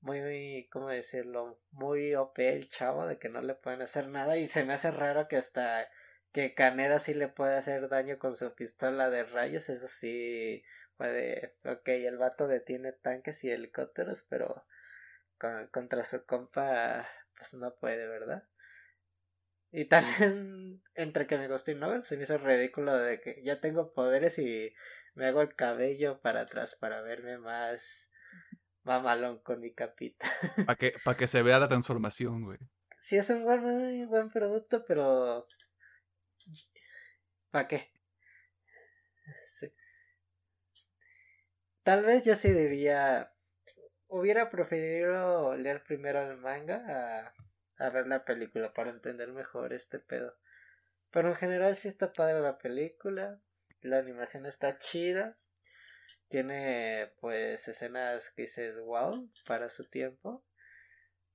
[0.00, 1.58] muy, ¿cómo decirlo?
[1.70, 4.90] Muy OP el chavo de que no le pueden hacer nada y se me hace
[4.90, 5.88] raro que hasta
[6.32, 10.62] que Kaneda sí le puede hacer daño con su pistola de rayos, eso sí
[10.96, 14.64] puede, ok, el vato detiene tanques y helicópteros, pero
[15.38, 18.44] con- contra su compa pues no puede, ¿verdad?
[19.72, 23.60] Y también entre que me gustó y no, se me hizo ridículo de que ya
[23.60, 24.72] tengo poderes y
[25.14, 28.10] me hago el cabello para atrás para verme más
[28.84, 30.26] mamalón con mi capita.
[30.66, 32.58] Para que, pa' que se vea la transformación, güey.
[33.00, 35.46] Sí es un buen, muy buen producto, pero...
[37.50, 37.92] ¿Para qué?
[39.46, 39.72] Sí.
[41.84, 43.32] Tal vez yo sí diría...
[44.08, 47.34] Hubiera preferido leer primero el manga a,
[47.82, 50.36] a ver la película para entender mejor este pedo.
[51.10, 53.40] Pero en general sí está padre la película.
[53.80, 55.36] La animación está chida.
[56.28, 60.44] Tiene pues escenas que dices wow para su tiempo.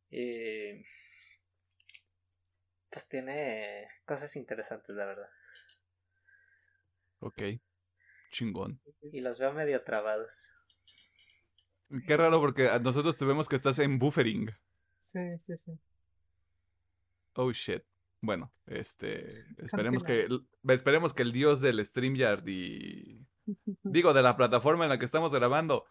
[0.10, 0.84] Y
[2.90, 5.30] pues tiene cosas interesantes, la verdad.
[7.20, 7.42] Ok.
[8.32, 8.82] Chingón.
[9.02, 10.54] Y los veo medio trabados.
[12.06, 14.50] Qué raro porque a nosotros te vemos que estás en buffering.
[15.00, 15.80] Sí, sí, sí.
[17.38, 17.84] Oh shit.
[18.20, 19.46] Bueno, este.
[19.58, 20.28] Esperemos que.
[20.68, 23.26] Esperemos que el dios del StreamYard y.
[23.84, 25.86] Digo, de la plataforma en la que estamos grabando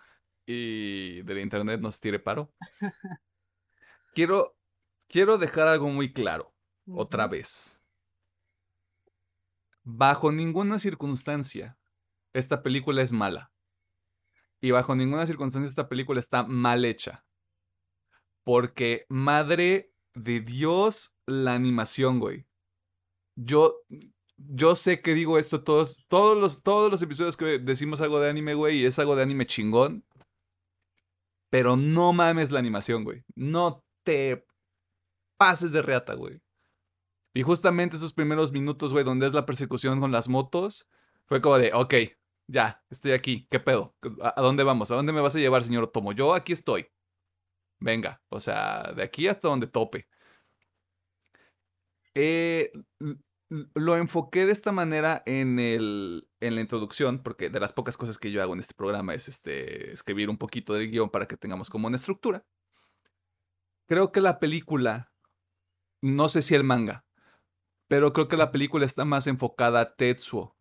[0.44, 2.52] y del internet nos tire paro.
[4.14, 4.56] Quiero.
[5.09, 6.52] Quiero dejar algo muy claro.
[6.89, 7.81] Otra vez.
[9.85, 11.78] Bajo ninguna circunstancia,
[12.32, 13.52] esta película es mala.
[14.60, 17.24] Y bajo ninguna circunstancia esta película está mal hecha.
[18.43, 22.47] Porque, madre de Dios, la animación, güey.
[23.36, 23.82] Yo,
[24.36, 28.30] yo sé que digo esto todos, todos los, todos los episodios que decimos algo de
[28.30, 30.05] anime, güey, y es algo de anime chingón.
[31.51, 33.22] Pero no mames la animación, güey.
[33.34, 34.44] No te
[35.36, 36.40] pases de reata, güey.
[37.34, 40.88] Y justamente esos primeros minutos, güey, donde es la persecución con las motos,
[41.26, 41.94] fue como de, ok,
[42.48, 43.94] ya, estoy aquí, ¿qué pedo?
[44.22, 44.90] ¿A dónde vamos?
[44.90, 46.12] ¿A dónde me vas a llevar, señor Otomo?
[46.12, 46.88] Yo aquí estoy.
[47.78, 50.08] Venga, o sea, de aquí hasta donde tope.
[52.14, 52.72] Eh,
[53.48, 58.18] lo enfoqué de esta manera en, el, en la introducción, porque de las pocas cosas
[58.18, 61.36] que yo hago en este programa es este, escribir un poquito del guion para que
[61.36, 62.44] tengamos como una estructura.
[63.86, 65.12] Creo que la película,
[66.02, 67.04] no sé si el manga,
[67.88, 70.56] pero creo que la película está más enfocada a Tetsuo.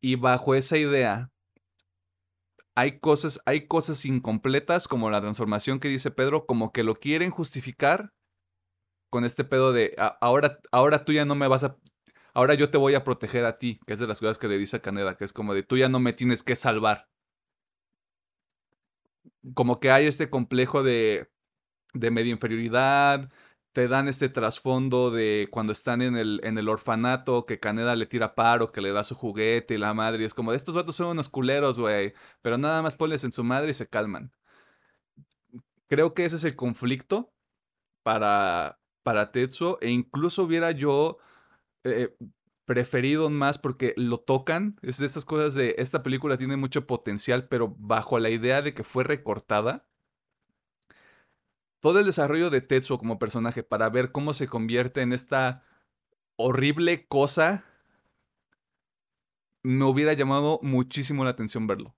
[0.00, 1.32] Y bajo esa idea,
[2.78, 7.32] hay cosas, hay cosas incompletas, como la transformación que dice Pedro, como que lo quieren
[7.32, 8.12] justificar
[9.10, 11.76] con este pedo de ahora, ahora tú ya no me vas a.
[12.34, 14.58] Ahora yo te voy a proteger a ti, que es de las cosas que le
[14.58, 17.08] dice a Caneda, que es como de tú ya no me tienes que salvar.
[19.54, 21.28] Como que hay este complejo de,
[21.94, 23.28] de media inferioridad,
[23.72, 28.06] te dan este trasfondo de cuando están en el, en el orfanato, que Caneda le
[28.06, 30.96] tira paro, que le da su juguete y la madre, y es como estos vatos
[30.96, 34.32] son unos culeros, güey, pero nada más ponles en su madre y se calman.
[35.88, 37.32] Creo que ese es el conflicto
[38.02, 41.18] para, para Tetsuo e incluso hubiera yo
[41.84, 42.14] eh,
[42.66, 44.78] preferido más porque lo tocan.
[44.82, 48.74] Es de esas cosas de esta película tiene mucho potencial, pero bajo la idea de
[48.74, 49.87] que fue recortada.
[51.80, 55.62] Todo el desarrollo de Tetsuo como personaje para ver cómo se convierte en esta
[56.36, 57.64] horrible cosa
[59.62, 61.94] me hubiera llamado muchísimo la atención verlo.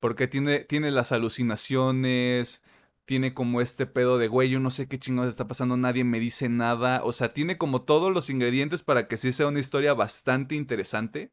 [0.00, 2.62] Porque tiene, tiene las alucinaciones,
[3.04, 6.20] tiene como este pedo de, güey, yo no sé qué chingados está pasando, nadie me
[6.20, 7.02] dice nada.
[7.04, 11.32] O sea, tiene como todos los ingredientes para que sí sea una historia bastante interesante,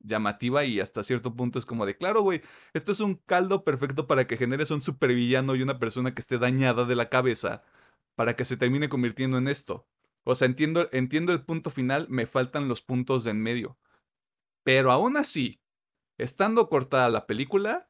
[0.00, 4.06] llamativa y hasta cierto punto es como de, claro, güey, esto es un caldo perfecto
[4.06, 7.62] para que generes un supervillano y una persona que esté dañada de la cabeza
[8.14, 9.86] para que se termine convirtiendo en esto.
[10.24, 13.78] O sea, entiendo, entiendo el punto final, me faltan los puntos de en medio.
[14.62, 15.62] Pero aún así,
[16.18, 17.88] estando cortada la película,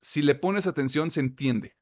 [0.00, 1.76] si le pones atención se entiende.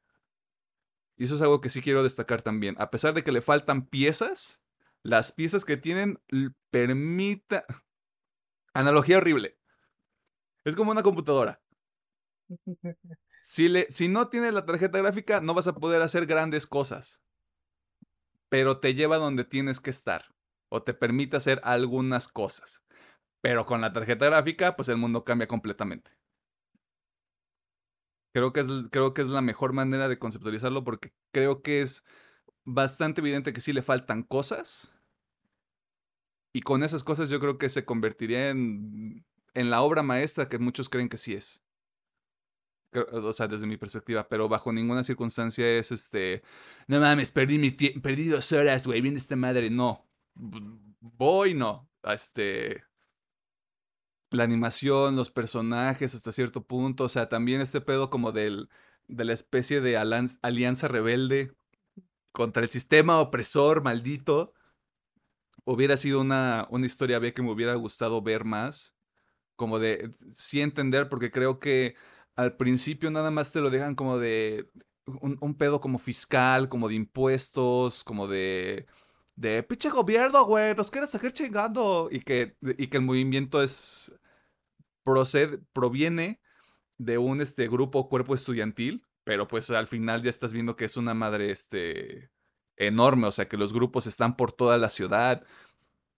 [1.16, 2.76] Y eso es algo que sí quiero destacar también.
[2.78, 4.62] A pesar de que le faltan piezas,
[5.02, 6.20] las piezas que tienen
[6.70, 7.64] permita...
[8.74, 9.58] Analogía horrible.
[10.64, 11.60] Es como una computadora.
[13.42, 17.22] Si, le, si no tiene la tarjeta gráfica, no vas a poder hacer grandes cosas.
[18.48, 20.34] Pero te lleva donde tienes que estar.
[20.68, 22.84] O te permite hacer algunas cosas.
[23.40, 26.12] Pero con la tarjeta gráfica, pues el mundo cambia completamente.
[28.32, 32.04] Creo que, es, creo que es la mejor manera de conceptualizarlo porque creo que es
[32.64, 34.92] bastante evidente que sí le faltan cosas.
[36.52, 39.24] Y con esas cosas yo creo que se convertiría en,
[39.54, 41.62] en la obra maestra que muchos creen que sí es.
[42.92, 46.42] O sea, desde mi perspectiva, pero bajo ninguna circunstancia es este.
[46.88, 49.70] No mames, perdí, mi perdí dos horas, güey, viene esta madre.
[49.70, 50.08] No.
[50.34, 51.88] Voy, no.
[52.02, 52.82] Este
[54.30, 58.68] la animación, los personajes hasta cierto punto, o sea, también este pedo como del,
[59.08, 61.52] de la especie de alianza rebelde
[62.32, 64.54] contra el sistema opresor maldito,
[65.64, 68.96] hubiera sido una, una historia B que me hubiera gustado ver más,
[69.56, 71.94] como de sí entender, porque creo que
[72.36, 74.70] al principio nada más te lo dejan como de
[75.06, 78.86] un, pedo como fiscal, como de impuestos, como de
[79.40, 82.08] de pinche gobierno, güey, nos quieres seguir chingando.
[82.10, 84.12] Y que, y que el movimiento es.
[85.02, 86.40] Procede, proviene
[86.98, 90.98] de un este, grupo cuerpo estudiantil, pero pues al final ya estás viendo que es
[90.98, 92.30] una madre este,
[92.86, 95.44] enorme, o sea que los grupos están por toda la ciudad.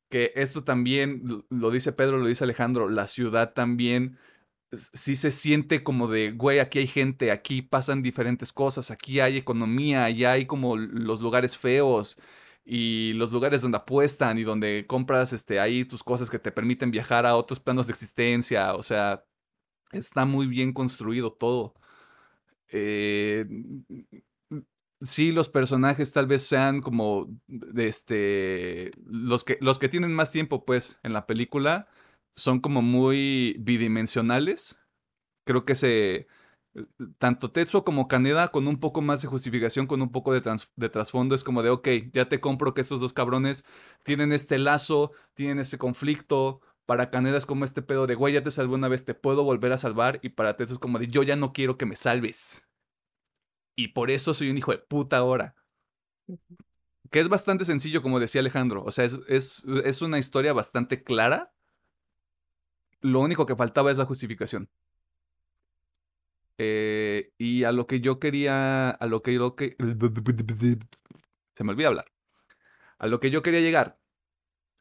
[0.09, 4.18] Que esto también, lo dice Pedro, lo dice Alejandro, la ciudad también
[4.72, 9.36] sí se siente como de, güey, aquí hay gente, aquí pasan diferentes cosas, aquí hay
[9.39, 12.18] economía, allá hay como los lugares feos,
[12.64, 16.90] y los lugares donde apuestan y donde compras este, ahí tus cosas que te permiten
[16.90, 18.74] viajar a otros planos de existencia.
[18.74, 19.24] O sea,
[19.93, 21.74] está muy bien construido todo.
[22.68, 23.47] Eh,
[25.03, 28.91] sí, los personajes tal vez sean como de este.
[29.05, 31.89] Los que, los que tienen más tiempo, pues, en la película
[32.35, 34.81] son como muy bidimensionales.
[35.45, 36.27] Creo que se
[37.19, 41.35] tanto Tetsuo como Kaneda con un poco más de justificación, con un poco de, trasfondo,
[41.35, 43.65] es como de, ok, ya te compro que estos dos cabrones
[44.03, 46.61] tienen este lazo, tienen este conflicto.
[46.87, 49.45] Para Kaneda es como este pedo de, güey, ya te salvé una vez, te puedo
[49.45, 50.19] volver a salvar.
[50.23, 52.69] Y para Tetsuo es como de, yo ya no quiero que me salves.
[53.74, 55.55] Y por eso soy un hijo de puta ahora.
[57.11, 58.82] que es bastante sencillo, como decía Alejandro.
[58.85, 61.53] O sea, es, es, es una historia bastante clara.
[63.01, 64.70] Lo único que faltaba es la justificación.
[66.59, 69.77] Eh, y a lo que yo quería, a lo que yo que...
[71.55, 72.07] Se me olvida hablar.
[72.99, 73.99] A lo que yo quería llegar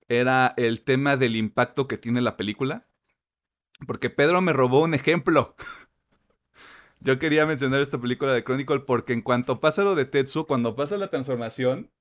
[0.07, 2.87] era el tema del impacto que tiene la película.
[3.87, 5.55] Porque Pedro me robó un ejemplo.
[7.01, 10.75] Yo quería mencionar esta película de Chronicle porque en cuanto pasa lo de Tetsu, cuando
[10.75, 11.91] pasa la transformación,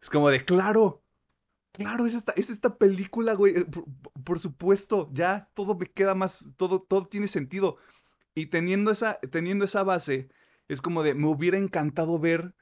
[0.00, 1.02] es como de, claro,
[1.72, 3.56] claro, es esta, es esta película, güey.
[3.58, 3.84] eh, Por,
[4.24, 7.76] por supuesto, ya todo me queda más, todo, todo tiene sentido.
[8.34, 10.28] Y teniendo esa, teniendo esa base,
[10.68, 12.54] es como de, me hubiera encantado ver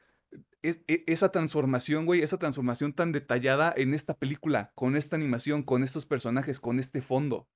[0.63, 5.63] es- e- esa transformación, güey, esa transformación tan detallada en esta película, con esta animación,
[5.63, 7.49] con estos personajes, con este fondo.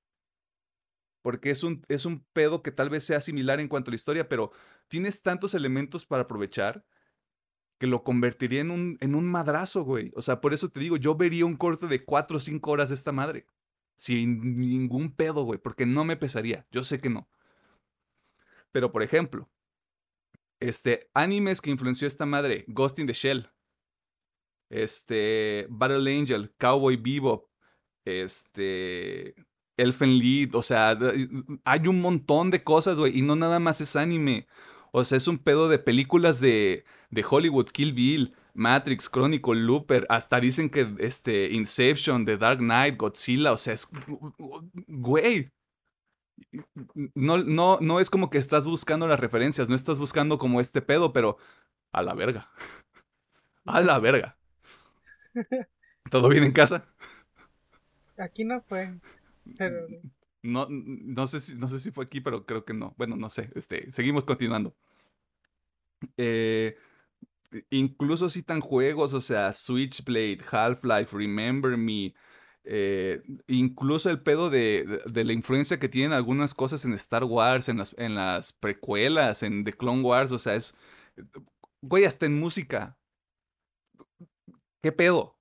[1.25, 3.97] Porque es un, es un pedo que tal vez sea similar en cuanto a la
[3.97, 4.53] historia, pero
[4.89, 6.85] tienes tantos elementos para aprovechar
[7.79, 10.13] que lo convertiría en un, en un madrazo, güey.
[10.17, 12.91] O sea, por eso te digo, yo vería un corte de 4 o 5 horas
[12.91, 13.47] de esta madre.
[13.97, 16.67] Sin ningún pedo, güey, porque no me pesaría.
[16.71, 17.27] Yo sé que no.
[18.71, 19.49] Pero, por ejemplo,
[20.61, 23.51] este, animes que influenció esta madre, Ghost in the Shell,
[24.69, 27.49] este, Battle Angel, Cowboy Bebop,
[28.05, 29.35] este,
[29.77, 30.97] Elfen Lied, o sea,
[31.65, 34.47] hay un montón de cosas, güey, y no nada más es anime.
[34.93, 40.07] O sea, es un pedo de películas de, de Hollywood, Kill Bill, Matrix, Chronicle, Looper,
[40.09, 43.89] hasta dicen que este, Inception, The Dark Knight, Godzilla, o sea, es,
[44.87, 45.51] güey,
[47.15, 50.83] no, no, no es como que estás buscando las referencias, no estás buscando como este
[50.83, 51.39] pedo, pero
[51.93, 52.51] a la verga.
[53.67, 54.37] A la verga.
[56.11, 56.85] ¿Todo bien en casa?
[58.19, 58.93] Aquí no fue.
[60.43, 62.95] No, no sé si, no sé si fue aquí, pero creo que no.
[62.99, 63.51] Bueno, no sé.
[63.55, 64.77] Este, seguimos continuando.
[66.17, 66.77] Eh,
[67.71, 72.15] incluso citan juegos, o sea, Switchblade, Half-Life, Remember Me.
[72.65, 77.25] eh, incluso el pedo de, de- de la influencia que tienen algunas cosas en Star
[77.25, 80.75] Wars, en las, en las precuelas, en The Clone Wars, o sea, es.
[81.83, 82.99] Güey, hasta en música.
[84.83, 85.34] ¿Qué pedo?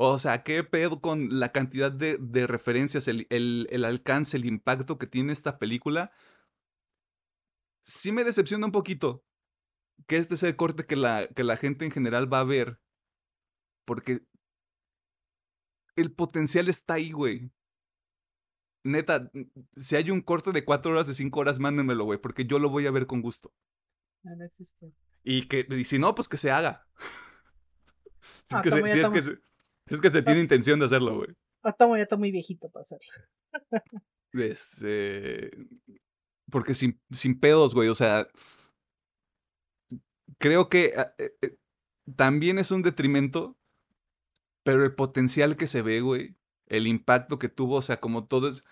[0.00, 4.44] O sea, ¿qué pedo con la cantidad de, de referencias, el, el- el alcance, el
[4.44, 6.12] impacto que tiene esta película?
[7.82, 9.24] Sí me decepciona un poquito
[10.06, 12.80] que este sea el corte que la, que la gente en general va a ver.
[13.84, 14.22] Porque
[15.96, 17.50] el potencial está ahí, güey.
[18.84, 19.30] Neta,
[19.76, 22.70] si hay un corte de cuatro horas, de cinco horas, mándenmelo, güey, porque yo lo
[22.70, 23.52] voy a ver con gusto.
[24.22, 24.92] no, no existe.
[25.22, 26.86] Y que, y si no, pues que se haga.
[28.48, 29.38] Si es Ah, que se, si es que se-
[29.94, 31.30] es que se tiene intención de hacerlo, güey.
[31.62, 33.08] Ah, Tomo ya está muy viejito para hacerlo.
[34.32, 35.50] Este,
[36.50, 38.28] porque sin, sin pedos, güey, o sea,
[40.38, 41.56] creo que ah, eh, eh,
[42.16, 43.56] también es un detrimento,
[44.64, 46.36] pero el potencial que se ve, güey,
[46.66, 48.64] el impacto que tuvo, o sea, como todo es,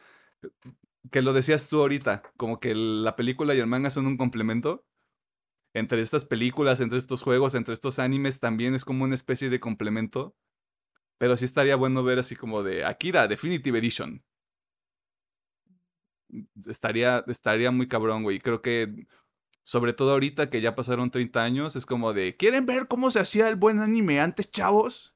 [1.11, 4.85] que lo decías tú ahorita, como que la película y el manga son un complemento.
[5.75, 9.61] Entre estas películas, entre estos juegos, entre estos animes, también es como una especie de
[9.61, 10.35] complemento.
[11.19, 14.23] Pero sí estaría bueno ver así como de Akira Definitive Edition
[16.67, 18.41] estaría, estaría muy cabrón, güey.
[18.41, 19.07] Creo que,
[19.63, 23.21] sobre todo ahorita que ya pasaron 30 años, es como de, ¿quieren ver cómo se
[23.21, 25.15] hacía el buen anime antes, chavos?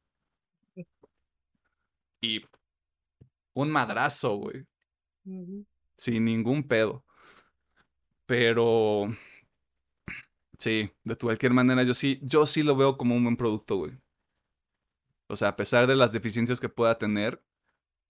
[2.20, 2.42] Y
[3.54, 4.66] un madrazo, güey.
[5.96, 7.04] Sin ningún pedo.
[8.26, 9.06] Pero,
[10.58, 13.92] sí, de cualquier manera, yo sí, yo sí lo veo como un buen producto, güey.
[15.30, 17.42] O sea, a pesar de las deficiencias que pueda tener,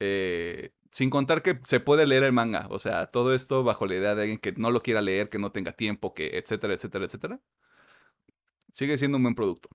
[0.01, 2.69] eh, sin contar que se puede leer el manga.
[2.71, 5.39] O sea, todo esto bajo la idea de alguien que no lo quiera leer, que
[5.41, 7.41] no tenga tiempo, que etcétera, etcétera, etcétera.
[8.73, 9.69] Sigue siendo un buen producto.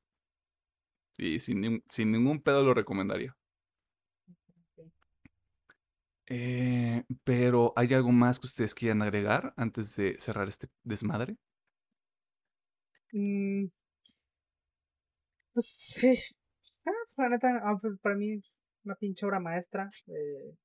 [1.18, 3.36] Y sin, sin ningún pedo lo recomendaría.
[6.28, 11.38] Eh, pero, ¿hay algo más que ustedes quieran agregar antes de cerrar este desmadre?
[13.14, 13.70] Mm,
[15.54, 16.20] Pues sí.
[17.18, 18.42] La neta, ah, pues, para mí,
[18.84, 19.90] una pinche obra maestra.
[20.08, 20.56] eh,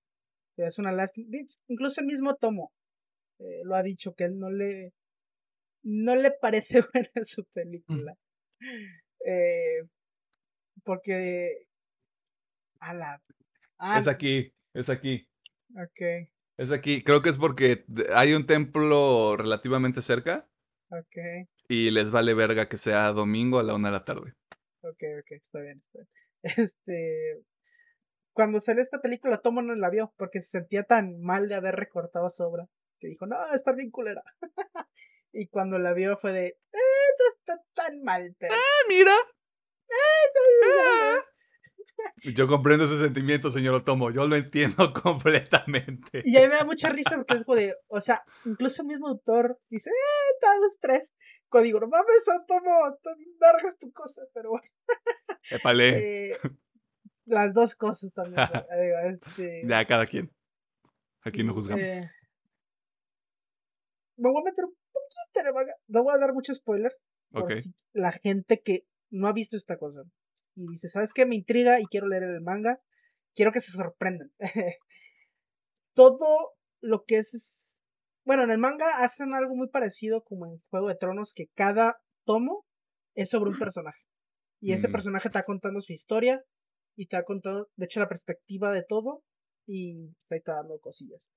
[0.57, 1.29] es una lástima.
[1.69, 2.73] Incluso el mismo Tomo
[3.39, 4.93] eh, lo ha dicho que él no le.
[5.83, 8.15] No le parece buena su película.
[9.25, 9.83] Eh,
[10.85, 11.67] porque.
[12.81, 13.23] A la.
[13.99, 15.27] Es aquí, es aquí.
[15.75, 16.29] ok,
[16.59, 17.03] Es aquí.
[17.03, 20.47] Creo que es porque hay un templo relativamente cerca
[20.91, 24.35] ok, y les vale verga que sea domingo a la una de la tarde.
[24.83, 26.09] ok, ok, está bien, está bien.
[26.57, 27.43] Este.
[28.33, 31.75] Cuando salió esta película, Tomo no la vio porque se sentía tan mal de haber
[31.75, 32.69] recortado su obra
[33.01, 34.23] que dijo, no, está bien culera.
[35.33, 39.15] y cuando la vio fue de, eh, no está tan mal, pero ¡Ah, mira!
[42.35, 44.11] Yo comprendo ese sentimiento, señor Otomo.
[44.11, 46.23] Yo lo entiendo completamente.
[46.25, 48.89] Y a mí me da mucha risa porque es como de, o sea, incluso el
[48.89, 51.15] mismo autor dice, eh, todos tres.
[51.49, 54.69] Cuando digo, no mames, Otomo, bien vergas tu cosa, pero bueno.
[55.51, 56.33] Épale.
[56.33, 56.39] Eh,
[57.25, 58.47] las dos cosas también.
[59.11, 60.31] este, Ya, cada quien.
[61.25, 61.83] Aquí no juzgamos.
[61.83, 62.11] eh,
[64.17, 65.75] me voy a meter un poquito en el manga.
[65.89, 66.93] No voy a dar mucho spoiler.
[67.31, 67.53] Por ok.
[67.53, 70.03] si la gente que no ha visto esta cosa
[70.55, 71.27] y dice, ¿sabes qué?
[71.27, 72.81] Me intriga y quiero leer el manga.
[73.35, 74.33] Quiero que se sorprendan.
[75.95, 77.83] Todo lo que es,
[78.25, 82.01] Bueno, en el manga hacen algo muy parecido como en Juego de Tronos, que cada
[82.27, 82.65] tomo
[83.15, 84.03] es sobre un personaje.
[84.61, 84.93] Y ese Mm.
[84.93, 86.45] personaje está contando su historia
[86.97, 89.23] y te ha contado, de hecho, la perspectiva de todo
[89.67, 91.31] y ahí está dando cosillas.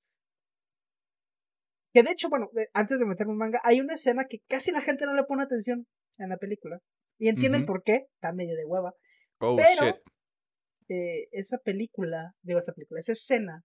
[1.94, 4.81] Que de hecho, bueno, antes de meterme en manga, hay una escena que casi la
[4.81, 5.88] gente no le pone atención
[6.18, 6.80] en la película.
[7.19, 8.94] Y entienden por qué, está medio de hueva.
[9.40, 9.95] Oh, pero- shit.
[10.90, 13.64] Eh, esa película, digo esa película, esa escena,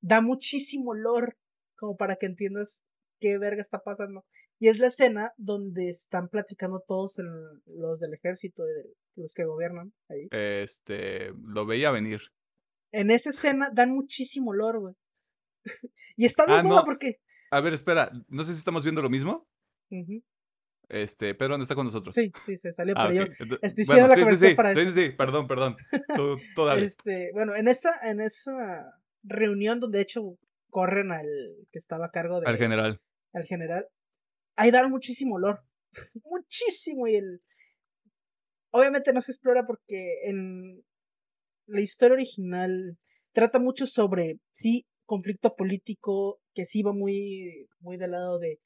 [0.00, 1.36] da muchísimo olor
[1.76, 2.82] como para que entiendas
[3.20, 4.24] qué verga está pasando.
[4.58, 7.16] Y es la escena donde están platicando todos
[7.66, 10.28] los del ejército, de- los que gobiernan ahí.
[10.30, 12.20] Este, lo veía venir.
[12.92, 14.94] En esa escena dan muchísimo olor, güey.
[16.16, 16.84] y está de Ah, moda no.
[16.84, 17.20] porque...
[17.50, 18.10] A ver, espera.
[18.28, 19.46] No sé si estamos viendo lo mismo.
[20.90, 22.14] Este, Pedro no está con nosotros.
[22.14, 23.32] Sí, sí, se salió, Ah, pero yo...
[23.62, 24.56] Estoy bueno, la sí, conexión sí.
[24.56, 24.92] para Sí, eso.
[24.92, 25.10] sí, sí.
[25.16, 25.76] Perdón, perdón.
[26.16, 26.84] Tú, tú dale.
[26.86, 28.84] Este, bueno, en esa, en esa
[29.22, 30.36] reunión donde de hecho
[30.68, 31.26] corren al
[31.72, 33.00] que estaba a cargo de Al general.
[33.32, 33.86] al general,
[34.56, 35.60] ahí dan muchísimo olor.
[36.24, 37.06] muchísimo.
[37.08, 37.40] Y el.
[38.72, 40.82] Obviamente no se explora porque en
[41.66, 42.98] la historia original
[43.32, 48.58] trata mucho sobre, sí, conflicto político, que sí va muy, muy del lado de.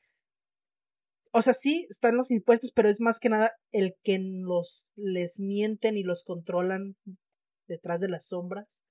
[1.36, 5.40] O sea, sí, están los impuestos, pero es más que nada el que los les
[5.40, 6.97] mienten y los controlan
[7.66, 8.85] detrás de las sombras.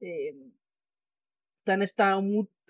[0.00, 0.34] Eh,
[1.62, 2.18] tan está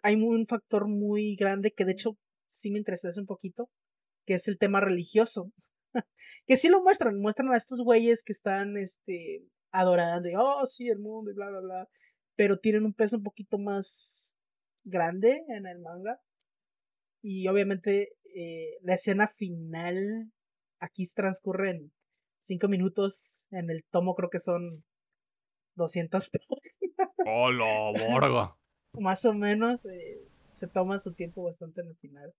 [0.02, 3.70] hay un factor muy grande que de hecho sí me entristece un poquito,
[4.26, 5.50] que es el tema religioso.
[6.46, 10.88] que sí lo muestran, muestran a estos güeyes que están este adorando y oh sí
[10.88, 11.88] el mundo y bla bla bla,
[12.36, 14.36] pero tienen un peso un poquito más
[14.84, 16.20] grande en el manga.
[17.22, 20.30] Y obviamente eh, la escena final
[20.78, 21.92] aquí transcurre en
[22.40, 24.84] 5 minutos, en el tomo creo que son
[25.76, 26.30] 200
[27.26, 28.58] ¡Oh, lo borgo!
[28.92, 30.20] más o menos eh,
[30.52, 32.34] se toma su tiempo bastante en el final.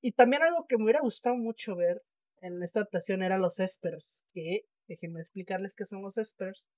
[0.00, 2.02] Y también algo que me hubiera gustado mucho ver
[2.40, 6.68] en esta adaptación era los espers, que déjenme explicarles qué son los espers.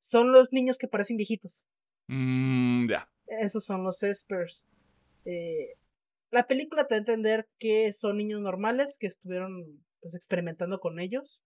[0.00, 1.66] Son los niños que parecen viejitos.
[2.08, 3.10] Mm, ya.
[3.26, 4.68] Esos son los espers.
[5.24, 5.76] Eh,
[6.30, 11.00] la película te da a entender que son niños normales que estuvieron pues, experimentando con
[11.00, 11.42] ellos.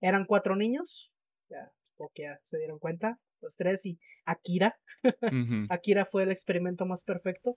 [0.00, 1.12] Eran cuatro niños.
[1.48, 3.18] Ya, supongo que ya se dieron cuenta.
[3.40, 4.78] Los tres y Akira.
[5.70, 7.56] Akira fue el experimento más perfecto.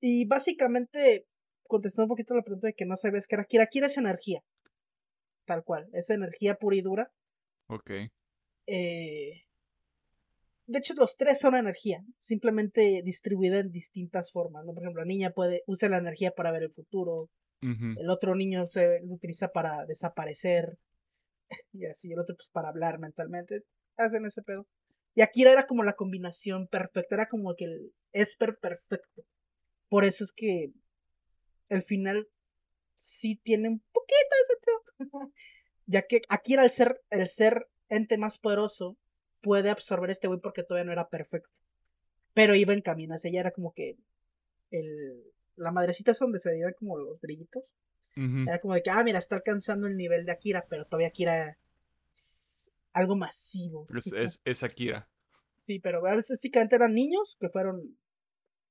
[0.00, 1.26] Y básicamente,
[1.66, 4.42] contestando un poquito la pregunta de que no sabías que era Akira, Akira es energía.
[5.44, 7.12] Tal cual, es energía pura y dura.
[7.68, 7.90] Ok.
[8.66, 9.44] Eh,
[10.66, 14.64] De hecho, los tres son energía, simplemente distribuida en distintas formas.
[14.64, 14.72] ¿no?
[14.72, 17.30] Por ejemplo, la niña puede usa la energía para ver el futuro,
[17.60, 20.76] el otro niño se lo utiliza para desaparecer,
[21.72, 23.62] y así, el otro pues para hablar mentalmente.
[23.96, 24.66] Hacen ese pedo.
[25.14, 29.22] Y Akira era como la combinación perfecta, era como que el Esper perfecto.
[29.88, 30.72] Por eso es que
[31.68, 32.28] el final
[32.96, 35.32] sí tiene un poquito de sentido.
[35.86, 38.96] ya que Akira, al ser el ser ente más poderoso,
[39.44, 41.50] puede absorber a este güey porque todavía no era perfecto.
[42.32, 43.96] Pero iba en camino, ella era como que
[44.70, 45.22] el,
[45.56, 47.62] la madrecita es donde se veían como los brillitos.
[48.16, 51.58] Era como de que, ah, mira, está alcanzando el nivel de Akira, pero todavía Akira
[52.12, 53.86] es algo masivo.
[53.96, 55.08] Es, es, es Akira.
[55.66, 57.98] Sí, pero básicamente eran niños que fueron,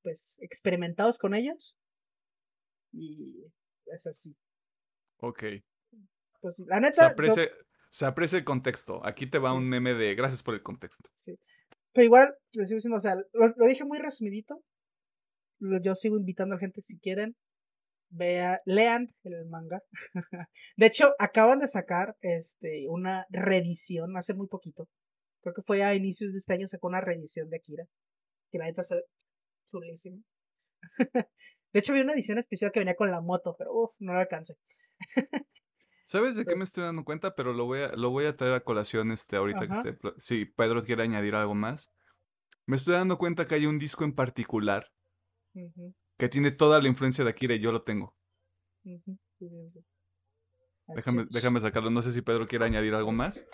[0.02, 1.76] pues, experimentados con ellos.
[2.94, 3.44] Y
[3.88, 4.36] es así.
[5.18, 5.44] Ok.
[6.40, 7.50] Pues la Se neta, yo- aprecia,
[7.94, 9.06] se aprecia el contexto.
[9.06, 9.57] Aquí te va Sí.
[9.57, 11.07] un meme de gracias por el contexto.
[11.14, 11.38] sí.
[11.94, 14.64] Pero igual, les sigo diciendo, o sea, lo, lo dije muy resumidito.
[15.60, 17.36] Lo- Yo sigo invitando a la gente si quieren.
[18.10, 19.80] Vea, lean el manga.
[20.76, 24.88] de hecho, acaban de sacar este una reedición hace muy poquito.
[25.44, 27.86] Creo que fue a inicios de este año sacó una reedición de Akira.
[28.52, 29.03] Que la neta se ve
[29.68, 30.18] chulísima.
[31.74, 34.22] de hecho, vi una edición especial que venía con la moto, pero uff, no la
[34.22, 34.56] alcancé.
[36.06, 37.36] ¿Sabes de qué me Pues- estoy dando cuenta?
[37.36, 39.98] Pero lo voy a, lo voy a traer a colación este ahorita que esté.
[40.18, 41.92] Si Pedro quiere añadir algo más.
[42.66, 44.92] Me estoy dando cuenta que hay un disco en particular
[46.18, 48.16] que tiene toda la influencia de Akira y yo lo tengo.
[50.88, 51.90] Déjame, déjame sacarlo.
[51.90, 53.48] No sé si Pedro quiere añadir algo más.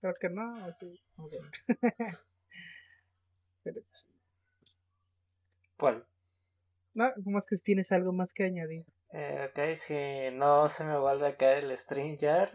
[0.00, 1.00] Creo que no, sí.
[3.64, 4.06] Pero sí.
[5.76, 6.06] ¿Cuál?
[6.94, 8.84] No, ¿cómo es que tienes algo más que añadir?
[9.10, 12.48] Eh, ok, si no se me vuelve a caer el stream ya.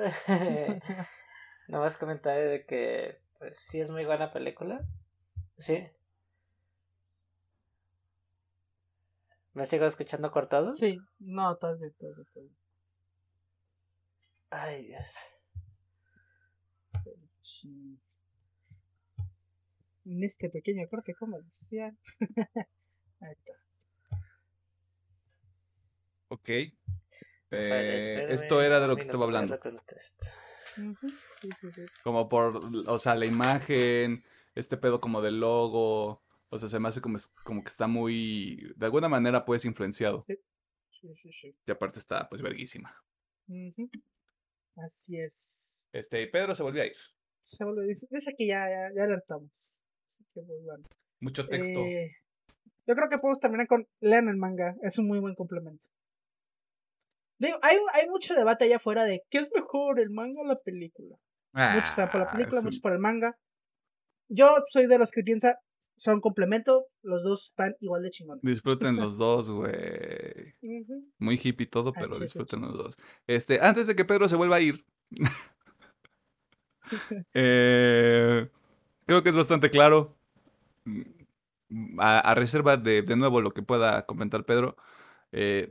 [1.68, 4.82] Nada más comentaré de que, pues sí es muy buena película.
[5.58, 5.88] Sí.
[9.54, 10.74] ¿Me sigo escuchando cortado?
[10.74, 12.52] Sí, no, tal vez, tal vez, tal vez.
[14.50, 15.18] Ay, Dios.
[20.06, 21.98] En este pequeño corte comercial.
[23.20, 23.63] Ahí está.
[26.34, 26.50] Ok.
[26.50, 26.70] Eh,
[27.52, 29.60] espérame esto era de lo que estaba hablando.
[32.04, 34.24] Como por, o sea, la imagen,
[34.56, 36.24] este pedo como del logo.
[36.50, 40.26] O sea, se me hace como, como que está muy, de alguna manera, pues, influenciado.
[40.90, 41.56] Sí, sí, sí.
[41.66, 42.96] Y aparte está, pues, verguísima.
[44.78, 45.88] Así es.
[45.92, 46.96] Este, y Pedro se volvió a ir.
[47.42, 49.78] Se vuelve- dice dice que ya, ya, ya alertamos.
[50.04, 50.84] Así que pues bueno.
[51.20, 51.80] Mucho texto.
[51.80, 52.16] Eh,
[52.88, 54.76] yo creo que podemos terminar con lean el manga.
[54.82, 55.86] Es un muy buen complemento.
[57.48, 60.60] Digo, hay, hay mucho debate allá afuera de qué es mejor, el manga o la
[60.60, 61.16] película.
[61.54, 63.38] Muchos están por la Ah, película, muchos por el manga.
[64.30, 65.60] Yo soy de los que piensa
[65.96, 68.42] son complemento, los dos están igual de chingones.
[68.42, 70.56] Disfruten los dos, güey.
[71.20, 72.96] Muy hippie todo, pero disfruten los dos.
[73.28, 74.84] Este, antes de que Pedro se vuelva a ir.
[77.34, 78.50] eh,
[79.06, 80.18] creo que es bastante claro.
[80.86, 84.76] mm, A, a reserva de, de nuevo lo que pueda comentar Pedro.
[85.32, 85.70] eh,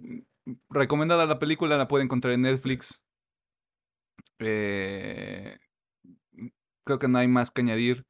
[0.70, 3.04] recomendada la película, la puede encontrar en Netflix.
[4.38, 5.56] Eh,
[6.84, 8.06] creo que no hay más que añadir.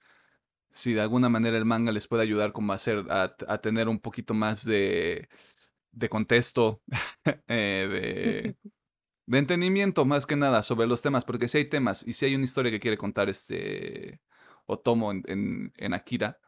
[0.72, 3.88] Si de alguna manera el manga les puede ayudar como a hacer, a, a tener
[3.88, 5.28] un poquito más de,
[5.92, 6.82] de contexto,
[7.48, 8.70] eh, de,
[9.26, 12.36] de entendimiento más que nada sobre los temas, porque si hay temas y si hay
[12.36, 14.20] una historia que quiere contar este
[14.66, 16.40] Otomo en, en, en Akira,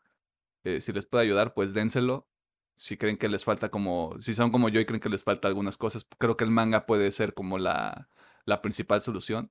[0.65, 2.29] eh, si les puede ayudar, pues dénselo.
[2.77, 5.49] Si creen que les falta como, si son como yo y creen que les falta
[5.49, 8.09] algunas cosas, creo que el manga puede ser como la,
[8.47, 9.51] la principal solución.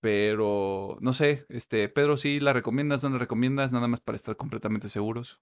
[0.00, 4.36] Pero, no sé, este, Pedro, si la recomiendas, no la recomiendas, nada más para estar
[4.36, 5.40] completamente seguros.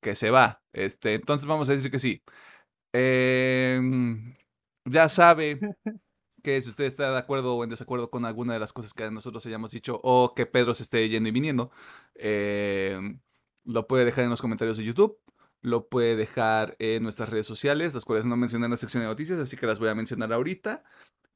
[0.00, 0.62] Que se va.
[0.72, 2.22] Este, entonces vamos a decir que sí.
[2.92, 4.36] Em,
[4.84, 5.60] ya sabe
[6.42, 9.10] que si usted está de acuerdo o en desacuerdo con alguna de las cosas que
[9.10, 11.70] nosotros hayamos dicho o que Pedro se esté yendo y viniendo,
[12.14, 13.20] em,
[13.64, 15.18] lo puede dejar en los comentarios de YouTube,
[15.62, 19.08] lo puede dejar en nuestras redes sociales, las cuales no mencioné en la sección de
[19.08, 20.84] noticias, así que las voy a mencionar ahorita.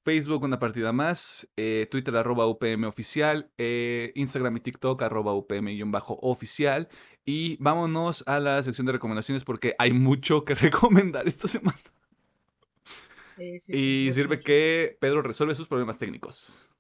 [0.03, 6.89] Facebook una partida más, eh, Twitter arroba UPM oficial, eh, Instagram y TikTok arroba UPM-oficial.
[7.25, 11.79] Y vámonos a la sección de recomendaciones porque hay mucho que recomendar esta semana.
[13.37, 13.73] Sí, sí,
[14.07, 16.71] Y sirve que Pedro resuelve sus problemas técnicos.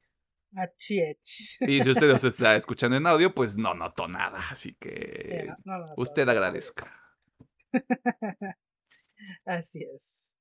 [1.60, 4.42] Y si usted nos está escuchando en audio, pues no notó nada.
[4.50, 5.48] Así que
[5.96, 6.99] usted agradezca.
[9.44, 10.34] Así es.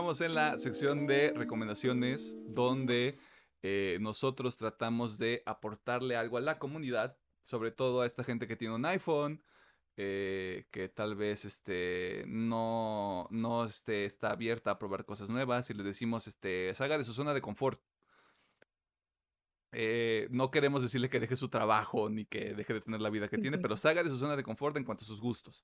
[0.00, 3.18] Entramos en la sección de recomendaciones donde
[3.62, 8.56] eh, nosotros tratamos de aportarle algo a la comunidad, sobre todo a esta gente que
[8.56, 9.44] tiene un iPhone,
[9.98, 15.74] eh, que tal vez este, no, no este, está abierta a probar cosas nuevas y
[15.74, 17.82] le decimos, este, salga de su zona de confort.
[19.72, 23.28] Eh, no queremos decirle que deje su trabajo ni que deje de tener la vida
[23.28, 25.62] que tiene, pero salga de su zona de confort en cuanto a sus gustos.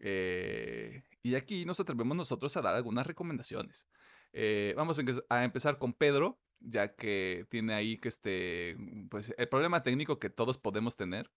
[0.00, 3.86] Eh, y aquí nos atrevemos nosotros a dar algunas recomendaciones.
[4.32, 8.76] Eh, vamos a, empe- a empezar con Pedro, ya que tiene ahí que este,
[9.10, 11.30] pues el problema técnico que todos podemos tener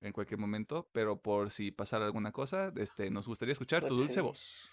[0.00, 4.20] en cualquier momento, pero por si pasara alguna cosa, este, nos gustaría escuchar tu dulce
[4.20, 4.70] voz.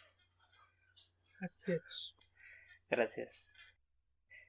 [1.65, 2.15] Es.
[2.89, 3.55] Gracias.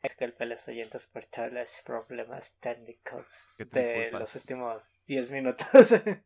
[0.03, 5.31] Disculpe a los oyentes por todos los problemas técnicos ¿Qué te de los últimos 10
[5.31, 5.67] minutos.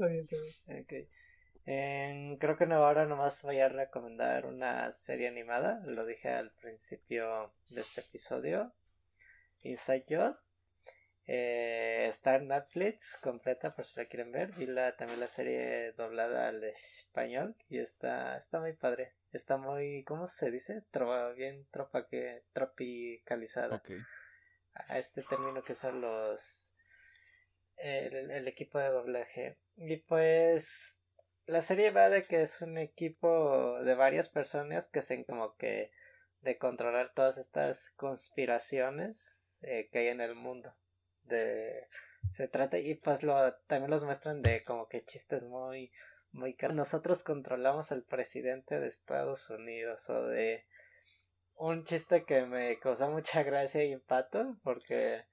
[0.00, 0.36] Está bien, está
[0.66, 0.82] bien.
[0.82, 2.40] Ok.
[2.40, 5.82] Creo que no, ahora nomás voy a recomendar una serie animada.
[5.84, 8.72] Lo dije al principio de este episodio.
[9.60, 10.38] Inside Job.
[11.26, 14.52] Eh, está en Netflix completa por si la quieren ver.
[14.52, 19.12] Vi la, también la serie doblada al español y está, está muy padre.
[19.32, 20.82] Está muy, ¿cómo se dice?
[21.36, 23.82] bien tropa que, tropicalizada.
[24.72, 26.74] A este término que son los...
[27.76, 29.58] El, el equipo de doblaje.
[29.80, 31.02] Y pues
[31.46, 35.90] la serie va de que es un equipo de varias personas que hacen como que
[36.42, 40.76] de controlar todas estas conspiraciones eh, que hay en el mundo.
[41.22, 41.88] De
[42.30, 45.90] se trata y pues lo también los muestran de como que chistes muy
[46.32, 50.66] muy nosotros controlamos al presidente de Estados Unidos o de
[51.54, 55.24] un chiste que me causó mucha gracia y empato porque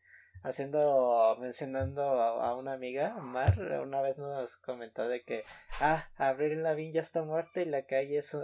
[0.44, 5.44] haciendo, mencionando a, una amiga, Mar, una vez nos comentó de que,
[5.80, 8.36] ah, Abril Lavín ya está muerta y la calle es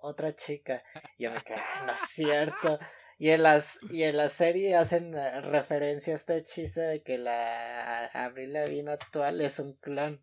[0.00, 0.82] otra chica.
[1.18, 2.78] Y yo me quedé, ah, no es cierto.
[3.18, 7.18] Y en, las, y en la serie hacen eh, referencia a este chiste de que
[7.18, 10.22] la Abril Lavín actual es un clon.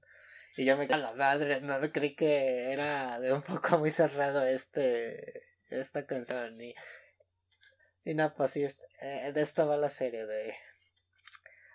[0.57, 3.91] Y yo me quedé, a la madre, no creí que era de un poco muy
[3.91, 6.61] cerrado este, esta canción.
[6.61, 6.75] Y,
[8.03, 8.65] y no, pues sí,
[9.01, 10.55] eh, de esto va la serie de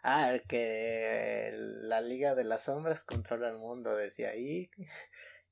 [0.07, 4.71] Ah, que la Liga de las Sombras controla el mundo desde ahí.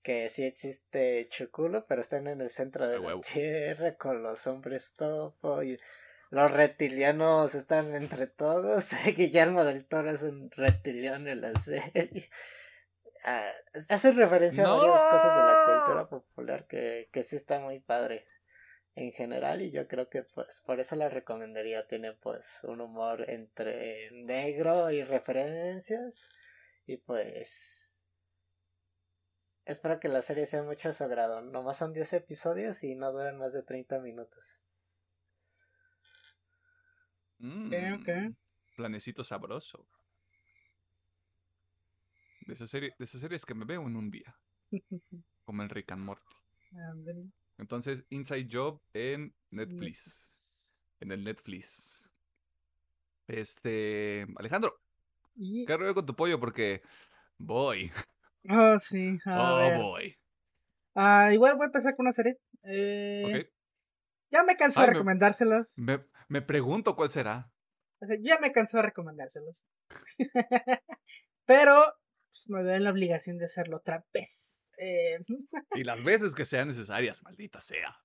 [0.02, 4.96] Que sí existe Chuculo, pero están en el centro de la Tierra con los hombres
[4.96, 5.78] topo y
[6.30, 8.90] los reptilianos están entre todos.
[9.16, 12.28] Guillermo del Toro es un reptiliano en la serie.
[13.24, 13.48] Ah,
[13.90, 18.26] hace referencia a varias cosas de la cultura popular que, que sí está muy padre
[18.94, 21.86] en general y yo creo que pues por eso la recomendaría.
[21.86, 26.28] Tiene pues un humor entre negro y referencias
[26.86, 28.04] y pues
[29.64, 31.40] espero que la serie sea mucho a su agrado.
[31.40, 34.62] Nomás son 10 episodios y no duran más de 30 minutos.
[37.38, 37.72] Mm,
[38.76, 39.88] planecito sabroso.
[42.46, 44.36] De esa serie de esas series que me veo en un día.
[45.44, 46.34] Como en Rick and Morty
[47.58, 50.86] entonces, Inside Job en Netflix.
[51.00, 52.12] En el Netflix.
[53.26, 54.26] Este.
[54.36, 54.80] Alejandro.
[55.34, 56.38] ¿Qué rollo con tu pollo?
[56.40, 56.82] Porque.
[57.38, 57.90] Voy.
[58.50, 59.20] Oh, sí.
[59.24, 60.18] oh, voy.
[60.96, 62.40] Ah, igual voy a empezar con una serie.
[62.64, 63.48] Eh,
[64.32, 65.78] ya me canso de recomendárselos.
[65.78, 67.52] Me, pregunto cuál será.
[68.20, 69.68] ya me canso de recomendárselos.
[71.46, 71.84] Pero
[72.28, 74.61] pues, me veo en la obligación de hacerlo otra vez.
[74.78, 75.18] Eh,
[75.74, 77.96] y las veces que sean necesarias, maldita sea.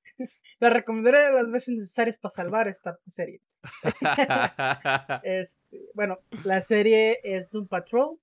[0.59, 3.41] La recomendaré las veces necesarias para salvar esta serie.
[5.23, 8.19] este, bueno, la serie es Doom Patrol.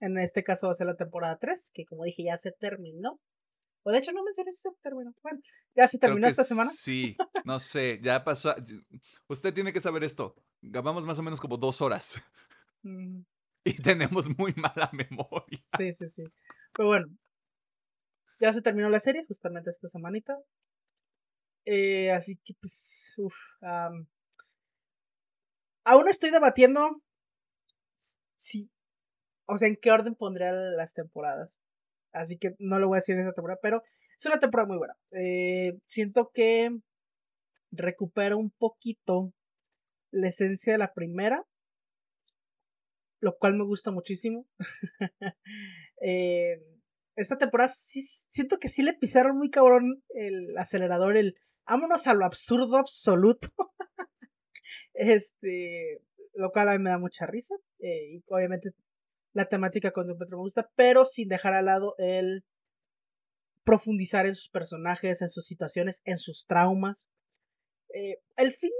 [0.00, 3.20] en este caso va a ser la temporada 3, que como dije ya se terminó.
[3.82, 5.14] O de hecho no mencioné si se terminó.
[5.22, 5.40] Bueno,
[5.74, 6.70] ya se terminó esta semana.
[6.70, 8.54] Sí, no sé, ya pasó.
[9.26, 10.36] Usted tiene que saber esto.
[10.60, 12.22] Grabamos más o menos como dos horas.
[13.64, 15.62] Y tenemos muy mala memoria.
[15.78, 16.24] Sí, sí, sí.
[16.74, 17.06] Pero bueno,
[18.40, 20.38] ya se terminó la serie, justamente esta semanita.
[21.66, 23.36] Eh, así que, pues, uff.
[25.84, 27.02] aún estoy debatiendo
[28.36, 28.70] si,
[29.46, 31.58] o sea, en qué orden pondré las temporadas.
[32.12, 33.82] Así que no lo voy a decir en esta temporada, pero
[34.16, 34.94] es una temporada muy buena.
[35.12, 36.70] Eh, siento que
[37.70, 39.32] recupera un poquito
[40.10, 41.44] la esencia de la primera,
[43.20, 44.46] lo cual me gusta muchísimo.
[46.02, 46.79] eh,
[47.16, 52.24] esta temporada siento que sí le pisaron muy cabrón el acelerador, el vámonos a lo
[52.24, 53.48] absurdo absoluto.
[54.94, 56.02] este,
[56.34, 57.54] lo cual a mí me da mucha risa.
[57.78, 58.70] Eh, y obviamente
[59.32, 62.44] la temática con Petro me gusta, pero sin dejar al lado el
[63.64, 67.08] profundizar en sus personajes, en sus situaciones, en sus traumas.
[67.94, 68.72] Eh, el final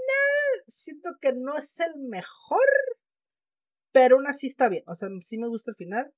[0.67, 2.59] siento que no es el mejor,
[3.91, 4.83] pero aún así está bien.
[4.87, 6.13] O sea, sí me gusta el final.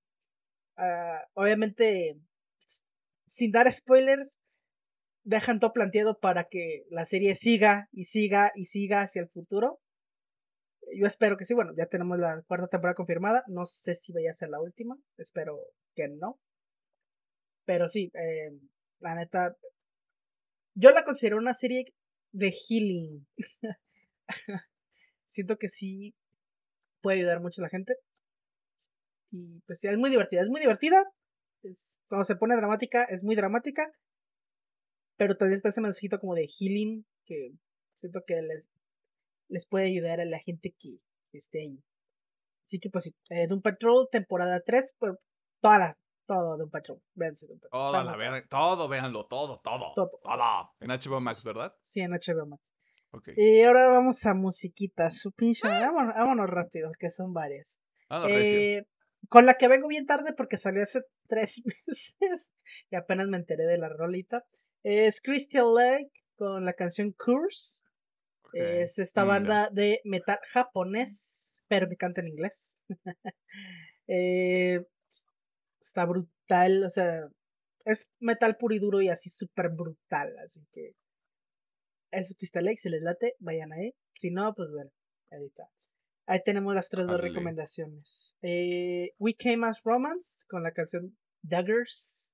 [0.77, 2.17] Ah, obviamente,
[3.27, 4.39] sin dar spoilers,
[5.23, 9.79] dejan todo planteado para que la serie siga y siga y siga hacia el futuro.
[10.95, 14.31] Yo espero que sí, bueno, ya tenemos la cuarta temporada confirmada, no sé si vaya
[14.31, 15.59] a ser la última, espero
[15.95, 16.39] que no.
[17.65, 18.51] Pero sí, eh,
[18.99, 19.55] la neta,
[20.75, 21.85] yo la considero una serie
[22.31, 23.25] de healing.
[25.27, 26.13] Siento que sí
[27.01, 27.95] puede ayudar mucho a la gente.
[29.33, 31.03] Y pues sí, es muy divertida, es muy divertida.
[31.63, 33.91] Es, cuando se pone dramática, es muy dramática.
[35.17, 37.53] Pero también está ese mensajito como de healing que
[37.95, 38.67] siento que les,
[39.47, 40.99] les puede ayudar a la gente que,
[41.31, 41.83] esté ahí.
[42.63, 45.13] Así que pues sí, eh, Doom Patrol, temporada 3, pues,
[45.59, 45.97] toda la,
[46.27, 47.01] todo Doom Patrol.
[47.15, 47.71] Véanse Doom Patrol.
[47.71, 49.93] Todo, la todo, véanlo, todo, todo.
[49.95, 50.11] Todo.
[50.21, 50.69] todo.
[50.79, 51.75] En HBO Max, ¿verdad?
[51.81, 52.75] Sí, en HBO Max.
[53.09, 53.29] Ok.
[53.35, 55.67] Y ahora vamos a musiquita, su pinche.
[55.67, 57.79] Vámonos, vámonos rápido, que son varias.
[58.09, 58.27] Ah, no.
[58.27, 58.85] Eh,
[59.29, 62.51] con la que vengo bien tarde porque salió hace tres meses
[62.91, 64.45] y apenas me enteré de la rolita.
[64.83, 67.81] Es Crystal Lake con la canción Curse.
[68.53, 69.33] Es esta Mira.
[69.33, 72.77] banda de metal japonés, pero que canta en inglés.
[74.05, 74.81] Eh,
[75.79, 77.25] está brutal, o sea,
[77.85, 80.93] es metal puro y duro y así súper brutal, así que
[82.13, 83.95] eso Crystal Lake, si les late, vayan ahí.
[84.13, 84.91] Si no, pues bueno,
[85.31, 85.67] está.
[86.25, 88.35] Ahí tenemos las tres dos recomendaciones.
[88.41, 92.33] Eh, We Came as Romance con la canción Daggers.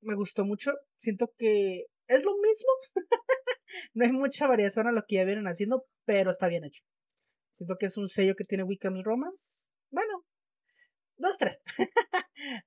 [0.00, 0.72] Me gustó mucho.
[0.96, 2.96] Siento que es lo mismo.
[3.94, 6.84] no hay mucha variación a lo que ya vienen haciendo, pero está bien hecho.
[7.50, 9.64] Siento que es un sello que tiene We Came as Romance.
[9.90, 10.24] Bueno,
[11.16, 11.60] dos, tres.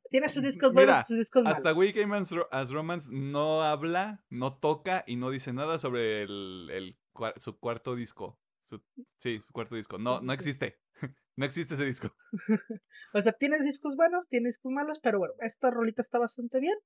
[0.09, 1.57] tiene sus discos buenos Mira, y sus discos malos.
[1.57, 5.77] Hasta We Came as, Ro- as Romance no habla, no toca y no dice nada
[5.77, 6.97] sobre el,
[7.38, 8.39] su cuarto disco.
[8.65, 8.81] Su-
[9.17, 9.97] sí, su cuarto disco.
[9.97, 10.77] No, no existe.
[11.37, 12.15] No existe ese disco.
[13.13, 16.77] O sea, tienes discos buenos, tienes discos malos, pero bueno, esta rolita está bastante bien.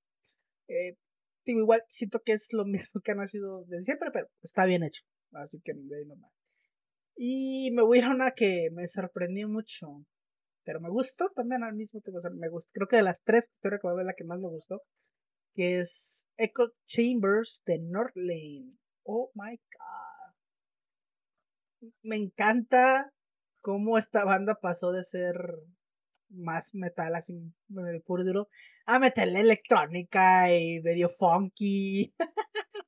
[0.68, 0.98] Eh,
[1.46, 4.84] digo, igual siento que es lo mismo que han sido de siempre, pero está bien
[4.84, 5.04] hecho.
[5.34, 6.32] Así que de ahí nomás.
[7.16, 10.04] Y me voy a ir a una que me sorprendió mucho,
[10.66, 12.18] pero me gustó también al mismo tiempo.
[12.18, 12.72] o sea, me gustó.
[12.74, 14.82] Creo que de las tres que estoy recordando es la que más me gustó,
[15.54, 18.78] que es Echo Chambers de Northlane.
[19.04, 20.09] Oh my god.
[22.02, 23.12] Me encanta
[23.62, 25.36] cómo esta banda pasó de ser
[26.30, 28.50] más metal así eh, puro y duro
[28.86, 32.14] a metal electrónica y medio funky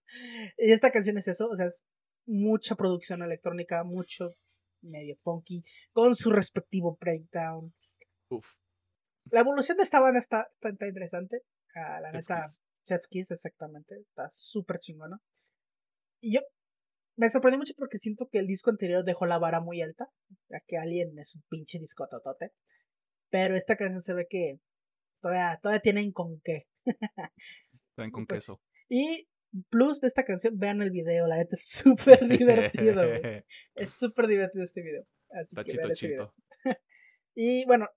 [0.60, 1.82] y esta canción es eso o sea es
[2.28, 4.30] mucha producción electrónica mucho
[4.84, 7.74] medio funky con su respectivo breakdown
[8.30, 8.46] Uf.
[9.32, 11.42] la evolución de esta banda está, está, está interesante
[11.76, 12.60] Ah, la neta kiss.
[12.84, 15.18] Chef Kiss exactamente está súper chingona
[16.22, 16.42] y yo
[17.18, 20.10] me sorprendió mucho porque siento que el disco anterior dejó la vara muy alta
[20.50, 22.52] ya que Alien es un pinche disco totote
[23.32, 24.60] pero esta canción se ve que
[25.22, 26.64] todavía, todavía tienen con qué.
[27.96, 28.62] Traen con Pues, queso.
[28.90, 29.28] Y
[29.70, 33.04] plus de esta canción, vean el video, la neta es súper divertido.
[33.76, 35.08] Es súper divertido este video.
[35.30, 36.36] Así que vean video.
[37.34, 37.88] Y bueno,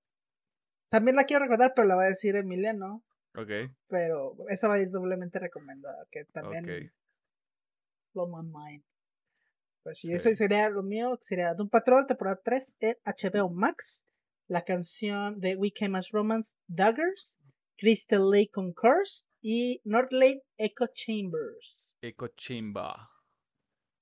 [0.89, 3.03] también la quiero recordar, pero la va a decir Emiliano.
[3.35, 3.51] Ok,
[3.89, 6.93] Pero esa va a ir doblemente recomendada, que también ok.
[8.15, 8.85] blow my mind.
[9.85, 14.07] Pues sí, eso sería lo mío, que sería Doom Patrol, temporada 3 en HBO Max.
[14.49, 17.39] La canción de We Came as Romance, Daggers.
[17.77, 19.27] Crystal Lake con Curse.
[19.43, 21.99] Y Northlane Echo Chambers.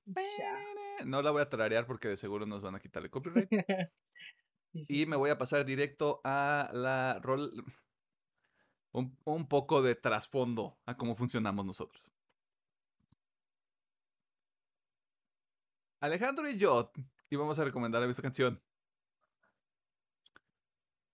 [0.04, 0.56] Y ya.
[1.04, 3.50] No la voy a tararear porque de seguro nos van a quitar el copyright.
[4.74, 7.52] Y me voy a pasar directo a la rol.
[8.92, 12.10] Un, un poco de trasfondo a cómo funcionamos nosotros.
[16.02, 16.92] Alejandro y yo
[17.30, 18.60] íbamos a recomendar esta canción.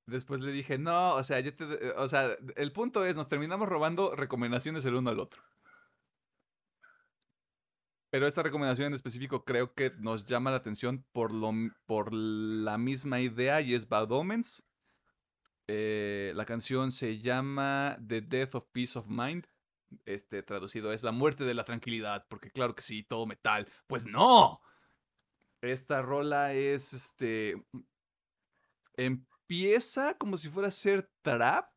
[0.06, 3.68] Después le dije, no, o sea, yo te, o sea, el punto es, nos terminamos
[3.68, 5.42] robando recomendaciones el uno al otro.
[8.10, 11.52] Pero esta recomendación en específico creo que nos llama la atención por, lo,
[11.84, 14.66] por la misma idea y es Bad Omens.
[15.66, 19.46] Eh, la canción se llama The Death of Peace of Mind.
[20.06, 23.68] Este traducido es La muerte de la tranquilidad, porque claro que sí, todo metal.
[23.86, 24.62] Pues no.
[25.62, 27.62] Esta rola es este.
[28.96, 31.70] Empieza como si fuera a ser trap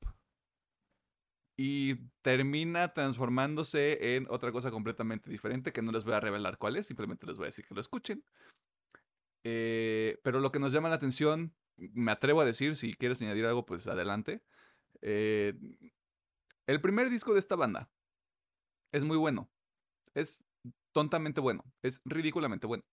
[1.58, 6.76] y termina transformándose en otra cosa completamente diferente que no les voy a revelar cuál
[6.76, 8.24] es, simplemente les voy a decir que lo escuchen.
[9.44, 13.46] Eh, pero lo que nos llama la atención, me atrevo a decir, si quieres añadir
[13.46, 14.42] algo, pues adelante.
[15.02, 15.54] Eh,
[16.68, 17.90] el primer disco de esta banda
[18.92, 19.50] es muy bueno.
[20.14, 20.44] Es
[20.94, 21.64] tontamente bueno.
[21.84, 22.84] Es ridículamente bueno.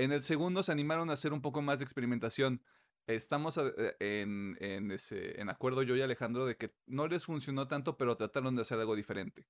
[0.00, 2.62] En el segundo se animaron a hacer un poco más de experimentación.
[3.06, 7.26] Estamos a- eh, en, en ese- en acuerdo yo y Alejandro de que no les
[7.26, 9.46] funcionó tanto, pero trataron de hacer algo diferente.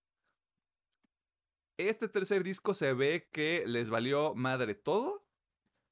[1.76, 5.24] Este tercer disco se ve que les valió madre todo.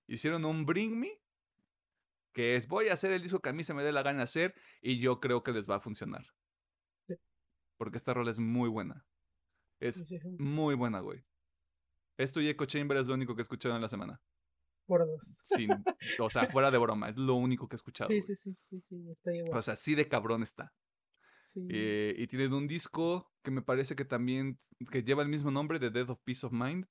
[0.09, 1.21] Hicieron un Bring Me,
[2.33, 4.25] que es voy a hacer el disco que a mí se me dé la gana
[4.25, 6.35] hacer y yo creo que les va a funcionar.
[7.77, 9.07] Porque esta rola es muy buena.
[9.79, 10.05] Es
[10.39, 11.25] muy buena, güey.
[12.17, 14.21] Esto y Echo Chamber es lo único que he escuchado en la semana.
[14.89, 15.41] Por dos.
[15.45, 15.69] Sin,
[16.19, 18.09] o sea, fuera de broma, es lo único que he escuchado.
[18.09, 19.59] Sí, sí, sí, sí, sí, estoy igual.
[19.59, 20.73] O sea, sí de cabrón está.
[21.45, 21.69] sí.
[21.71, 24.59] Eh, y tienen un disco que me parece que también
[24.91, 26.87] que lleva el mismo nombre de Death of Peace of Mind.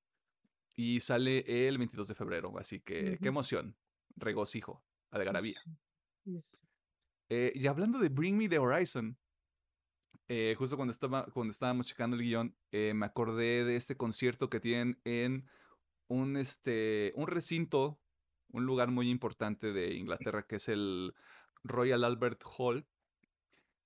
[0.80, 2.56] Y sale el 22 de febrero.
[2.60, 3.76] Así que qué emoción.
[4.16, 4.86] Regocijo.
[5.10, 5.60] Algarabía.
[6.24, 6.58] Sí, sí.
[7.30, 9.18] Eh, y hablando de Bring Me the Horizon,
[10.30, 14.50] eh, justo cuando, estaba, cuando estábamos checando el guion, eh, me acordé de este concierto
[14.50, 15.48] que tienen en
[16.08, 18.00] un, este, un recinto,
[18.52, 21.14] un lugar muy importante de Inglaterra que es el
[21.64, 22.88] Royal Albert Hall.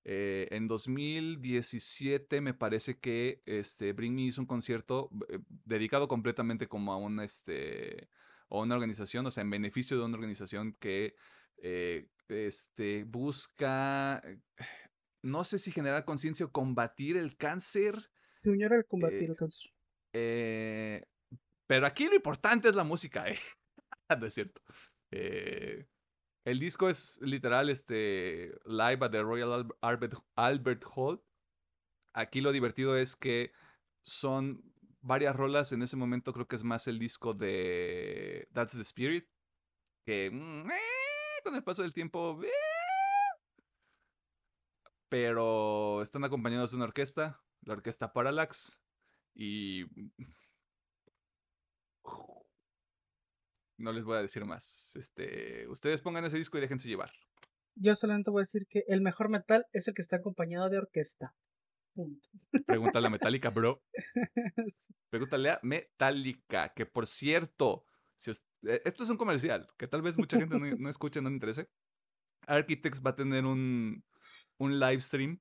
[0.04, 6.66] Eh, en 2017 me parece que este, Bring Me hizo un concierto eh, dedicado completamente
[6.66, 8.08] como a una, este,
[8.50, 11.14] a una organización, o sea, en beneficio de una organización que
[11.58, 14.22] eh, este, busca,
[15.22, 18.10] no sé si generar conciencia o combatir el cáncer.
[18.42, 19.72] Señora, el combatir el cáncer.
[21.72, 23.38] Pero aquí lo importante es la música, ¿eh?
[24.20, 24.60] no es cierto.
[25.10, 31.24] El disco es literal este, live at the Royal Albert, Albert Hall.
[32.12, 33.54] Aquí lo divertido es que
[34.02, 34.62] son
[35.00, 35.72] varias rolas.
[35.72, 39.26] En ese momento creo que es más el disco de That's the Spirit.
[40.04, 42.38] Que mm, eh, con el paso del tiempo...
[42.44, 42.50] Eh,
[45.08, 48.78] pero están acompañados de una orquesta, la orquesta Parallax.
[49.34, 49.86] Y
[53.82, 54.94] no les voy a decir más.
[54.96, 57.12] Este, ustedes pongan ese disco y déjense llevar.
[57.74, 60.78] Yo solamente voy a decir que el mejor metal es el que está acompañado de
[60.78, 61.34] orquesta.
[61.94, 62.28] Punto.
[62.66, 63.82] Pregúntale a Metallica, bro.
[65.10, 67.84] Pregúntale a Metallica, que por cierto,
[68.16, 71.34] si eh, esto es un comercial, que tal vez mucha gente no, escuche, no le
[71.34, 71.68] interese.
[72.46, 74.04] Architects va a tener un,
[74.58, 75.40] un live stream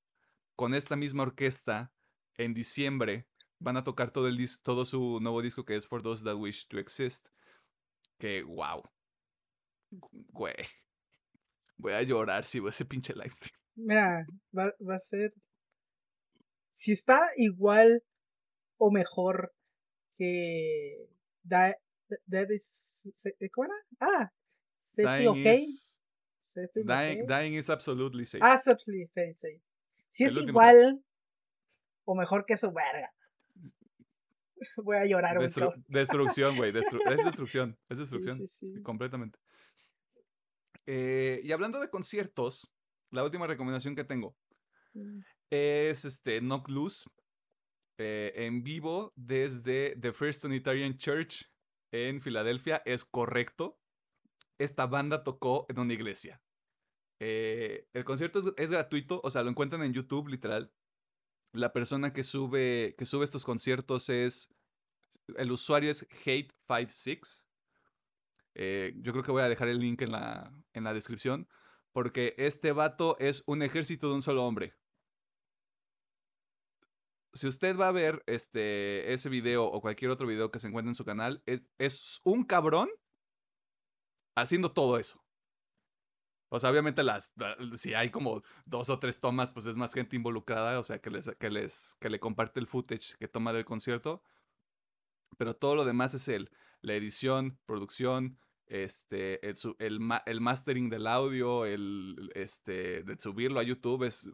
[0.55, 1.93] con esta misma orquesta
[2.35, 3.27] en diciembre.
[3.59, 6.67] Van a tocar todo, el todo su nuevo disco que es For Those That Wish
[6.67, 7.29] to Exist
[8.21, 8.83] que, wow.
[10.31, 10.55] Güey.
[11.77, 13.59] Voy a llorar si veo ese pinche livestream.
[13.75, 14.25] Mira,
[14.55, 15.33] va, va a ser.
[16.69, 18.03] Si está igual
[18.77, 19.53] o mejor
[20.17, 21.09] que.
[21.43, 23.09] Dead is.
[23.51, 23.75] ¿Cómo era?
[23.99, 24.31] Ah,
[24.77, 25.65] Safety Okay.
[26.85, 28.43] dying, dying, is absolutely safe.
[28.43, 29.61] Ah, absolutely safe.
[30.09, 31.03] Si es igual
[32.05, 33.13] o mejor que su verga.
[34.77, 35.37] Voy a llorar.
[35.87, 36.69] destrucción, güey.
[36.75, 37.77] es destrucción.
[37.89, 38.39] Es destrucción.
[38.83, 39.39] Completamente.
[40.85, 42.73] Eh, y hablando de conciertos,
[43.11, 44.35] la última recomendación que tengo
[44.93, 45.19] mm.
[45.49, 47.09] es este Knock Loose
[47.97, 51.49] eh, en vivo desde The First Unitarian Church
[51.91, 52.81] en Filadelfia.
[52.85, 53.79] Es correcto.
[54.57, 56.41] Esta banda tocó en una iglesia.
[57.19, 60.71] Eh, el concierto es, es, gratuito, o sea, lo encuentran en YouTube, literal
[61.53, 64.49] la persona que sube, que sube estos conciertos es,
[65.37, 67.45] el usuario es Hate56.
[68.55, 71.47] Eh, yo creo que voy a dejar el link en la, en la descripción,
[71.91, 74.75] porque este vato es un ejército de un solo hombre.
[77.33, 80.89] Si usted va a ver este, ese video o cualquier otro video que se encuentre
[80.91, 82.89] en su canal, es, es un cabrón
[84.35, 85.20] haciendo todo eso.
[86.53, 87.31] O sea, obviamente las,
[87.75, 91.09] si hay como dos o tres tomas, pues es más gente involucrada, o sea, que
[91.09, 94.21] les, que les, que le comparte el footage que toma del concierto.
[95.37, 96.51] Pero todo lo demás es el,
[96.81, 98.37] la edición, producción,
[98.67, 104.29] este, el, el, mastering del audio, el, este, de subirlo a YouTube es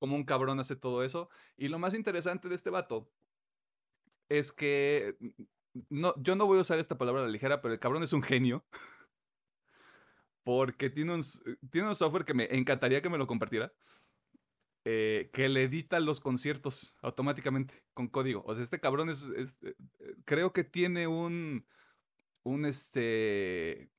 [0.00, 1.30] como un cabrón hace todo eso.
[1.56, 3.08] Y lo más interesante de este vato
[4.28, 5.16] es que
[5.88, 8.12] no, yo no voy a usar esta palabra a la ligera, pero el cabrón es
[8.12, 8.64] un genio.
[10.42, 11.22] Porque tiene un,
[11.70, 13.72] tiene un software que me encantaría que me lo compartiera.
[14.84, 18.42] Eh, que le edita los conciertos automáticamente con código.
[18.46, 19.74] O sea, este cabrón es, eh, eh,
[20.24, 21.66] creo que tiene un,
[22.44, 23.90] un este,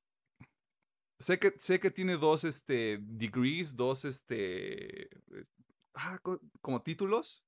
[1.20, 5.08] sé que, sé que tiene dos, este, degrees, dos, este,
[5.94, 6.20] ah,
[6.60, 7.44] como títulos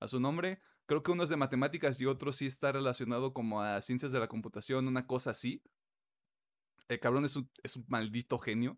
[0.00, 0.62] a su nombre.
[0.90, 4.18] Creo que uno es de matemáticas y otro sí está relacionado como a ciencias de
[4.18, 5.62] la computación, una cosa así.
[6.88, 8.76] El cabrón es un, es un maldito genio.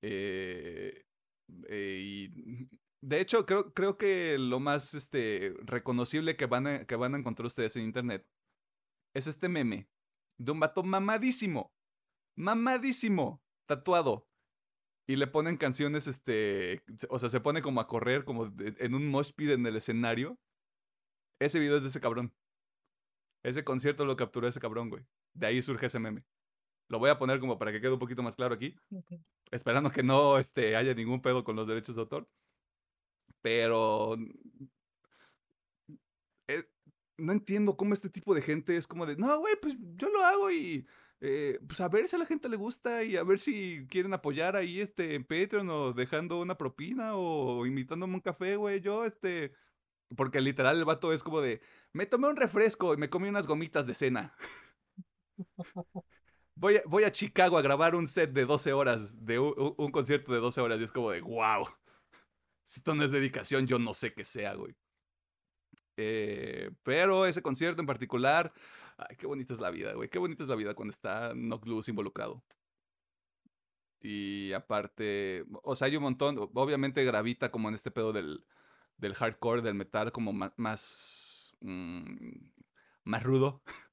[0.00, 1.04] Eh,
[1.68, 2.70] eh, y
[3.02, 7.18] de hecho, creo, creo que lo más este, reconocible que van, a, que van a
[7.18, 8.26] encontrar ustedes en internet
[9.12, 9.90] es este meme
[10.38, 11.70] de un vato mamadísimo.
[12.34, 13.42] Mamadísimo.
[13.66, 14.26] Tatuado.
[15.06, 16.82] Y le ponen canciones, este.
[17.10, 20.38] O sea, se pone como a correr, como en un mosh en el escenario.
[21.38, 22.32] Ese video es de ese cabrón.
[23.42, 25.04] Ese concierto lo capturó ese cabrón, güey.
[25.34, 26.24] De ahí surge ese meme.
[26.88, 28.76] Lo voy a poner como para que quede un poquito más claro aquí.
[29.50, 32.28] Esperando que no este, haya ningún pedo con los derechos de autor.
[33.42, 34.16] Pero.
[36.48, 36.64] Eh,
[37.18, 39.16] no entiendo cómo este tipo de gente es como de.
[39.16, 40.86] No, güey, pues yo lo hago y.
[41.20, 44.12] Eh, pues a ver si a la gente le gusta y a ver si quieren
[44.12, 48.80] apoyar ahí este en Patreon o dejando una propina o invitándome un café, güey.
[48.80, 49.52] Yo, este
[50.14, 51.60] porque literal el vato es como de,
[51.92, 54.34] me tomé un refresco y me comí unas gomitas de cena.
[56.54, 60.32] voy, a, voy a Chicago a grabar un set de 12 horas, de un, concierto
[60.32, 61.66] de 12 horas y es como de, wow.
[62.62, 64.74] Si esto no es dedicación, yo no sé qué sea, güey.
[65.96, 68.52] Eh, pero ese concierto en particular,
[68.98, 70.08] ay, qué bonita es la vida, güey.
[70.08, 72.42] Qué bonita es la vida cuando está Knock Loose involucrado.
[74.00, 78.44] Y aparte, o sea, hay un montón, obviamente gravita como en este pedo del,
[78.96, 82.04] del hardcore, del metal, como ma- más, mm,
[83.04, 83.62] más rudo.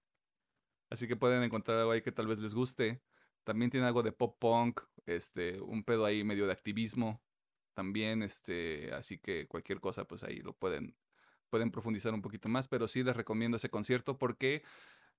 [0.90, 3.02] Así que pueden encontrar algo ahí que tal vez les guste.
[3.44, 7.24] También tiene algo de pop punk, este, un pedo ahí medio de activismo.
[7.74, 10.96] También, este, así que cualquier cosa, pues ahí lo pueden,
[11.50, 12.68] pueden profundizar un poquito más.
[12.68, 14.64] Pero sí les recomiendo ese concierto porque,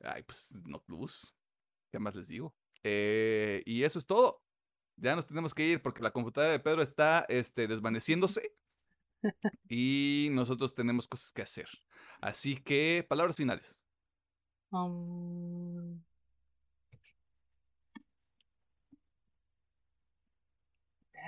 [0.01, 1.35] ay, pues, no plus.
[1.91, 2.57] ¿Qué más les digo?
[2.85, 4.45] Eh, y eso es todo.
[4.97, 8.57] Ya nos tenemos que ir porque la computadora de Pedro está, este, desvaneciéndose.
[9.69, 11.69] Y nosotros tenemos cosas que hacer.
[12.21, 13.83] Así que, palabras finales.
[14.71, 16.03] Um,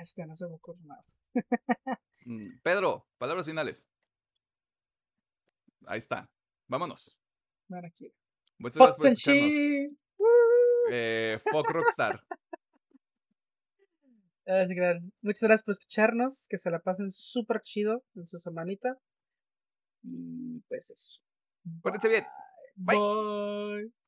[0.01, 1.05] Este, no se me ocurre nada.
[2.28, 3.86] Mm, Pedro, palabras finales.
[5.86, 6.28] Ahí está.
[6.66, 7.16] Vámonos.
[7.68, 9.55] Muchas gracias por escucharnos.
[10.90, 12.20] Eh, fuck Rockstar.
[14.47, 14.66] Ah.
[15.23, 16.47] Muchas gracias por escucharnos.
[16.48, 18.98] Que se la pasen súper chido en su semanita.
[20.02, 21.20] Y pues eso.
[21.82, 22.24] Pórtense bien.
[22.77, 22.98] Bye.
[22.98, 24.06] Bye.